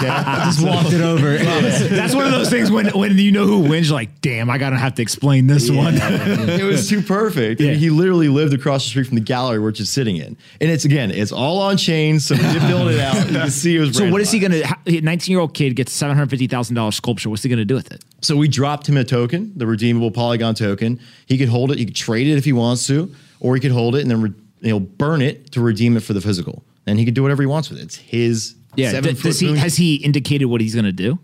Just 0.00 0.64
walked 0.64 0.92
it 0.92 1.00
over. 1.00 1.36
That's 1.38 2.14
one 2.14 2.24
of 2.24 2.32
those 2.32 2.50
things 2.50 2.70
when 2.70 2.88
when 2.88 3.16
you 3.18 3.32
know 3.32 3.46
who 3.46 3.60
wins, 3.60 3.88
you're 3.88 3.94
like, 3.94 4.20
damn, 4.20 4.50
I 4.50 4.58
gotta 4.58 4.76
have 4.76 4.94
to 4.96 5.02
explain 5.02 5.46
this 5.46 5.70
one. 5.70 5.94
it 5.96 6.62
was 6.62 6.88
too 6.88 7.02
perfect. 7.02 7.60
Yeah. 7.60 7.72
He 7.72 7.90
literally 7.90 8.28
lived 8.28 8.54
across 8.54 8.84
the 8.84 8.90
street 8.90 9.06
from 9.06 9.16
the 9.16 9.20
gallery 9.22 9.58
we're 9.58 9.72
just 9.72 9.92
sitting 9.92 10.16
in. 10.16 10.36
And 10.60 10.70
it's 10.70 10.84
again, 10.84 11.10
it's 11.10 11.32
all 11.32 11.60
on 11.60 11.76
chain. 11.76 12.20
So 12.20 12.34
we 12.34 12.42
did 12.42 12.62
build 12.66 12.88
it 12.90 13.00
out. 13.00 13.14
You 13.26 13.38
can 13.38 13.50
see 13.50 13.76
it 13.76 13.80
was 13.80 13.96
So 13.96 14.10
what 14.10 14.20
is 14.20 14.30
he 14.30 14.38
gonna? 14.38 14.62
A 14.86 15.00
19 15.00 15.32
year 15.32 15.40
old 15.40 15.54
kid 15.54 15.76
gets 15.76 15.92
seven 15.92 16.16
hundred 16.16 16.30
fifty 16.30 16.46
thousand 16.46 16.76
dollars 16.76 16.96
sculpture. 16.96 17.30
What's 17.30 17.42
he 17.42 17.48
gonna 17.48 17.64
do 17.64 17.74
with 17.74 17.92
it? 17.92 18.04
So 18.22 18.36
we 18.36 18.48
dropped 18.48 18.88
him 18.88 18.96
a 18.96 19.04
token, 19.04 19.52
the 19.56 19.66
redeemable 19.66 20.10
Polygon 20.10 20.54
token. 20.54 21.00
He 21.26 21.38
could 21.38 21.48
hold 21.48 21.70
it. 21.70 21.78
He 21.78 21.84
could 21.84 21.96
trade 21.96 22.26
it 22.26 22.36
if 22.36 22.44
he 22.44 22.52
wants 22.52 22.86
to, 22.88 23.14
or 23.40 23.54
he 23.54 23.60
could 23.60 23.72
hold 23.72 23.94
it 23.94 24.02
and 24.02 24.10
then 24.10 24.22
re- 24.22 24.32
he'll 24.62 24.80
burn 24.80 25.22
it 25.22 25.52
to 25.52 25.60
redeem 25.60 25.96
it 25.96 26.02
for 26.02 26.12
the 26.12 26.20
physical. 26.20 26.64
And 26.86 26.98
he 26.98 27.04
could 27.04 27.14
do 27.14 27.22
whatever 27.22 27.42
he 27.42 27.46
wants 27.46 27.68
with 27.70 27.78
it. 27.78 27.82
It's 27.82 27.96
his. 27.96 28.54
Yeah. 28.76 28.90
seven 28.90 29.14
d- 29.14 29.22
does 29.22 29.40
he, 29.40 29.56
has 29.56 29.76
he 29.76 29.96
indicated 29.96 30.46
what 30.46 30.60
he's 30.60 30.74
gonna 30.74 30.92
do? 30.92 31.18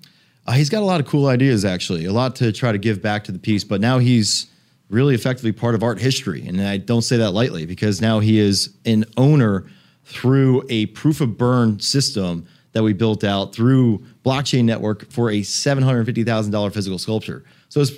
Uh, 0.47 0.53
he's 0.53 0.71
got 0.71 0.83
a 0.83 0.87
lot 0.87 1.01
of 1.01 1.07
cool 1.07 1.27
ideas, 1.27 1.65
actually, 1.65 2.05
a 2.07 2.13
lot 2.13 2.35
to 2.37 2.51
try 2.51 2.73
to 2.73 2.79
give 2.79 3.03
back 3.03 3.25
to 3.25 3.33
the 3.33 3.39
piece. 3.39 3.63
But 3.63 3.81
now 3.81 3.99
he's 3.99 4.47
really 4.89 5.15
effectively 5.15 5.53
part 5.53 5.75
of 5.75 5.83
art 5.83 6.01
history, 6.01 6.47
and 6.47 6.61
I 6.61 6.79
don't 6.79 7.03
say 7.03 7.19
that 7.19 7.31
lightly 7.33 7.67
because 7.67 8.01
now 8.01 8.21
he 8.21 8.39
is 8.39 8.75
an 8.87 9.05
owner 9.17 9.67
through 10.05 10.65
a 10.69 10.87
proof 10.87 11.21
of 11.21 11.39
burn 11.39 11.79
system 11.79 12.47
that 12.73 12.83
we 12.83 12.93
built 12.93 13.23
out 13.23 13.55
through 13.55 14.03
blockchain 14.25 14.65
network 14.65 15.11
for 15.11 15.31
a 15.31 15.43
seven 15.43 15.85
hundred 15.85 16.07
fifty 16.07 16.25
thousand 16.25 16.53
dollar 16.53 16.71
physical 16.71 16.99
sculpture. 16.99 17.45
So 17.69 17.81
it's 17.81 17.93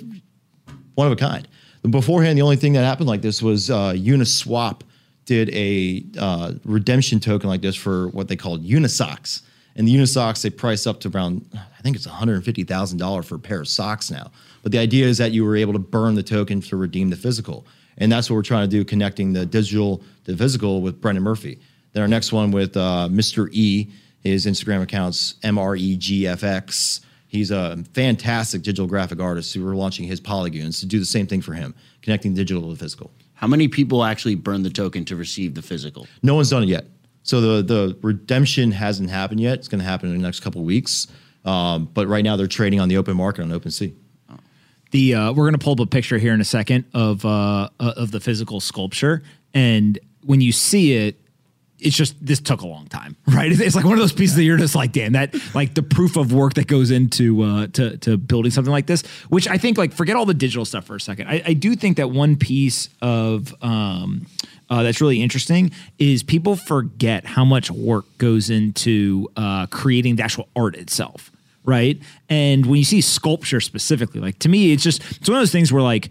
one 0.95 1.07
of 1.07 1.13
a 1.13 1.15
kind. 1.15 1.47
Beforehand, 1.89 2.37
the 2.37 2.41
only 2.41 2.57
thing 2.57 2.73
that 2.73 2.83
happened 2.83 3.07
like 3.07 3.21
this 3.21 3.41
was 3.41 3.69
uh, 3.69 3.93
Uniswap 3.93 4.81
did 5.25 5.49
a 5.53 6.03
uh, 6.19 6.53
redemption 6.63 7.19
token 7.19 7.49
like 7.49 7.61
this 7.61 7.75
for 7.75 8.09
what 8.09 8.27
they 8.27 8.35
called 8.35 8.63
Unisocks. 8.63 9.41
And 9.75 9.87
the 9.87 9.95
Unisocks, 9.95 10.41
they 10.41 10.49
price 10.49 10.87
up 10.87 11.01
to 11.01 11.09
around, 11.09 11.49
I 11.53 11.81
think 11.81 11.95
it's 11.95 12.07
$150,000 12.07 13.25
for 13.25 13.35
a 13.35 13.39
pair 13.39 13.59
of 13.59 13.67
socks 13.67 14.09
now. 14.09 14.31
But 14.63 14.71
the 14.71 14.79
idea 14.79 15.05
is 15.05 15.17
that 15.17 15.31
you 15.31 15.43
were 15.43 15.55
able 15.55 15.73
to 15.73 15.79
burn 15.79 16.15
the 16.15 16.23
token 16.23 16.61
to 16.61 16.77
redeem 16.77 17.09
the 17.09 17.17
physical. 17.17 17.67
And 17.97 18.11
that's 18.11 18.29
what 18.29 18.35
we're 18.35 18.43
trying 18.43 18.69
to 18.69 18.71
do, 18.71 18.85
connecting 18.85 19.33
the 19.33 19.45
digital 19.45 20.01
to 20.25 20.37
physical 20.37 20.81
with 20.81 21.01
Brendan 21.01 21.23
Murphy. 21.23 21.59
Then 21.93 22.01
our 22.01 22.07
next 22.07 22.31
one 22.31 22.51
with 22.51 22.75
uh, 22.77 23.07
Mr. 23.11 23.49
E, 23.51 23.89
his 24.21 24.45
Instagram 24.45 24.81
account's 24.81 25.35
M 25.43 25.57
R 25.57 25.75
E 25.75 25.95
G 25.95 26.27
F 26.27 26.43
X. 26.43 27.01
He's 27.27 27.51
a 27.51 27.77
fantastic 27.93 28.61
digital 28.61 28.87
graphic 28.87 29.19
artist 29.19 29.53
who 29.53 29.63
we're 29.63 29.75
launching 29.75 30.05
his 30.05 30.19
polygons 30.19 30.79
to 30.79 30.85
do 30.85 30.99
the 30.99 31.05
same 31.05 31.27
thing 31.27 31.41
for 31.41 31.53
him, 31.53 31.75
connecting 32.01 32.33
digital 32.33 32.69
to 32.69 32.75
physical. 32.77 33.11
How 33.35 33.47
many 33.47 33.67
people 33.67 34.03
actually 34.03 34.35
burn 34.35 34.63
the 34.63 34.69
token 34.69 35.05
to 35.05 35.15
receive 35.15 35.53
the 35.53 35.61
physical? 35.61 36.07
No 36.23 36.35
one's 36.35 36.49
done 36.49 36.63
it 36.63 36.69
yet. 36.69 36.85
So 37.23 37.41
the 37.41 37.61
the 37.61 37.97
redemption 38.01 38.71
hasn't 38.71 39.09
happened 39.09 39.39
yet. 39.39 39.59
It's 39.59 39.67
going 39.67 39.79
to 39.79 39.85
happen 39.85 40.09
in 40.09 40.17
the 40.17 40.21
next 40.21 40.41
couple 40.41 40.61
of 40.61 40.67
weeks. 40.67 41.07
Um, 41.45 41.85
but 41.93 42.07
right 42.07 42.23
now 42.23 42.35
they're 42.35 42.47
trading 42.47 42.79
on 42.79 42.89
the 42.89 42.97
open 42.97 43.15
market 43.15 43.43
on 43.43 43.49
OpenSea. 43.49 43.93
The 44.91 45.15
uh, 45.15 45.33
we're 45.33 45.45
gonna 45.45 45.57
pull 45.57 45.73
up 45.73 45.79
a 45.79 45.85
picture 45.85 46.17
here 46.17 46.33
in 46.33 46.41
a 46.41 46.45
second 46.45 46.85
of 46.93 47.25
uh, 47.25 47.69
uh, 47.79 47.93
of 47.97 48.11
the 48.11 48.19
physical 48.19 48.59
sculpture, 48.61 49.23
and 49.53 49.99
when 50.23 50.41
you 50.41 50.51
see 50.51 50.93
it, 50.93 51.19
it's 51.79 51.95
just 51.95 52.15
this 52.25 52.39
took 52.39 52.61
a 52.61 52.67
long 52.67 52.87
time, 52.87 53.15
right? 53.27 53.51
It's, 53.51 53.61
it's 53.61 53.75
like 53.75 53.85
one 53.85 53.93
of 53.93 53.99
those 53.99 54.13
pieces 54.13 54.35
that 54.35 54.43
you're 54.43 54.57
just 54.57 54.75
like, 54.75 54.91
damn, 54.91 55.13
that 55.13 55.35
like 55.53 55.73
the 55.73 55.83
proof 55.83 56.15
of 56.15 56.33
work 56.33 56.55
that 56.55 56.67
goes 56.67 56.91
into 56.91 57.41
uh, 57.43 57.67
to 57.67 57.97
to 57.97 58.17
building 58.17 58.51
something 58.51 58.71
like 58.71 58.87
this. 58.87 59.03
Which 59.29 59.47
I 59.47 59.57
think 59.57 59.77
like 59.77 59.93
forget 59.93 60.15
all 60.15 60.25
the 60.25 60.33
digital 60.33 60.65
stuff 60.65 60.85
for 60.85 60.95
a 60.95 61.01
second. 61.01 61.27
I, 61.27 61.43
I 61.45 61.53
do 61.53 61.75
think 61.75 61.97
that 61.97 62.11
one 62.11 62.35
piece 62.35 62.89
of 63.01 63.53
um, 63.61 64.27
uh, 64.69 64.83
that's 64.83 65.01
really 65.01 65.21
interesting 65.21 65.71
is 65.99 66.23
people 66.23 66.55
forget 66.55 67.25
how 67.25 67.45
much 67.45 67.69
work 67.69 68.05
goes 68.17 68.49
into 68.49 69.29
uh, 69.35 69.67
creating 69.67 70.15
the 70.15 70.23
actual 70.23 70.47
art 70.55 70.75
itself 70.75 71.31
right? 71.67 71.99
And 72.29 72.67
when 72.67 72.77
you 72.77 72.83
see 72.83 73.01
sculpture 73.01 73.59
specifically, 73.59 74.21
like 74.21 74.37
to 74.39 74.49
me, 74.49 74.71
it's 74.71 74.83
just 74.83 75.01
it's 75.17 75.27
one 75.27 75.37
of 75.37 75.41
those 75.41 75.51
things 75.51 75.73
where 75.73 75.81
like 75.81 76.09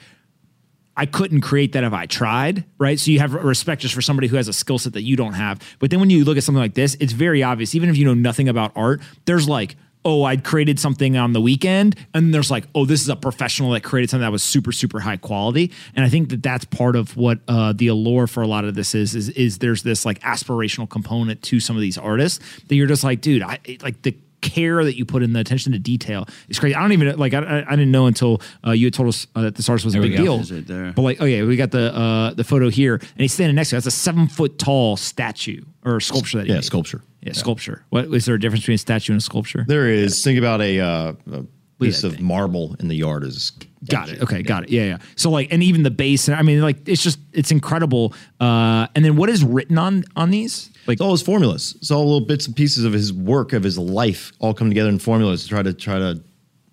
I 0.96 1.06
couldn't 1.06 1.40
create 1.40 1.72
that 1.72 1.84
if 1.84 1.92
I 1.92 2.06
tried, 2.06 2.64
right? 2.78 2.98
So 3.00 3.10
you 3.10 3.18
have 3.18 3.34
respect 3.34 3.82
just 3.82 3.94
for 3.94 4.02
somebody 4.02 4.28
who 4.28 4.36
has 4.36 4.48
a 4.48 4.52
skill 4.52 4.78
set 4.78 4.92
that 4.92 5.02
you 5.02 5.16
don't 5.16 5.32
have. 5.32 5.60
But 5.78 5.90
then 5.90 6.00
when 6.00 6.10
you 6.10 6.24
look 6.24 6.36
at 6.36 6.44
something 6.44 6.60
like 6.60 6.74
this, 6.74 6.96
it's 7.00 7.12
very 7.12 7.42
obvious, 7.42 7.74
even 7.74 7.88
if 7.88 7.96
you 7.96 8.04
know 8.04 8.14
nothing 8.14 8.48
about 8.48 8.72
art, 8.76 9.00
there's 9.24 9.48
like, 9.48 9.76
oh, 10.04 10.24
I'd 10.24 10.44
created 10.44 10.78
something 10.78 11.16
on 11.16 11.32
the 11.32 11.40
weekend. 11.40 11.96
And 12.12 12.34
there's 12.34 12.50
like, 12.50 12.64
oh, 12.74 12.84
this 12.84 13.00
is 13.00 13.08
a 13.08 13.16
professional 13.16 13.70
that 13.70 13.82
created 13.82 14.10
something 14.10 14.22
that 14.22 14.32
was 14.32 14.42
super, 14.42 14.70
super 14.70 15.00
high 15.00 15.16
quality. 15.16 15.72
And 15.96 16.04
I 16.04 16.08
think 16.08 16.28
that 16.28 16.42
that's 16.42 16.66
part 16.66 16.94
of 16.94 17.16
what 17.16 17.38
uh, 17.48 17.72
the 17.72 17.86
allure 17.88 18.26
for 18.26 18.42
a 18.42 18.46
lot 18.46 18.64
of 18.64 18.74
this 18.74 18.94
is, 18.94 19.14
is, 19.14 19.30
is 19.30 19.58
there's 19.58 19.82
this 19.82 20.04
like 20.04 20.20
aspirational 20.20 20.88
component 20.88 21.42
to 21.44 21.58
some 21.58 21.74
of 21.74 21.80
these 21.80 21.96
artists 21.96 22.44
that 22.68 22.74
you're 22.74 22.86
just 22.86 23.02
like, 23.02 23.22
dude, 23.22 23.42
I 23.42 23.58
like 23.80 24.02
the 24.02 24.14
care 24.44 24.84
that 24.84 24.96
you 24.96 25.04
put 25.04 25.22
in 25.22 25.32
the 25.32 25.40
attention 25.40 25.72
to 25.72 25.78
detail 25.78 26.28
is 26.48 26.58
crazy. 26.60 26.74
I 26.76 26.80
don't 26.82 26.92
even 26.92 27.16
like 27.18 27.34
I, 27.34 27.38
I, 27.38 27.58
I 27.66 27.70
didn't 27.70 27.90
know 27.90 28.06
until 28.06 28.40
uh, 28.64 28.70
you 28.70 28.86
had 28.86 28.94
told 28.94 29.08
us 29.08 29.26
uh, 29.34 29.42
that 29.42 29.54
the 29.56 29.64
artist 29.68 29.84
was 29.84 29.94
a 29.94 29.98
There 29.98 30.02
we 30.02 30.10
big 30.10 30.18
deal. 30.18 30.38
Is 30.40 30.50
it 30.52 30.66
there? 30.68 30.92
But 30.92 31.02
like, 31.02 31.20
okay, 31.20 31.42
we 31.42 31.56
got 31.56 31.70
the 31.72 31.92
uh, 31.94 32.34
the 32.34 32.44
photo 32.44 32.68
here, 32.70 32.94
and 32.94 33.10
he's 33.16 33.32
standing 33.32 33.56
next 33.56 33.70
to 33.70 33.76
it. 33.76 33.78
That's 33.78 33.86
a 33.86 33.90
seven 33.90 34.28
foot 34.28 34.58
tall 34.58 34.96
statue 34.96 35.62
or 35.84 35.98
sculpture 36.00 36.38
that 36.38 36.44
he 36.46 36.50
Yeah, 36.50 36.56
made. 36.58 36.64
sculpture. 36.64 37.02
Yeah, 37.22 37.32
sculpture. 37.32 37.84
What 37.88 38.04
is 38.14 38.26
there 38.26 38.34
a 38.34 38.40
difference 38.40 38.62
between 38.62 38.74
a 38.74 38.78
statue 38.78 39.12
and 39.14 39.20
a 39.20 39.24
sculpture? 39.24 39.64
There 39.66 39.88
is. 39.88 40.22
Think 40.22 40.38
about 40.38 40.60
a, 40.60 40.78
uh, 40.80 41.12
a 41.32 41.44
piece 41.80 42.04
of 42.04 42.16
thing. 42.16 42.24
marble 42.24 42.76
in 42.80 42.88
the 42.88 42.96
yard 42.96 43.24
is 43.24 43.52
Got 43.88 44.08
it. 44.10 44.22
Okay, 44.22 44.42
got 44.42 44.64
it. 44.64 44.70
Yeah, 44.70 44.84
yeah. 44.84 44.98
So 45.16 45.30
like, 45.30 45.52
and 45.52 45.62
even 45.62 45.82
the 45.82 45.90
base. 45.90 46.28
I 46.28 46.40
mean, 46.42 46.60
like, 46.62 46.88
it's 46.88 47.02
just 47.02 47.18
it's 47.32 47.50
incredible. 47.50 48.14
Uh, 48.40 48.86
and 48.94 49.04
then 49.04 49.16
what 49.16 49.28
is 49.28 49.44
written 49.44 49.76
on 49.78 50.04
on 50.16 50.30
these? 50.30 50.70
Like, 50.86 50.96
It's 50.96 51.00
all 51.00 51.12
his 51.12 51.22
formulas. 51.22 51.74
It's 51.78 51.90
all 51.90 52.04
little 52.04 52.20
bits 52.26 52.46
and 52.46 52.54
pieces 52.54 52.84
of 52.84 52.92
his 52.92 53.12
work, 53.12 53.52
of 53.52 53.62
his 53.62 53.78
life, 53.78 54.32
all 54.38 54.52
come 54.54 54.68
together 54.68 54.88
in 54.90 54.98
formulas 54.98 55.42
to 55.44 55.48
try 55.48 55.62
to 55.62 55.72
try 55.72 55.98
to 55.98 56.20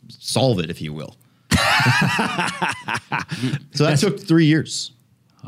solve 0.09 0.59
it, 0.59 0.69
if 0.69 0.81
you 0.81 0.93
will. 0.93 1.15
so 3.73 3.85
that 3.85 3.97
took 3.99 4.19
three 4.19 4.45
years. 4.45 4.91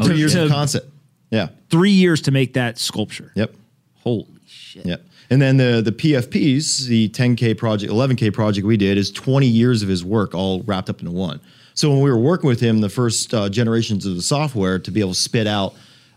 Three 0.04 0.18
years 0.18 0.34
To- 0.34 0.46
of 0.46 0.52
concept. 0.52 0.90
Yeah. 1.30 1.50
three 1.70 1.92
years 1.92 2.22
to 2.22 2.32
make 2.32 2.54
that 2.54 2.78
sculpture. 2.78 3.32
Yep. 3.36 3.56
Holy 4.04 4.28
shit. 4.48 4.86
Yep. 4.86 5.02
And 5.32 5.42
then 5.42 5.58
the 5.58 5.82
the 5.84 5.92
PFPs, 5.92 6.86
the 6.86 7.10
10K 7.10 7.58
project, 7.58 7.92
11K 7.92 8.32
project 8.34 8.68
we 8.68 8.78
did 8.78 8.98
is 9.00 9.10
20 9.12 9.48
years 9.48 9.82
of 9.82 9.90
his 9.90 10.04
work 10.06 10.36
all 10.36 10.62
wrapped 10.64 10.90
up 10.92 11.00
into 11.00 11.12
one. 11.12 11.40
So 11.74 11.90
when 11.90 12.02
we 12.02 12.12
were 12.12 12.20
working 12.20 12.48
with 12.48 12.60
him, 12.60 12.82
the 12.82 12.90
first 12.90 13.34
uh, 13.34 13.50
generations 13.50 14.06
of 14.06 14.16
the 14.16 14.22
software 14.22 14.78
to 14.78 14.92
be 14.92 15.00
able 15.00 15.14
to 15.14 15.20
spit 15.20 15.48
out 15.48 15.74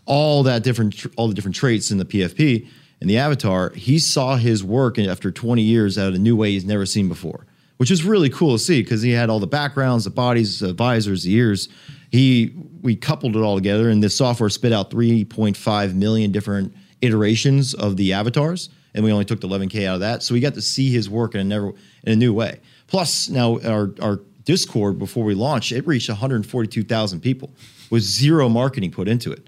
all 0.07 0.43
that 0.43 0.63
different, 0.63 1.05
all 1.15 1.27
the 1.27 1.33
different 1.33 1.55
traits 1.55 1.91
in 1.91 1.99
the 1.99 2.05
PFP 2.05 2.67
and 2.99 3.09
the 3.09 3.17
avatar, 3.17 3.71
he 3.71 3.99
saw 3.99 4.37
his 4.37 4.63
work 4.63 4.97
after 4.97 5.31
20 5.31 5.61
years 5.61 5.97
out 5.97 6.13
a 6.13 6.17
new 6.17 6.35
way 6.35 6.51
he's 6.51 6.65
never 6.65 6.85
seen 6.85 7.07
before, 7.07 7.45
which 7.77 7.91
is 7.91 8.03
really 8.03 8.29
cool 8.29 8.53
to 8.53 8.59
see 8.59 8.81
because 8.81 9.01
he 9.01 9.11
had 9.11 9.29
all 9.29 9.39
the 9.39 9.45
backgrounds, 9.45 10.05
the 10.05 10.09
bodies, 10.09 10.59
the 10.59 10.73
visors, 10.73 11.23
the 11.23 11.33
ears. 11.33 11.69
He 12.09 12.53
we 12.81 12.95
coupled 12.95 13.35
it 13.35 13.39
all 13.39 13.55
together, 13.55 13.89
and 13.89 14.01
this 14.01 14.15
software 14.15 14.49
spit 14.49 14.71
out 14.71 14.89
3.5 14.89 15.93
million 15.93 16.31
different 16.31 16.73
iterations 17.01 17.73
of 17.73 17.97
the 17.97 18.13
avatars, 18.13 18.69
and 18.95 19.03
we 19.03 19.11
only 19.11 19.25
took 19.25 19.41
the 19.41 19.47
11k 19.47 19.85
out 19.85 19.95
of 19.95 19.99
that. 19.99 20.23
So 20.23 20.33
we 20.33 20.39
got 20.39 20.53
to 20.53 20.61
see 20.61 20.89
his 20.89 21.09
work 21.09 21.35
in 21.35 21.41
a 21.41 21.43
never 21.43 21.69
in 22.03 22.13
a 22.13 22.15
new 22.15 22.33
way. 22.33 22.61
Plus, 22.87 23.29
now 23.29 23.59
our 23.59 23.93
our 24.01 24.21
Discord 24.45 24.97
before 24.97 25.25
we 25.25 25.35
launched, 25.35 25.73
it 25.73 25.85
reached 25.85 26.07
142,000 26.07 27.19
people 27.19 27.51
with 27.89 28.01
zero 28.01 28.47
marketing 28.47 28.91
put 28.91 29.09
into 29.09 29.33
it. 29.33 29.45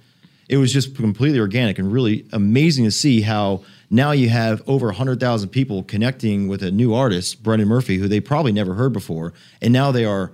It 0.50 0.58
was 0.58 0.74
just 0.74 0.96
completely 0.96 1.40
organic 1.40 1.78
and 1.78 1.92
really 1.92 2.28
amazing 2.34 2.84
to 2.86 2.92
see 2.92 3.22
how 3.22 3.62
now 3.92 4.12
you 4.12 4.30
have 4.30 4.64
over 4.68 4.88
100,000 4.88 5.50
people 5.50 5.84
connecting 5.84 6.48
with 6.48 6.64
a 6.64 6.72
new 6.72 6.94
artist, 6.94 7.44
Brendan 7.44 7.68
Murphy, 7.68 7.98
who 7.98 8.08
they 8.08 8.20
probably 8.20 8.52
never 8.52 8.74
heard 8.74 8.92
before, 8.92 9.34
and 9.62 9.72
now 9.72 9.92
they 9.92 10.06
are 10.06 10.32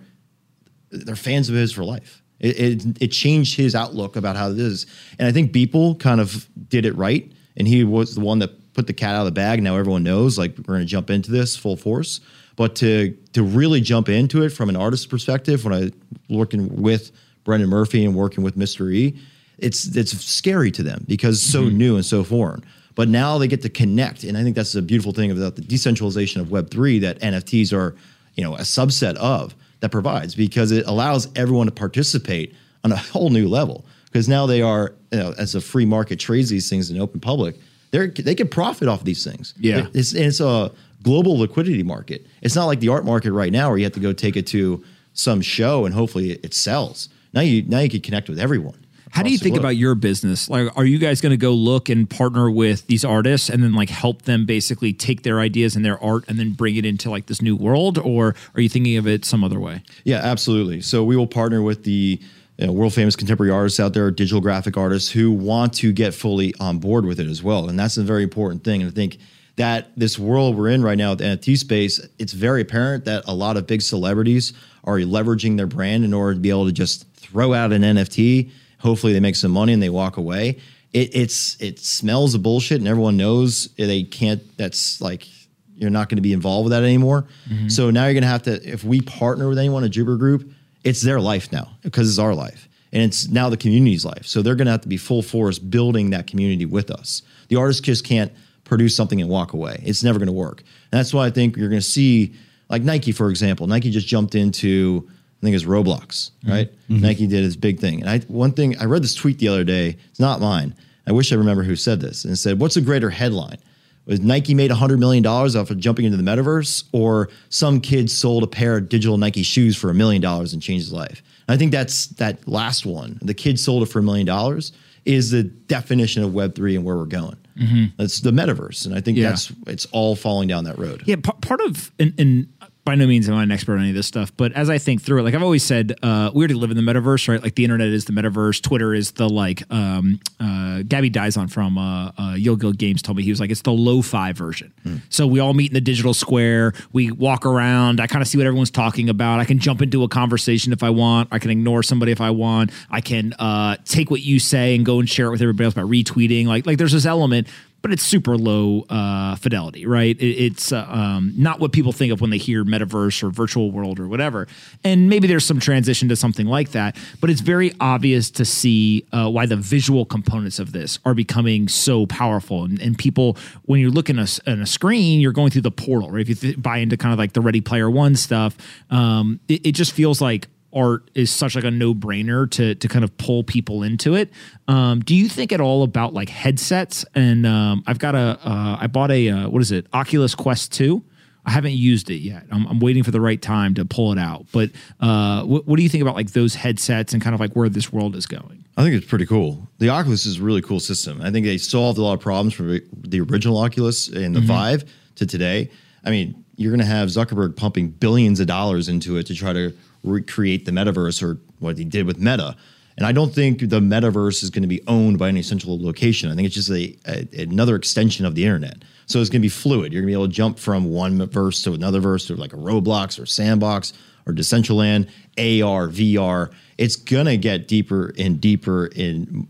they're 0.90 1.18
fans 1.18 1.50
of 1.50 1.56
his 1.56 1.74
for 1.74 1.84
life. 1.84 2.24
It, 2.40 2.60
it, 2.60 3.02
it 3.02 3.08
changed 3.10 3.58
his 3.58 3.76
outlook 3.76 4.16
about 4.16 4.38
how 4.38 4.52
it 4.52 4.60
is, 4.60 4.86
and 5.20 5.28
I 5.28 5.34
think 5.34 5.52
Beeple 5.52 6.00
kind 6.00 6.22
of 6.22 6.48
did 6.70 6.86
it 6.86 6.96
right, 6.96 7.30
and 7.58 7.68
he 7.68 7.84
was 7.84 8.16
the 8.16 8.22
one 8.22 8.40
that 8.40 8.74
put 8.74 8.88
the 8.88 8.94
cat 8.94 9.16
out 9.16 9.22
of 9.22 9.26
the 9.26 9.32
bag. 9.32 9.62
Now 9.62 9.76
everyone 9.76 10.04
knows 10.04 10.38
like 10.38 10.58
we're 10.58 10.76
going 10.76 10.80
to 10.80 10.86
jump 10.86 11.10
into 11.10 11.32
this 11.32 11.58
full 11.58 11.76
force, 11.76 12.22
but 12.56 12.76
to 12.78 13.18
to 13.34 13.44
really 13.44 13.82
jump 13.82 14.08
into 14.08 14.44
it 14.44 14.50
from 14.50 14.70
an 14.70 14.78
artist's 14.78 15.06
perspective, 15.06 15.66
when 15.66 15.74
I 15.74 15.92
working 16.34 16.82
with 16.82 17.12
Brendan 17.44 17.70
Murphy 17.70 18.06
and 18.06 18.16
working 18.16 18.44
with 18.44 18.58
Mr. 18.58 18.94
E, 18.94 19.18
it's 19.58 19.96
it's 19.96 20.18
scary 20.24 20.72
to 20.72 20.84
them 20.84 21.06
because 21.08 21.42
it's 21.42 21.52
so 21.52 21.64
mm-hmm. 21.64 21.78
new 21.78 21.96
and 21.96 22.06
so 22.06 22.24
foreign. 22.24 22.64
But 22.96 23.10
now 23.10 23.38
they 23.38 23.48
get 23.48 23.62
to 23.64 23.70
connect, 23.70 24.24
and 24.24 24.38
I 24.38 24.44
think 24.44 24.56
that's 24.56 24.74
a 24.76 24.82
beautiful 24.82 25.12
thing 25.12 25.30
about 25.30 25.56
the 25.56 25.62
decentralization 25.62 26.40
of 26.42 26.50
Web 26.50 26.72
three 26.72 27.00
that 27.00 27.20
NFTs 27.20 27.74
are, 27.74 27.96
you 28.36 28.44
know, 28.44 28.56
a 28.56 28.62
subset 28.62 29.16
of 29.16 29.54
that 29.82 29.92
provides 29.92 30.34
because 30.34 30.72
it 30.72 30.86
allows 30.88 31.28
everyone 31.36 31.68
to 31.68 31.74
participate 31.74 32.56
on 32.84 32.92
a 32.92 32.96
whole 32.98 33.30
new 33.30 33.48
level. 33.48 33.86
Because 34.06 34.30
now 34.30 34.46
they 34.46 34.62
are, 34.62 34.94
you 35.12 35.20
know, 35.20 35.34
as 35.38 35.56
a 35.56 35.62
free 35.62 35.86
market 35.86 36.20
trades 36.20 36.50
these 36.50 36.70
things 36.70 36.90
in 36.90 37.00
open 37.00 37.20
public, 37.20 37.58
they 37.92 38.08
they 38.08 38.36
can 38.36 38.48
profit 38.48 38.88
off 38.88 39.04
these 39.04 39.24
things. 39.24 39.54
Yeah. 39.58 39.88
it's 39.94 40.14
it's 40.14 40.40
a 40.40 40.72
global 41.04 41.38
liquidity 41.38 41.84
market. 41.84 42.26
It's 42.42 42.56
not 42.56 42.66
like 42.66 42.80
the 42.80 42.90
art 42.90 43.06
market 43.06 43.32
right 43.34 43.52
now 43.52 43.70
where 43.70 43.78
you 43.78 43.84
have 43.84 43.94
to 43.94 44.00
go 44.00 44.14
take 44.14 44.38
it 44.38 44.48
to 44.48 44.84
some 45.14 45.42
show 45.42 45.86
and 45.86 45.94
hopefully 45.94 46.32
it 46.32 46.54
sells. 46.54 47.10
Now 47.34 47.42
you 47.42 47.64
now 47.64 47.80
you 47.80 47.90
can 47.90 48.02
connect 48.02 48.30
with 48.30 48.40
everyone. 48.40 48.85
How 49.16 49.24
do 49.24 49.32
you 49.32 49.38
think 49.38 49.56
about 49.56 49.78
your 49.78 49.96
business? 49.96 50.50
Like, 50.50 50.76
are 50.78 50.84
you 50.84 50.98
guys 50.98 51.22
going 51.22 51.32
to 51.32 51.38
go 51.38 51.54
look 51.54 51.88
and 51.88 52.10
partner 52.10 52.52
with 52.52 52.86
these 52.88 53.06
artists 53.06 53.50
and 53.50 53.64
then 53.64 53.74
like 53.74 53.90
help 53.90 54.24
them 54.24 54.46
basically 54.46 54.92
take 54.92 55.24
their 55.24 55.40
ideas 55.40 55.76
and 55.78 55.86
their 55.86 56.02
art 56.04 56.26
and 56.28 56.38
then 56.38 56.52
bring 56.52 56.76
it 56.76 56.86
into 56.86 57.10
like 57.10 57.28
this 57.28 57.42
new 57.42 57.56
world, 57.56 57.98
or 57.98 58.36
are 58.56 58.62
you 58.62 58.68
thinking 58.68 58.98
of 58.98 59.08
it 59.08 59.24
some 59.24 59.42
other 59.42 59.60
way? 59.60 59.82
Yeah, 60.04 60.18
absolutely. 60.18 60.82
So 60.82 61.04
we 61.06 61.16
will 61.16 61.28
partner 61.28 61.62
with 61.62 61.86
the 61.86 62.20
you 62.58 62.68
know, 62.68 62.74
world 62.74 62.94
famous 62.94 63.16
contemporary 63.16 63.54
artists 63.54 63.80
out 63.80 63.94
there, 63.94 64.12
digital 64.12 64.42
graphic 64.42 64.76
artists 64.76 65.10
who 65.12 65.32
want 65.32 65.74
to 65.76 65.94
get 65.94 66.14
fully 66.14 66.54
on 66.60 66.80
board 66.80 67.06
with 67.06 67.20
it 67.20 67.28
as 67.28 67.42
well. 67.42 67.70
And 67.70 67.80
that's 67.80 67.96
a 67.96 68.04
very 68.04 68.24
important 68.24 68.66
thing. 68.66 68.82
And 68.82 68.92
I 68.92 68.94
think 68.94 69.18
that 69.56 69.92
this 69.96 70.20
world 70.20 70.58
we're 70.58 70.70
in 70.70 70.84
right 70.84 70.98
now 70.98 71.12
with 71.12 71.20
the 71.20 71.26
NFT 71.26 71.58
space, 71.58 72.06
it's 72.20 72.34
very 72.34 72.62
apparent 72.62 73.06
that 73.06 73.24
a 73.28 73.34
lot 73.34 73.56
of 73.56 73.66
big 73.66 73.82
celebrities 73.82 74.52
are 74.84 74.98
leveraging 74.98 75.56
their 75.56 75.68
brand 75.68 76.04
in 76.04 76.14
order 76.14 76.34
to 76.34 76.40
be 76.40 76.50
able 76.50 76.66
to 76.66 76.74
just 76.74 77.08
throw 77.14 77.54
out 77.54 77.72
an 77.72 77.82
NFT. 77.82 78.52
Hopefully 78.86 79.14
they 79.14 79.20
make 79.20 79.36
some 79.36 79.52
money 79.52 79.74
and 79.74 79.82
they 79.82 79.90
walk 79.90 80.18
away. 80.18 80.60
It, 80.94 81.16
it's 81.16 81.60
it 81.60 81.80
smells 81.80 82.36
of 82.36 82.42
bullshit 82.42 82.80
and 82.80 82.88
everyone 82.88 83.18
knows 83.18 83.68
they 83.76 84.04
can't. 84.04 84.42
That's 84.58 85.02
like 85.02 85.28
you're 85.76 85.90
not 85.90 86.08
going 86.10 86.18
to 86.18 86.22
be 86.22 86.34
involved 86.34 86.66
with 86.66 86.72
that 86.72 86.84
anymore. 86.84 87.28
Mm-hmm. 87.50 87.68
So 87.68 87.90
now 87.92 88.06
you're 88.06 88.14
going 88.14 88.24
to 88.24 88.30
have 88.30 88.44
to, 88.44 88.54
if 88.66 88.84
we 88.84 89.02
partner 89.02 89.50
with 89.50 89.58
anyone 89.58 89.84
at 89.84 89.92
Jupiter 89.92 90.18
Group, 90.18 90.52
it's 90.84 91.02
their 91.02 91.20
life 91.20 91.52
now 91.52 91.76
because 91.82 92.08
it's 92.08 92.20
our 92.20 92.34
life. 92.34 92.70
And 92.94 93.04
it's 93.04 93.28
now 93.28 93.50
the 93.50 93.58
community's 93.58 94.06
life. 94.06 94.26
So 94.26 94.42
they're 94.42 94.56
going 94.56 94.68
to 94.68 94.72
have 94.72 94.82
to 94.82 94.88
be 94.88 94.98
full 94.98 95.22
force 95.22 95.60
building 95.60 96.12
that 96.12 96.28
community 96.28 96.66
with 96.66 96.90
us. 96.90 97.24
The 97.50 97.58
artist 97.58 97.84
just 97.84 98.06
can't 98.06 98.32
produce 98.64 98.96
something 98.96 99.20
and 99.20 99.30
walk 99.30 99.52
away. 99.52 99.82
It's 99.84 100.02
never 100.02 100.18
going 100.18 100.28
to 100.28 100.34
work. 100.34 100.60
And 100.92 101.00
that's 101.00 101.14
why 101.14 101.26
I 101.26 101.30
think 101.30 101.58
you're 101.58 101.70
going 101.70 101.82
to 101.82 101.86
see, 101.86 102.36
like 102.70 102.84
Nike, 102.84 103.12
for 103.12 103.30
example. 103.30 103.68
Nike 103.68 103.92
just 103.92 104.08
jumped 104.08 104.34
into, 104.34 105.10
I 105.46 105.52
think 105.52 105.56
it's 105.56 105.66
Roblox, 105.66 106.32
mm-hmm. 106.32 106.52
right? 106.52 106.72
Mm-hmm. 106.90 107.02
Nike 107.02 107.28
did 107.28 107.44
his 107.44 107.56
big 107.56 107.80
thing. 107.80 108.02
And 108.02 108.10
I, 108.10 108.20
one 108.28 108.52
thing, 108.52 108.78
I 108.80 108.86
read 108.86 109.04
this 109.04 109.16
tweet 109.16 109.40
the 109.40 109.48
other 109.48 109.64
day. 109.64 109.98
It's 110.10 110.20
not 110.20 110.42
mine. 110.42 110.76
I 111.08 111.12
wish 111.12 111.32
I 111.32 111.36
remember 111.36 111.64
who 111.64 111.76
said 111.76 112.02
this. 112.02 112.24
And 112.24 112.34
it 112.34 112.38
said, 112.38 112.60
What's 112.60 112.78
a 112.78 112.82
greater 112.82 113.10
headline? 113.12 113.58
Was 114.06 114.20
Nike 114.20 114.54
made 114.54 114.70
$100 114.72 115.00
million 115.00 115.26
off 115.26 115.56
of 115.72 115.78
jumping 115.80 116.06
into 116.06 116.18
the 116.18 116.24
metaverse, 116.24 116.84
or 116.92 117.30
some 117.50 117.82
kid 117.82 118.10
sold 118.12 118.44
a 118.44 118.48
pair 118.48 118.78
of 118.78 118.88
digital 118.88 119.18
Nike 119.18 119.42
shoes 119.42 119.76
for 119.76 119.90
a 119.90 119.96
million 119.96 120.22
dollars 120.22 120.54
and 120.54 120.62
changed 120.62 120.86
his 120.86 120.94
life? 120.94 121.24
And 121.48 121.56
I 121.56 121.58
think 121.58 121.72
that's 121.72 122.08
that 122.08 122.48
last 122.48 122.86
one. 122.86 123.20
The 123.22 123.34
kid 123.34 123.60
sold 123.60 123.84
it 123.84 123.88
for 123.88 124.00
a 124.00 124.04
million 124.04 124.26
dollars 124.28 124.72
is 125.06 125.32
the 125.32 125.44
definition 125.44 126.24
of 126.24 126.32
Web3 126.32 126.76
and 126.76 126.86
where 126.86 126.96
we're 126.96 127.06
going. 127.06 127.38
Mm-hmm. 127.58 127.86
That's 127.98 128.20
the 128.22 128.32
metaverse. 128.32 128.86
And 128.86 128.96
I 128.96 129.02
think 129.02 129.18
Yeah. 129.18 129.30
that's 129.30 129.52
it's 129.68 129.86
all 129.88 130.16
falling 130.16 130.48
down 130.48 130.66
that 130.66 130.78
road. 130.78 131.04
Yeah, 131.06 131.16
p- 131.16 131.32
part 131.42 131.62
of 131.62 131.92
and, 132.00 132.14
and 132.20 132.48
by 132.86 132.94
no 132.94 133.08
means 133.08 133.28
am 133.28 133.36
I 133.36 133.44
an 133.44 133.52
expert 133.52 133.74
on 133.74 133.80
any 133.80 133.90
of 133.90 133.96
this 133.96 134.06
stuff, 134.06 134.32
but 134.38 134.54
as 134.54 134.70
I 134.70 134.78
think 134.78 135.02
through 135.02 135.20
it, 135.20 135.24
like 135.24 135.34
I've 135.34 135.44
always 135.44 135.64
said, 135.64 135.96
uh, 136.04 136.30
we 136.34 136.42
already 136.42 136.54
live 136.54 136.70
in 136.70 136.78
the 136.78 136.84
metaverse, 136.84 137.28
right? 137.28 137.42
Like 137.42 137.56
the 137.56 137.64
internet 137.64 137.88
is 137.88 138.06
the 138.06 138.14
metaverse, 138.14 138.62
Twitter 138.62 138.94
is 138.94 139.12
the 139.12 139.28
like. 139.28 139.64
Um, 139.74 140.20
uh, 140.40 140.84
Gabby 140.84 141.10
Dizon 141.10 141.52
from 141.52 141.78
uh, 141.80 142.12
uh, 142.18 142.36
Yield 142.36 142.62
Guild 142.62 142.78
Games 142.78 143.02
told 143.02 143.18
me 143.18 143.24
he 143.24 143.32
was 143.32 143.40
like 143.40 143.50
it's 143.50 143.64
the 143.64 143.72
lo-fi 143.72 144.34
version. 144.34 144.72
So 145.10 145.26
we 145.26 145.40
all 145.40 145.54
meet 145.54 145.72
in 145.72 145.74
the 145.74 145.82
digital 145.82 146.14
square, 146.14 146.74
we 146.94 147.12
walk 147.12 147.46
around, 147.46 148.00
I 148.00 148.08
kind 148.08 148.22
of 148.22 148.28
see 148.28 148.38
what 148.38 148.46
everyone's 148.46 148.72
talking 148.72 149.10
about. 149.10 149.40
I 149.40 149.46
can 149.46 149.58
jump 149.58 149.82
into 149.82 150.04
a 150.04 150.08
conversation 150.08 150.72
if 150.72 150.84
I 150.84 150.92
want. 150.92 151.30
I 151.32 151.40
can 151.40 151.50
ignore 151.50 151.82
somebody 151.82 152.12
if 152.12 152.22
I 152.22 152.30
want. 152.30 152.72
I 152.92 153.02
can 153.02 153.34
uh, 153.40 153.78
take 153.86 154.12
what 154.12 154.22
you 154.22 154.40
say 154.40 154.76
and 154.76 154.86
go 154.86 155.00
and 155.00 155.10
share 155.10 155.28
it 155.28 155.32
with 155.32 155.42
everybody 155.42 155.66
else 155.66 155.74
by 155.74 155.82
retweeting. 155.82 156.46
Like 156.46 156.68
like 156.68 156.78
there's 156.78 156.92
this 156.92 157.06
element 157.08 157.48
but 157.86 157.94
it's 157.94 158.02
super 158.02 158.36
low 158.36 158.84
uh, 158.90 159.36
fidelity, 159.36 159.86
right? 159.86 160.20
It, 160.20 160.26
it's 160.26 160.72
uh, 160.72 160.88
um, 160.90 161.34
not 161.38 161.60
what 161.60 161.72
people 161.72 161.92
think 161.92 162.12
of 162.12 162.20
when 162.20 162.32
they 162.32 162.40
hear 162.40 162.66
metaverse 162.66 163.22
or 163.22 163.30
virtual 163.30 163.70
world 163.70 164.00
or 164.00 164.08
whatever. 164.08 164.48
And 164.84 165.08
maybe 165.08 165.28
there's 165.28 165.46
some 165.46 165.60
transition 165.60 166.10
to 166.10 166.16
something 166.16 166.48
like 166.48 166.72
that, 166.72 166.98
but 167.22 167.30
it's 167.30 167.42
very 167.42 167.76
obvious 167.80 168.32
to 168.32 168.44
see 168.44 169.06
uh, 169.14 169.30
why 169.30 169.46
the 169.46 169.56
visual 169.56 170.04
components 170.04 170.58
of 170.58 170.72
this 170.72 170.98
are 171.06 171.14
becoming 171.14 171.68
so 171.68 172.08
powerful. 172.08 172.64
And, 172.64 172.82
and 172.82 172.98
people, 172.98 173.38
when 173.66 173.80
you're 173.80 173.92
looking 173.92 174.18
at 174.18 174.40
a, 174.48 174.54
a 174.54 174.66
screen, 174.66 175.22
you're 175.22 175.32
going 175.32 175.52
through 175.52 175.62
the 175.62 175.70
portal, 175.70 176.10
right? 176.10 176.22
If 176.22 176.30
you 176.30 176.36
th- 176.36 176.60
buy 176.60 176.80
into 176.80 176.98
kind 176.98 177.14
of 177.14 177.20
like 177.20 177.34
the 177.34 177.42
Ready 177.42 177.62
Player 177.62 177.88
One 177.88 178.16
stuff, 178.16 178.58
um, 178.90 179.40
it, 179.48 179.64
it 179.64 179.72
just 179.74 179.92
feels 179.92 180.20
like 180.22 180.48
art 180.76 181.10
is 181.16 181.32
such 181.32 181.56
like 181.56 181.64
a 181.64 181.72
no-brainer 181.72 182.50
to 182.52 182.76
to 182.76 182.88
kind 182.88 183.04
of 183.04 183.18
pull 183.18 183.44
people 183.44 183.82
into 183.82 184.14
it. 184.16 184.32
Um, 184.68 185.00
do 185.00 185.16
you 185.16 185.30
think 185.30 185.52
at 185.52 185.62
all 185.62 185.84
about 185.84 186.14
like 186.14 186.30
headsets? 186.30 187.06
And 187.16 187.46
um, 187.46 187.84
I've 187.88 188.00
got 188.00 188.14
a 188.14 188.40
uh, 188.44 188.78
I 188.82 188.88
bought 188.88 189.12
a 189.12 189.30
uh, 189.30 189.50
what 189.50 189.62
is 189.62 189.72
it 189.72 189.88
Oculus 189.94 190.36
Quest 190.36 190.74
two. 190.74 191.04
I 191.48 191.52
haven't 191.52 191.74
used 191.74 192.10
it 192.10 192.18
yet. 192.18 192.48
I'm, 192.52 192.66
I'm 192.66 192.80
waiting 192.80 193.04
for 193.04 193.12
the 193.12 193.22
right 193.22 193.40
time 193.40 193.76
to 193.76 193.86
pull 193.86 194.12
it 194.12 194.18
out. 194.18 194.48
But 194.52 194.72
uh, 195.00 195.44
what, 195.44 195.68
what 195.68 195.78
do 195.78 195.84
you 195.84 195.90
think 195.90 196.02
about 196.02 196.16
like 196.16 196.32
those 196.32 196.56
headsets 196.56 197.14
and 197.14 197.22
kind 197.22 197.36
of 197.36 197.40
like 197.40 197.54
where 197.54 197.70
this 197.70 197.94
world 197.94 198.16
is 198.16 198.26
going? 198.26 198.66
I 198.78 198.84
think 198.84 198.96
it's 198.96 199.06
pretty 199.06 199.28
cool. 199.28 199.70
The 199.78 199.90
Oculus 199.90 200.26
is 200.26 200.40
a 200.40 200.44
really 200.44 200.64
cool 200.64 200.80
system. 200.80 201.22
I 201.22 201.30
think 201.30 201.46
they 201.46 201.60
solved 201.60 202.00
a 202.00 202.02
lot 202.02 202.14
of 202.14 202.20
problems 202.20 202.56
from 202.56 202.80
the 202.94 203.22
original 203.22 203.58
Oculus 203.60 204.08
and 204.08 204.36
the 204.36 204.42
Vive 204.42 204.86
to 205.16 205.28
today. 205.28 205.70
I 206.04 206.10
mean, 206.10 206.44
you're 206.56 206.72
going 206.72 206.80
to 206.80 206.86
have 206.86 207.10
Zuckerberg 207.10 207.56
pumping 207.56 207.90
billions 207.90 208.40
of 208.40 208.48
dollars 208.48 208.90
into 208.90 209.18
it 209.18 209.28
to 209.28 209.36
try 209.36 209.54
to 209.54 209.72
recreate 210.06 210.66
the 210.66 210.72
metaverse 210.72 211.22
or 211.22 211.40
what 211.60 211.78
he 211.78 211.84
did 211.84 212.06
with 212.06 212.18
Meta. 212.18 212.56
And 212.98 213.06
I 213.06 213.12
don't 213.12 213.34
think 213.34 213.60
the 213.60 213.82
metaverse 213.82 214.42
is 214.42 214.50
going 214.50 214.62
to 214.62 214.70
be 214.70 214.82
owned 214.88 215.20
by 215.20 215.28
any 215.28 215.42
central 215.42 215.82
location. 215.84 216.32
I 216.32 216.36
think 216.36 216.46
it's 216.46 216.56
just 216.56 216.70
a, 216.70 216.96
a 217.06 217.42
another 217.42 217.76
extension 217.76 218.26
of 218.26 218.36
the 218.36 218.46
internet. 218.46 218.84
So 219.06 219.20
it's 219.20 219.30
going 219.30 219.42
to 219.42 219.46
be 219.46 219.50
fluid. 219.50 219.92
You're 219.92 220.02
going 220.02 220.14
to 220.14 220.18
be 220.18 220.22
able 220.22 220.28
to 220.28 220.34
jump 220.34 220.58
from 220.58 220.86
one 220.86 221.26
verse 221.28 221.62
to 221.64 221.74
another 221.74 222.00
verse, 222.00 222.26
to 222.28 222.36
like 222.36 222.54
a 222.54 222.58
Roblox 222.58 223.22
or 223.22 223.26
Sandbox 223.26 223.94
or 224.26 224.34
Decentraland, 224.34 225.08
AR, 225.38 225.88
VR. 225.90 226.52
It's 226.78 226.96
going 226.96 227.26
to 227.26 227.38
get 227.38 227.68
deeper 227.68 228.14
and 228.18 228.40
deeper 228.40 228.88
in 228.88 229.48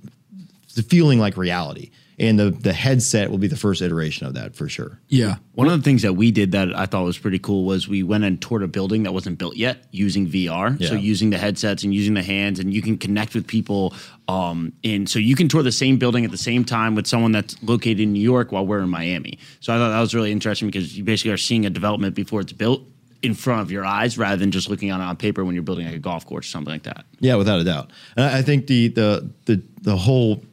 the 0.75 0.83
feeling 0.83 1.19
like 1.19 1.37
reality. 1.37 1.91
And 2.17 2.39
the 2.39 2.49
the 2.49 2.71
headset 2.71 3.29
will 3.29 3.37
be 3.37 3.47
the 3.47 3.57
first 3.57 3.81
iteration 3.81 4.25
of 4.25 4.35
that 4.35 4.55
for 4.55 4.69
sure. 4.69 4.99
Yeah. 5.07 5.35
One 5.53 5.67
of 5.67 5.77
the 5.77 5.83
things 5.83 6.01
that 6.03 6.13
we 6.13 6.31
did 6.31 6.53
that 6.53 6.73
I 6.73 6.85
thought 6.85 7.03
was 7.03 7.17
pretty 7.17 7.39
cool 7.39 7.65
was 7.65 7.87
we 7.87 8.03
went 8.03 8.23
and 8.23 8.41
toured 8.41 8.63
a 8.63 8.67
building 8.67 9.03
that 9.03 9.11
wasn't 9.11 9.37
built 9.37 9.57
yet 9.57 9.85
using 9.91 10.27
VR. 10.27 10.79
Yeah. 10.79 10.89
So 10.89 10.95
using 10.95 11.29
the 11.29 11.37
headsets 11.37 11.83
and 11.83 11.93
using 11.93 12.13
the 12.13 12.23
hands, 12.23 12.59
and 12.59 12.73
you 12.73 12.81
can 12.81 12.97
connect 12.97 13.35
with 13.35 13.47
people. 13.47 13.93
Um, 14.27 14.73
and 14.83 15.09
so 15.09 15.19
you 15.19 15.35
can 15.35 15.49
tour 15.49 15.61
the 15.61 15.71
same 15.71 15.97
building 15.97 16.23
at 16.23 16.31
the 16.31 16.37
same 16.37 16.63
time 16.63 16.95
with 16.95 17.05
someone 17.05 17.31
that's 17.33 17.61
located 17.61 17.99
in 17.99 18.13
New 18.13 18.21
York 18.21 18.51
while 18.51 18.65
we're 18.65 18.79
in 18.79 18.89
Miami. 18.89 19.37
So 19.59 19.73
I 19.73 19.77
thought 19.77 19.89
that 19.89 19.99
was 19.99 20.15
really 20.15 20.31
interesting 20.31 20.69
because 20.69 20.97
you 20.97 21.03
basically 21.03 21.31
are 21.31 21.37
seeing 21.37 21.65
a 21.65 21.69
development 21.69 22.15
before 22.15 22.41
it's 22.41 22.53
built 22.53 22.81
in 23.25 23.33
front 23.33 23.61
of 23.61 23.71
your 23.71 23.83
eyes 23.83 24.17
rather 24.17 24.37
than 24.37 24.51
just 24.51 24.69
looking 24.69 24.91
on 24.91 25.01
on 25.01 25.17
paper 25.17 25.43
when 25.43 25.55
you're 25.55 25.63
building 25.63 25.85
like 25.85 25.95
a 25.95 25.99
golf 25.99 26.25
course 26.25 26.45
or 26.45 26.49
something 26.49 26.71
like 26.71 26.83
that. 26.83 27.05
Yeah, 27.19 27.35
without 27.35 27.59
a 27.59 27.63
doubt. 27.63 27.91
And 28.15 28.25
I 28.25 28.39
I 28.39 28.41
think 28.41 28.67
the 28.67 28.89
the 28.89 29.29
the 29.45 29.63
the 29.81 29.97
whole 29.97 30.43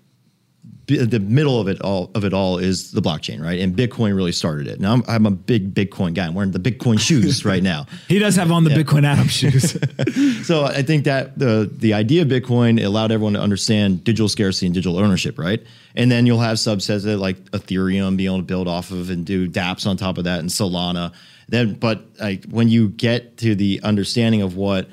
the 0.87 1.21
middle 1.21 1.61
of 1.61 1.69
it 1.69 1.81
all 1.81 2.11
of 2.15 2.25
it 2.25 2.33
all 2.35 2.59
is 2.59 2.91
the 2.91 3.01
blockchain, 3.01 3.43
right? 3.43 3.61
And 3.61 3.75
Bitcoin 3.77 4.17
really 4.17 4.33
started 4.33 4.67
it. 4.67 4.81
Now 4.81 4.93
I'm, 4.93 5.05
I'm 5.07 5.27
a 5.27 5.31
big 5.31 5.75
Bitcoin 5.75 6.13
guy. 6.13 6.27
I'm 6.27 6.35
wearing 6.35 6.51
the 6.51 6.59
Bitcoin 6.59 6.99
shoes 6.99 7.45
right 7.45 7.63
now. 7.63 7.87
He 8.09 8.19
does 8.19 8.35
have 8.37 8.51
on 8.51 8.65
the 8.65 8.71
Bitcoin 8.71 9.05
Adam 9.05 9.29
shoes. 9.29 9.77
So 10.43 10.65
I 10.65 10.83
think 10.83 11.05
that 11.05 11.39
the 11.39 11.71
the 11.73 11.95
idea 11.95 12.23
of 12.23 12.29
Bitcoin 12.29 12.83
allowed 12.85 13.13
everyone 13.13 13.35
to 13.35 13.41
understand 13.41 14.03
digital 14.03 14.29
scarcity 14.29 14.67
and 14.67 14.75
digital 14.75 14.99
ownership, 14.99 15.39
right? 15.39 15.65
And 15.95 16.11
then 16.11 16.27
you'll 16.27 16.41
have 16.41 16.57
subsets 16.57 17.05
that 17.05 17.19
like 17.19 17.37
Ethereum 17.53 18.17
being 18.17 18.29
able 18.29 18.39
to 18.39 18.43
build 18.43 18.67
off 18.67 18.91
of 18.91 19.11
and 19.11 19.25
do 19.25 19.49
DApps 19.49 19.87
on 19.87 19.97
top 19.97 20.19
of 20.19 20.25
that 20.25 20.41
and 20.41 20.49
Solana. 20.49 21.13
Then, 21.49 21.75
but 21.75 22.05
like 22.21 22.45
when 22.47 22.69
you 22.69 22.89
get 22.89 23.39
to 23.39 23.55
the 23.55 23.81
understanding 23.83 24.43
of 24.43 24.57
what 24.57 24.89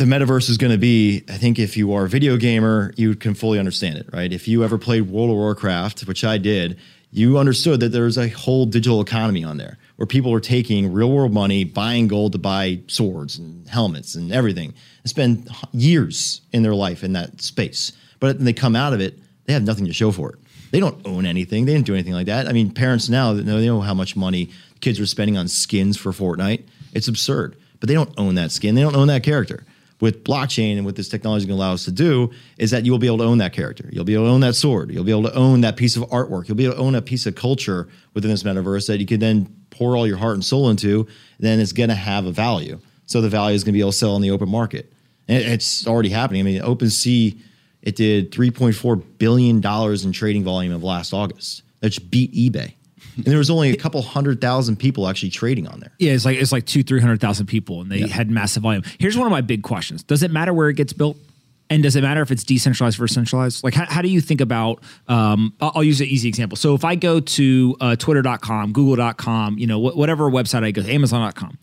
the 0.00 0.06
metaverse 0.06 0.48
is 0.48 0.56
going 0.56 0.72
to 0.72 0.78
be, 0.78 1.22
I 1.28 1.36
think 1.36 1.58
if 1.58 1.76
you 1.76 1.92
are 1.92 2.06
a 2.06 2.08
video 2.08 2.38
gamer, 2.38 2.90
you 2.96 3.14
can 3.14 3.34
fully 3.34 3.58
understand 3.58 3.98
it, 3.98 4.08
right? 4.14 4.32
If 4.32 4.48
you 4.48 4.64
ever 4.64 4.78
played 4.78 5.02
World 5.02 5.28
of 5.28 5.36
Warcraft, 5.36 6.06
which 6.08 6.24
I 6.24 6.38
did, 6.38 6.78
you 7.12 7.36
understood 7.36 7.80
that 7.80 7.90
there's 7.90 8.16
a 8.16 8.30
whole 8.30 8.64
digital 8.64 9.02
economy 9.02 9.44
on 9.44 9.58
there 9.58 9.76
where 9.96 10.06
people 10.06 10.32
are 10.32 10.40
taking 10.40 10.90
real 10.90 11.10
world 11.10 11.34
money, 11.34 11.64
buying 11.64 12.08
gold 12.08 12.32
to 12.32 12.38
buy 12.38 12.80
swords 12.86 13.36
and 13.36 13.68
helmets 13.68 14.14
and 14.14 14.32
everything, 14.32 14.72
and 15.02 15.10
spend 15.10 15.50
years 15.72 16.40
in 16.50 16.62
their 16.62 16.74
life 16.74 17.04
in 17.04 17.12
that 17.12 17.42
space. 17.42 17.92
But 18.20 18.36
when 18.36 18.46
they 18.46 18.54
come 18.54 18.74
out 18.74 18.94
of 18.94 19.02
it, 19.02 19.18
they 19.44 19.52
have 19.52 19.64
nothing 19.64 19.84
to 19.84 19.92
show 19.92 20.12
for 20.12 20.30
it. 20.30 20.38
They 20.70 20.80
don't 20.80 21.06
own 21.06 21.26
anything. 21.26 21.66
They 21.66 21.74
didn't 21.74 21.86
do 21.86 21.94
anything 21.94 22.14
like 22.14 22.26
that. 22.26 22.48
I 22.48 22.52
mean, 22.52 22.72
parents 22.72 23.10
now 23.10 23.34
that 23.34 23.44
know 23.44 23.60
they 23.60 23.66
know 23.66 23.82
how 23.82 23.92
much 23.92 24.16
money 24.16 24.48
kids 24.80 24.98
are 24.98 25.04
spending 25.04 25.36
on 25.36 25.46
skins 25.46 25.98
for 25.98 26.10
Fortnite. 26.10 26.62
It's 26.94 27.06
absurd. 27.06 27.54
But 27.80 27.88
they 27.88 27.94
don't 27.94 28.18
own 28.18 28.36
that 28.36 28.50
skin. 28.50 28.74
They 28.74 28.82
don't 28.82 28.96
own 28.96 29.08
that 29.08 29.22
character 29.22 29.66
with 30.00 30.24
blockchain 30.24 30.76
and 30.76 30.84
what 30.84 30.96
this 30.96 31.08
technology 31.08 31.46
can 31.46 31.54
allow 31.54 31.72
us 31.72 31.84
to 31.84 31.92
do 31.92 32.30
is 32.58 32.70
that 32.70 32.84
you'll 32.84 32.98
be 32.98 33.06
able 33.06 33.18
to 33.18 33.24
own 33.24 33.38
that 33.38 33.52
character. 33.52 33.88
You'll 33.92 34.04
be 34.04 34.14
able 34.14 34.24
to 34.24 34.30
own 34.30 34.40
that 34.40 34.54
sword. 34.54 34.90
You'll 34.90 35.04
be 35.04 35.10
able 35.10 35.24
to 35.24 35.34
own 35.34 35.60
that 35.60 35.76
piece 35.76 35.96
of 35.96 36.02
artwork. 36.04 36.48
You'll 36.48 36.56
be 36.56 36.64
able 36.64 36.76
to 36.76 36.80
own 36.80 36.94
a 36.94 37.02
piece 37.02 37.26
of 37.26 37.34
culture 37.34 37.88
within 38.14 38.30
this 38.30 38.42
metaverse 38.42 38.86
that 38.86 38.98
you 38.98 39.06
can 39.06 39.20
then 39.20 39.54
pour 39.70 39.96
all 39.96 40.06
your 40.06 40.16
heart 40.16 40.34
and 40.34 40.44
soul 40.44 40.70
into. 40.70 41.06
Then 41.38 41.60
it's 41.60 41.72
going 41.72 41.90
to 41.90 41.94
have 41.94 42.24
a 42.26 42.32
value. 42.32 42.80
So 43.06 43.20
the 43.20 43.28
value 43.28 43.54
is 43.54 43.64
going 43.64 43.72
to 43.72 43.76
be 43.76 43.80
able 43.80 43.92
to 43.92 43.98
sell 43.98 44.16
in 44.16 44.22
the 44.22 44.30
open 44.30 44.48
market. 44.48 44.92
And 45.28 45.42
it's 45.44 45.86
already 45.86 46.08
happening. 46.08 46.40
I 46.40 46.44
mean, 46.44 46.62
OpenSea, 46.62 47.38
it 47.82 47.96
did 47.96 48.32
$3.4 48.32 49.02
billion 49.18 49.56
in 49.56 50.12
trading 50.12 50.44
volume 50.44 50.72
of 50.72 50.82
last 50.82 51.12
August. 51.12 51.62
That's 51.80 51.98
beat 51.98 52.32
eBay 52.32 52.74
and 53.16 53.24
there 53.24 53.38
was 53.38 53.50
only 53.50 53.70
a 53.70 53.76
couple 53.76 54.00
hundred 54.02 54.40
thousand 54.40 54.76
people 54.76 55.08
actually 55.08 55.30
trading 55.30 55.66
on 55.66 55.80
there. 55.80 55.92
Yeah, 55.98 56.12
it's 56.12 56.24
like 56.24 56.38
it's 56.38 56.52
like 56.52 56.66
two, 56.66 56.82
three 56.82 57.00
hundred 57.00 57.20
thousand 57.20 57.46
people, 57.46 57.80
and 57.80 57.90
they 57.90 57.98
yeah. 57.98 58.06
had 58.06 58.30
massive 58.30 58.62
volume. 58.62 58.82
Here's 58.98 59.16
one 59.16 59.26
of 59.26 59.30
my 59.30 59.40
big 59.40 59.62
questions: 59.62 60.02
Does 60.02 60.22
it 60.22 60.30
matter 60.30 60.52
where 60.52 60.68
it 60.68 60.74
gets 60.74 60.92
built? 60.92 61.16
And 61.72 61.84
does 61.84 61.94
it 61.94 62.02
matter 62.02 62.20
if 62.20 62.32
it's 62.32 62.42
decentralized 62.42 62.98
versus 62.98 63.14
centralized? 63.14 63.62
Like, 63.62 63.74
how, 63.74 63.86
how 63.88 64.02
do 64.02 64.08
you 64.08 64.20
think 64.20 64.40
about? 64.40 64.82
Um, 65.06 65.54
I'll, 65.60 65.70
I'll, 65.76 65.84
use 65.84 66.00
an 66.00 66.08
easy 66.08 66.28
example. 66.28 66.56
So, 66.56 66.74
if 66.74 66.84
I 66.84 66.96
go 66.96 67.20
to 67.20 67.76
uh, 67.80 67.94
Twitter.com, 67.94 68.72
Google.com, 68.72 69.56
you 69.56 69.68
know, 69.68 69.78
wh- 69.78 69.96
whatever 69.96 70.28
website 70.28 70.64
I 70.64 70.72
go 70.72 70.82
to, 70.82 70.92
Amazon.com, 70.92 71.58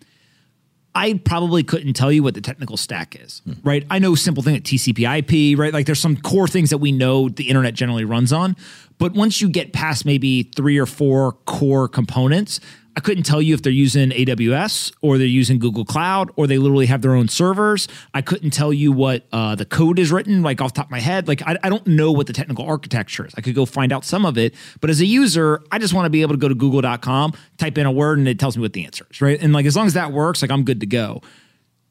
I 0.97 1.13
probably 1.23 1.61
couldn't 1.61 1.93
tell 1.93 2.11
you 2.11 2.23
what 2.23 2.33
the 2.33 2.41
technical 2.41 2.75
stack 2.75 3.15
is, 3.23 3.43
right? 3.63 3.85
I 3.91 3.99
know 3.99 4.15
simple 4.15 4.41
thing 4.41 4.55
at 4.55 4.63
TCP/IP, 4.63 5.55
right? 5.57 5.71
Like, 5.71 5.85
there's 5.85 5.99
some 5.99 6.17
core 6.17 6.47
things 6.47 6.71
that 6.71 6.79
we 6.79 6.91
know 6.91 7.29
the 7.29 7.49
internet 7.49 7.75
generally 7.75 8.03
runs 8.03 8.33
on, 8.33 8.55
but 8.97 9.13
once 9.13 9.39
you 9.39 9.47
get 9.47 9.73
past 9.73 10.05
maybe 10.05 10.41
three 10.55 10.79
or 10.79 10.87
four 10.87 11.33
core 11.45 11.87
components, 11.87 12.59
I 12.97 12.99
couldn't 12.99 13.25
tell 13.25 13.43
you 13.43 13.53
if 13.53 13.61
they're 13.61 13.71
using 13.71 14.09
AWS 14.09 14.91
or 15.01 15.19
they're 15.19 15.27
using 15.27 15.59
Google 15.59 15.85
Cloud 15.85 16.31
or 16.35 16.47
they 16.47 16.57
literally 16.57 16.87
have 16.87 17.03
their 17.03 17.13
own 17.13 17.27
servers. 17.27 17.87
I 18.15 18.23
couldn't 18.23 18.49
tell 18.49 18.73
you 18.73 18.91
what 18.91 19.27
uh, 19.31 19.53
the 19.53 19.65
code 19.65 19.99
is 19.99 20.11
written, 20.11 20.41
like 20.41 20.61
off 20.61 20.73
top 20.73 20.87
of 20.87 20.91
my 20.91 20.99
head. 20.99 21.27
Like, 21.27 21.43
I, 21.43 21.59
I, 21.61 21.69
don't 21.69 21.85
know 21.85 22.11
what 22.11 22.25
the 22.25 22.33
technical 22.33 22.65
architecture 22.65 23.27
is. 23.27 23.35
I 23.37 23.41
could 23.41 23.53
go 23.53 23.67
find 23.67 23.93
out 23.93 24.03
some 24.03 24.25
of 24.25 24.35
it. 24.35 24.55
But 24.81 24.89
as 24.89 24.99
a 24.99 25.05
user, 25.05 25.61
I 25.71 25.77
just 25.77 25.93
want 25.93 26.07
to 26.07 26.09
be 26.09 26.23
able 26.23 26.33
to 26.33 26.39
go 26.39 26.47
to 26.47 26.55
google.com, 26.55 27.33
type 27.59 27.77
in 27.77 27.85
a 27.85 27.91
word, 27.91 28.17
and 28.17 28.27
it 28.27 28.39
tells 28.39 28.57
me 28.57 28.61
what 28.61 28.73
the 28.73 28.83
answer 28.83 29.05
is, 29.11 29.21
right? 29.21 29.39
And 29.39 29.53
like, 29.53 29.67
as 29.67 29.75
long 29.75 29.85
as 29.85 29.93
that 29.93 30.11
works, 30.11 30.41
like, 30.41 30.49
I'm 30.49 30.63
good 30.63 30.79
to 30.79 30.87
go 30.87 31.21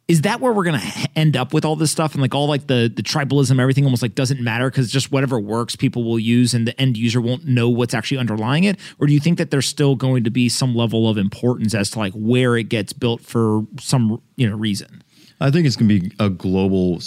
is 0.09 0.23
that 0.23 0.41
where 0.41 0.53
we're 0.53 0.65
going 0.65 0.81
to 0.81 1.09
end 1.17 1.37
up 1.37 1.53
with 1.53 1.65
all 1.65 1.75
this 1.75 1.91
stuff? 1.91 2.13
And 2.13 2.23
like 2.23 2.35
all 2.35 2.47
like 2.47 2.69
the 2.69 2.93
the 2.95 3.03
tribalism 3.03 3.61
everything 3.61 3.85
almost 3.85 4.03
like 4.03 4.15
doesn't 4.15 4.41
matter 4.41 4.71
because 4.71 4.91
just 4.91 5.11
whatever 5.11 5.41
works 5.41 5.75
people 5.75 6.05
will 6.05 6.19
use 6.19 6.55
and 6.55 6.67
the 6.67 6.81
end 6.81 6.97
user 6.97 7.21
won't 7.21 7.45
know 7.45 7.69
what's 7.69 7.95
actually 7.95 8.19
underlying 8.19 8.65
it? 8.65 8.79
Or 9.01 9.07
do 9.07 9.13
you 9.13 9.21
think 9.21 9.39
that 9.39 9.51
there's 9.51 9.67
still 9.67 9.97
going 9.97 10.25
to 10.25 10.31
be 10.31 10.49
some 10.49 10.75
level 10.77 11.09
of 11.09 11.19
importance 11.19 11.75
as 11.75 11.91
to 11.91 11.99
like 11.99 12.13
where 12.15 12.57
it 12.57 12.69
gets 12.69 12.93
built 12.93 13.21
for 13.21 13.67
some 13.81 14.23
you 14.37 14.49
know 14.49 14.57
reason? 14.57 15.03
I 15.41 15.51
think 15.51 15.67
it's 15.67 15.77
going 15.77 15.89
to 15.89 16.01
be 16.01 16.13
a 16.19 16.31
global 16.31 17.01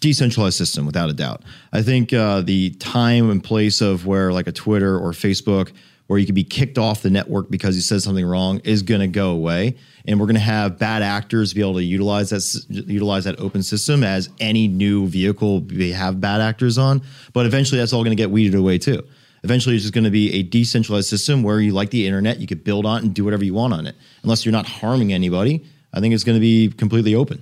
decentralized 0.00 0.56
system 0.56 0.86
without 0.86 1.08
a 1.08 1.12
doubt. 1.12 1.42
I 1.72 1.82
think 1.82 2.12
uh, 2.12 2.40
the 2.40 2.70
time 2.70 3.30
and 3.30 3.44
place 3.44 3.80
of 3.80 4.06
where 4.06 4.32
like 4.32 4.48
a 4.48 4.52
Twitter 4.52 4.98
or 4.98 5.12
Facebook 5.12 5.70
where 6.10 6.18
you 6.18 6.26
can 6.26 6.34
be 6.34 6.42
kicked 6.42 6.76
off 6.76 7.02
the 7.02 7.08
network 7.08 7.48
because 7.52 7.76
you 7.76 7.82
said 7.82 8.02
something 8.02 8.26
wrong 8.26 8.58
is 8.64 8.82
going 8.82 9.00
to 9.00 9.06
go 9.06 9.30
away 9.30 9.76
and 10.08 10.18
we're 10.18 10.26
going 10.26 10.34
to 10.34 10.40
have 10.40 10.76
bad 10.76 11.02
actors 11.02 11.54
be 11.54 11.60
able 11.60 11.74
to 11.74 11.84
utilize 11.84 12.30
that 12.30 12.64
utilize 12.68 13.22
that 13.22 13.38
open 13.38 13.62
system 13.62 14.02
as 14.02 14.28
any 14.40 14.66
new 14.66 15.06
vehicle 15.06 15.60
we 15.60 15.92
have 15.92 16.20
bad 16.20 16.40
actors 16.40 16.78
on. 16.78 17.00
But 17.32 17.46
eventually, 17.46 17.78
that's 17.78 17.92
all 17.92 18.02
going 18.02 18.10
to 18.10 18.20
get 18.20 18.32
weeded 18.32 18.56
away 18.56 18.76
too. 18.76 19.06
Eventually, 19.44 19.76
it's 19.76 19.84
just 19.84 19.94
going 19.94 20.02
to 20.02 20.10
be 20.10 20.34
a 20.34 20.42
decentralized 20.42 21.08
system 21.08 21.44
where 21.44 21.60
you 21.60 21.70
like 21.70 21.90
the 21.90 22.04
internet, 22.08 22.40
you 22.40 22.48
could 22.48 22.64
build 22.64 22.86
on 22.86 22.98
it 22.98 23.04
and 23.04 23.14
do 23.14 23.24
whatever 23.24 23.44
you 23.44 23.54
want 23.54 23.72
on 23.72 23.86
it, 23.86 23.94
unless 24.24 24.44
you're 24.44 24.50
not 24.50 24.66
harming 24.66 25.12
anybody. 25.12 25.64
I 25.94 26.00
think 26.00 26.12
it's 26.12 26.24
going 26.24 26.34
to 26.34 26.40
be 26.40 26.70
completely 26.70 27.14
open. 27.14 27.40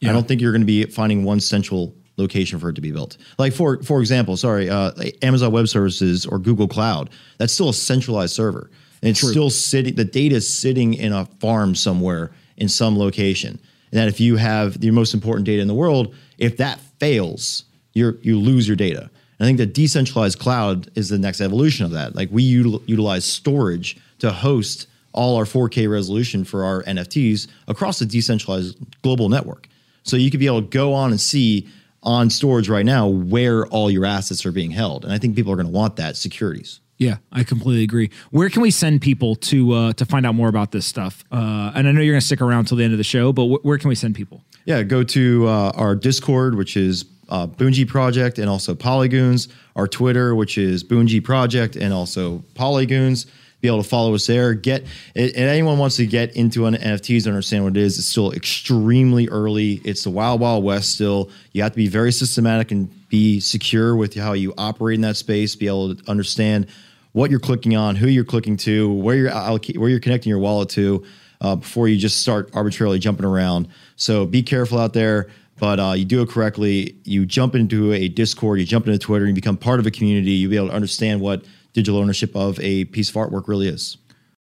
Yeah. 0.00 0.10
I 0.10 0.12
don't 0.14 0.26
think 0.26 0.40
you're 0.40 0.50
going 0.50 0.62
to 0.62 0.66
be 0.66 0.84
finding 0.86 1.22
one 1.22 1.38
central 1.38 1.94
location 2.20 2.58
for 2.58 2.68
it 2.68 2.74
to 2.74 2.80
be 2.80 2.92
built. 2.92 3.16
Like 3.38 3.52
for 3.52 3.82
for 3.82 4.00
example, 4.00 4.36
sorry, 4.36 4.68
uh, 4.68 4.92
Amazon 5.22 5.52
Web 5.52 5.68
Services 5.68 6.26
or 6.26 6.38
Google 6.38 6.68
Cloud, 6.68 7.10
that's 7.38 7.52
still 7.52 7.70
a 7.70 7.74
centralized 7.74 8.34
server. 8.34 8.70
And 9.02 9.10
it's 9.10 9.20
True. 9.20 9.30
still 9.30 9.50
sitting, 9.50 9.94
the 9.94 10.04
data 10.04 10.36
is 10.36 10.52
sitting 10.52 10.94
in 10.94 11.12
a 11.12 11.24
farm 11.40 11.74
somewhere 11.74 12.32
in 12.56 12.68
some 12.68 12.98
location. 12.98 13.58
And 13.92 13.98
that 13.98 14.08
if 14.08 14.20
you 14.20 14.36
have 14.36 14.80
the 14.80 14.90
most 14.90 15.14
important 15.14 15.46
data 15.46 15.62
in 15.62 15.68
the 15.68 15.74
world, 15.74 16.14
if 16.38 16.58
that 16.58 16.78
fails, 16.98 17.64
you 17.94 18.18
you 18.22 18.38
lose 18.38 18.68
your 18.68 18.76
data. 18.76 19.00
And 19.00 19.10
I 19.40 19.44
think 19.46 19.58
the 19.58 19.66
decentralized 19.66 20.38
cloud 20.38 20.90
is 20.94 21.08
the 21.08 21.18
next 21.18 21.40
evolution 21.40 21.86
of 21.86 21.92
that. 21.92 22.14
Like 22.14 22.28
we 22.30 22.48
util- 22.52 22.82
utilize 22.86 23.24
Storj 23.24 23.98
to 24.18 24.30
host 24.30 24.86
all 25.12 25.36
our 25.36 25.44
4K 25.44 25.90
resolution 25.90 26.44
for 26.44 26.64
our 26.64 26.82
NFTs 26.84 27.48
across 27.66 27.98
the 27.98 28.06
decentralized 28.06 28.76
global 29.02 29.28
network. 29.28 29.66
So 30.02 30.16
you 30.16 30.30
could 30.30 30.40
be 30.40 30.46
able 30.46 30.62
to 30.62 30.68
go 30.68 30.92
on 30.92 31.10
and 31.10 31.20
see 31.20 31.68
on 32.02 32.28
Storj 32.28 32.68
right 32.68 32.86
now 32.86 33.06
where 33.08 33.66
all 33.66 33.90
your 33.90 34.04
assets 34.04 34.46
are 34.46 34.52
being 34.52 34.70
held. 34.70 35.04
And 35.04 35.12
I 35.12 35.18
think 35.18 35.36
people 35.36 35.52
are 35.52 35.56
going 35.56 35.66
to 35.66 35.72
want 35.72 35.96
that 35.96 36.16
securities. 36.16 36.80
Yeah, 36.98 37.16
I 37.32 37.44
completely 37.44 37.82
agree. 37.82 38.10
Where 38.30 38.50
can 38.50 38.60
we 38.60 38.70
send 38.70 39.00
people 39.00 39.34
to 39.36 39.72
uh, 39.72 39.92
to 39.94 40.04
find 40.04 40.26
out 40.26 40.34
more 40.34 40.48
about 40.48 40.70
this 40.70 40.84
stuff? 40.84 41.24
Uh, 41.32 41.72
and 41.74 41.88
I 41.88 41.92
know 41.92 42.02
you're 42.02 42.12
going 42.12 42.20
to 42.20 42.26
stick 42.26 42.42
around 42.42 42.66
till 42.66 42.76
the 42.76 42.84
end 42.84 42.92
of 42.92 42.98
the 42.98 43.04
show, 43.04 43.32
but 43.32 43.46
wh- 43.46 43.64
where 43.64 43.78
can 43.78 43.88
we 43.88 43.94
send 43.94 44.14
people? 44.14 44.44
Yeah, 44.66 44.82
go 44.82 45.02
to 45.04 45.48
uh, 45.48 45.72
our 45.76 45.96
Discord, 45.96 46.56
which 46.56 46.76
is 46.76 47.06
uh, 47.30 47.46
Boonji 47.46 47.88
Project, 47.88 48.38
and 48.38 48.50
also 48.50 48.74
Polygoons. 48.74 49.48
Our 49.76 49.88
Twitter, 49.88 50.34
which 50.34 50.58
is 50.58 50.84
Boonji 50.84 51.24
Project, 51.24 51.74
and 51.74 51.94
also 51.94 52.44
Polygoons. 52.54 53.24
Be 53.60 53.68
able 53.68 53.82
to 53.82 53.88
follow 53.88 54.14
us 54.14 54.26
there. 54.26 54.54
Get 54.54 54.84
and 55.14 55.34
anyone 55.36 55.78
wants 55.78 55.96
to 55.96 56.06
get 56.06 56.34
into 56.34 56.66
an 56.66 56.74
NFTs, 56.74 57.26
understand 57.26 57.64
what 57.64 57.76
it 57.76 57.82
is. 57.82 57.98
It's 57.98 58.08
still 58.08 58.32
extremely 58.32 59.28
early. 59.28 59.80
It's 59.84 60.04
the 60.04 60.10
wild, 60.10 60.40
wild 60.40 60.64
west. 60.64 60.94
Still, 60.94 61.30
you 61.52 61.62
have 61.62 61.72
to 61.72 61.76
be 61.76 61.88
very 61.88 62.12
systematic 62.12 62.70
and 62.70 62.90
be 63.08 63.40
secure 63.40 63.94
with 63.96 64.14
how 64.14 64.32
you 64.32 64.54
operate 64.56 64.94
in 64.94 65.00
that 65.02 65.16
space. 65.16 65.56
Be 65.56 65.66
able 65.66 65.94
to 65.94 66.10
understand 66.10 66.68
what 67.12 67.30
you're 67.30 67.40
clicking 67.40 67.76
on, 67.76 67.96
who 67.96 68.08
you're 68.08 68.24
clicking 68.24 68.56
to, 68.58 68.92
where 68.92 69.16
you're 69.16 69.30
where 69.30 69.90
you're 69.90 70.00
connecting 70.00 70.30
your 70.30 70.38
wallet 70.38 70.70
to 70.70 71.04
uh, 71.40 71.56
before 71.56 71.88
you 71.88 71.98
just 71.98 72.20
start 72.20 72.50
arbitrarily 72.54 72.98
jumping 72.98 73.26
around. 73.26 73.68
So 73.96 74.26
be 74.26 74.42
careful 74.42 74.78
out 74.78 74.92
there. 74.92 75.28
But 75.58 75.78
uh, 75.78 75.92
you 75.92 76.06
do 76.06 76.22
it 76.22 76.30
correctly. 76.30 76.96
You 77.04 77.26
jump 77.26 77.54
into 77.54 77.92
a 77.92 78.08
Discord, 78.08 78.58
you 78.60 78.64
jump 78.64 78.86
into 78.86 78.98
Twitter, 78.98 79.26
you 79.26 79.34
become 79.34 79.58
part 79.58 79.78
of 79.78 79.86
a 79.86 79.90
community. 79.90 80.30
You'll 80.32 80.50
be 80.50 80.56
able 80.56 80.68
to 80.68 80.74
understand 80.74 81.20
what 81.20 81.44
digital 81.72 82.00
ownership 82.00 82.34
of 82.34 82.58
a 82.60 82.84
piece 82.86 83.08
of 83.08 83.14
artwork 83.16 83.48
really 83.48 83.68
is. 83.68 83.96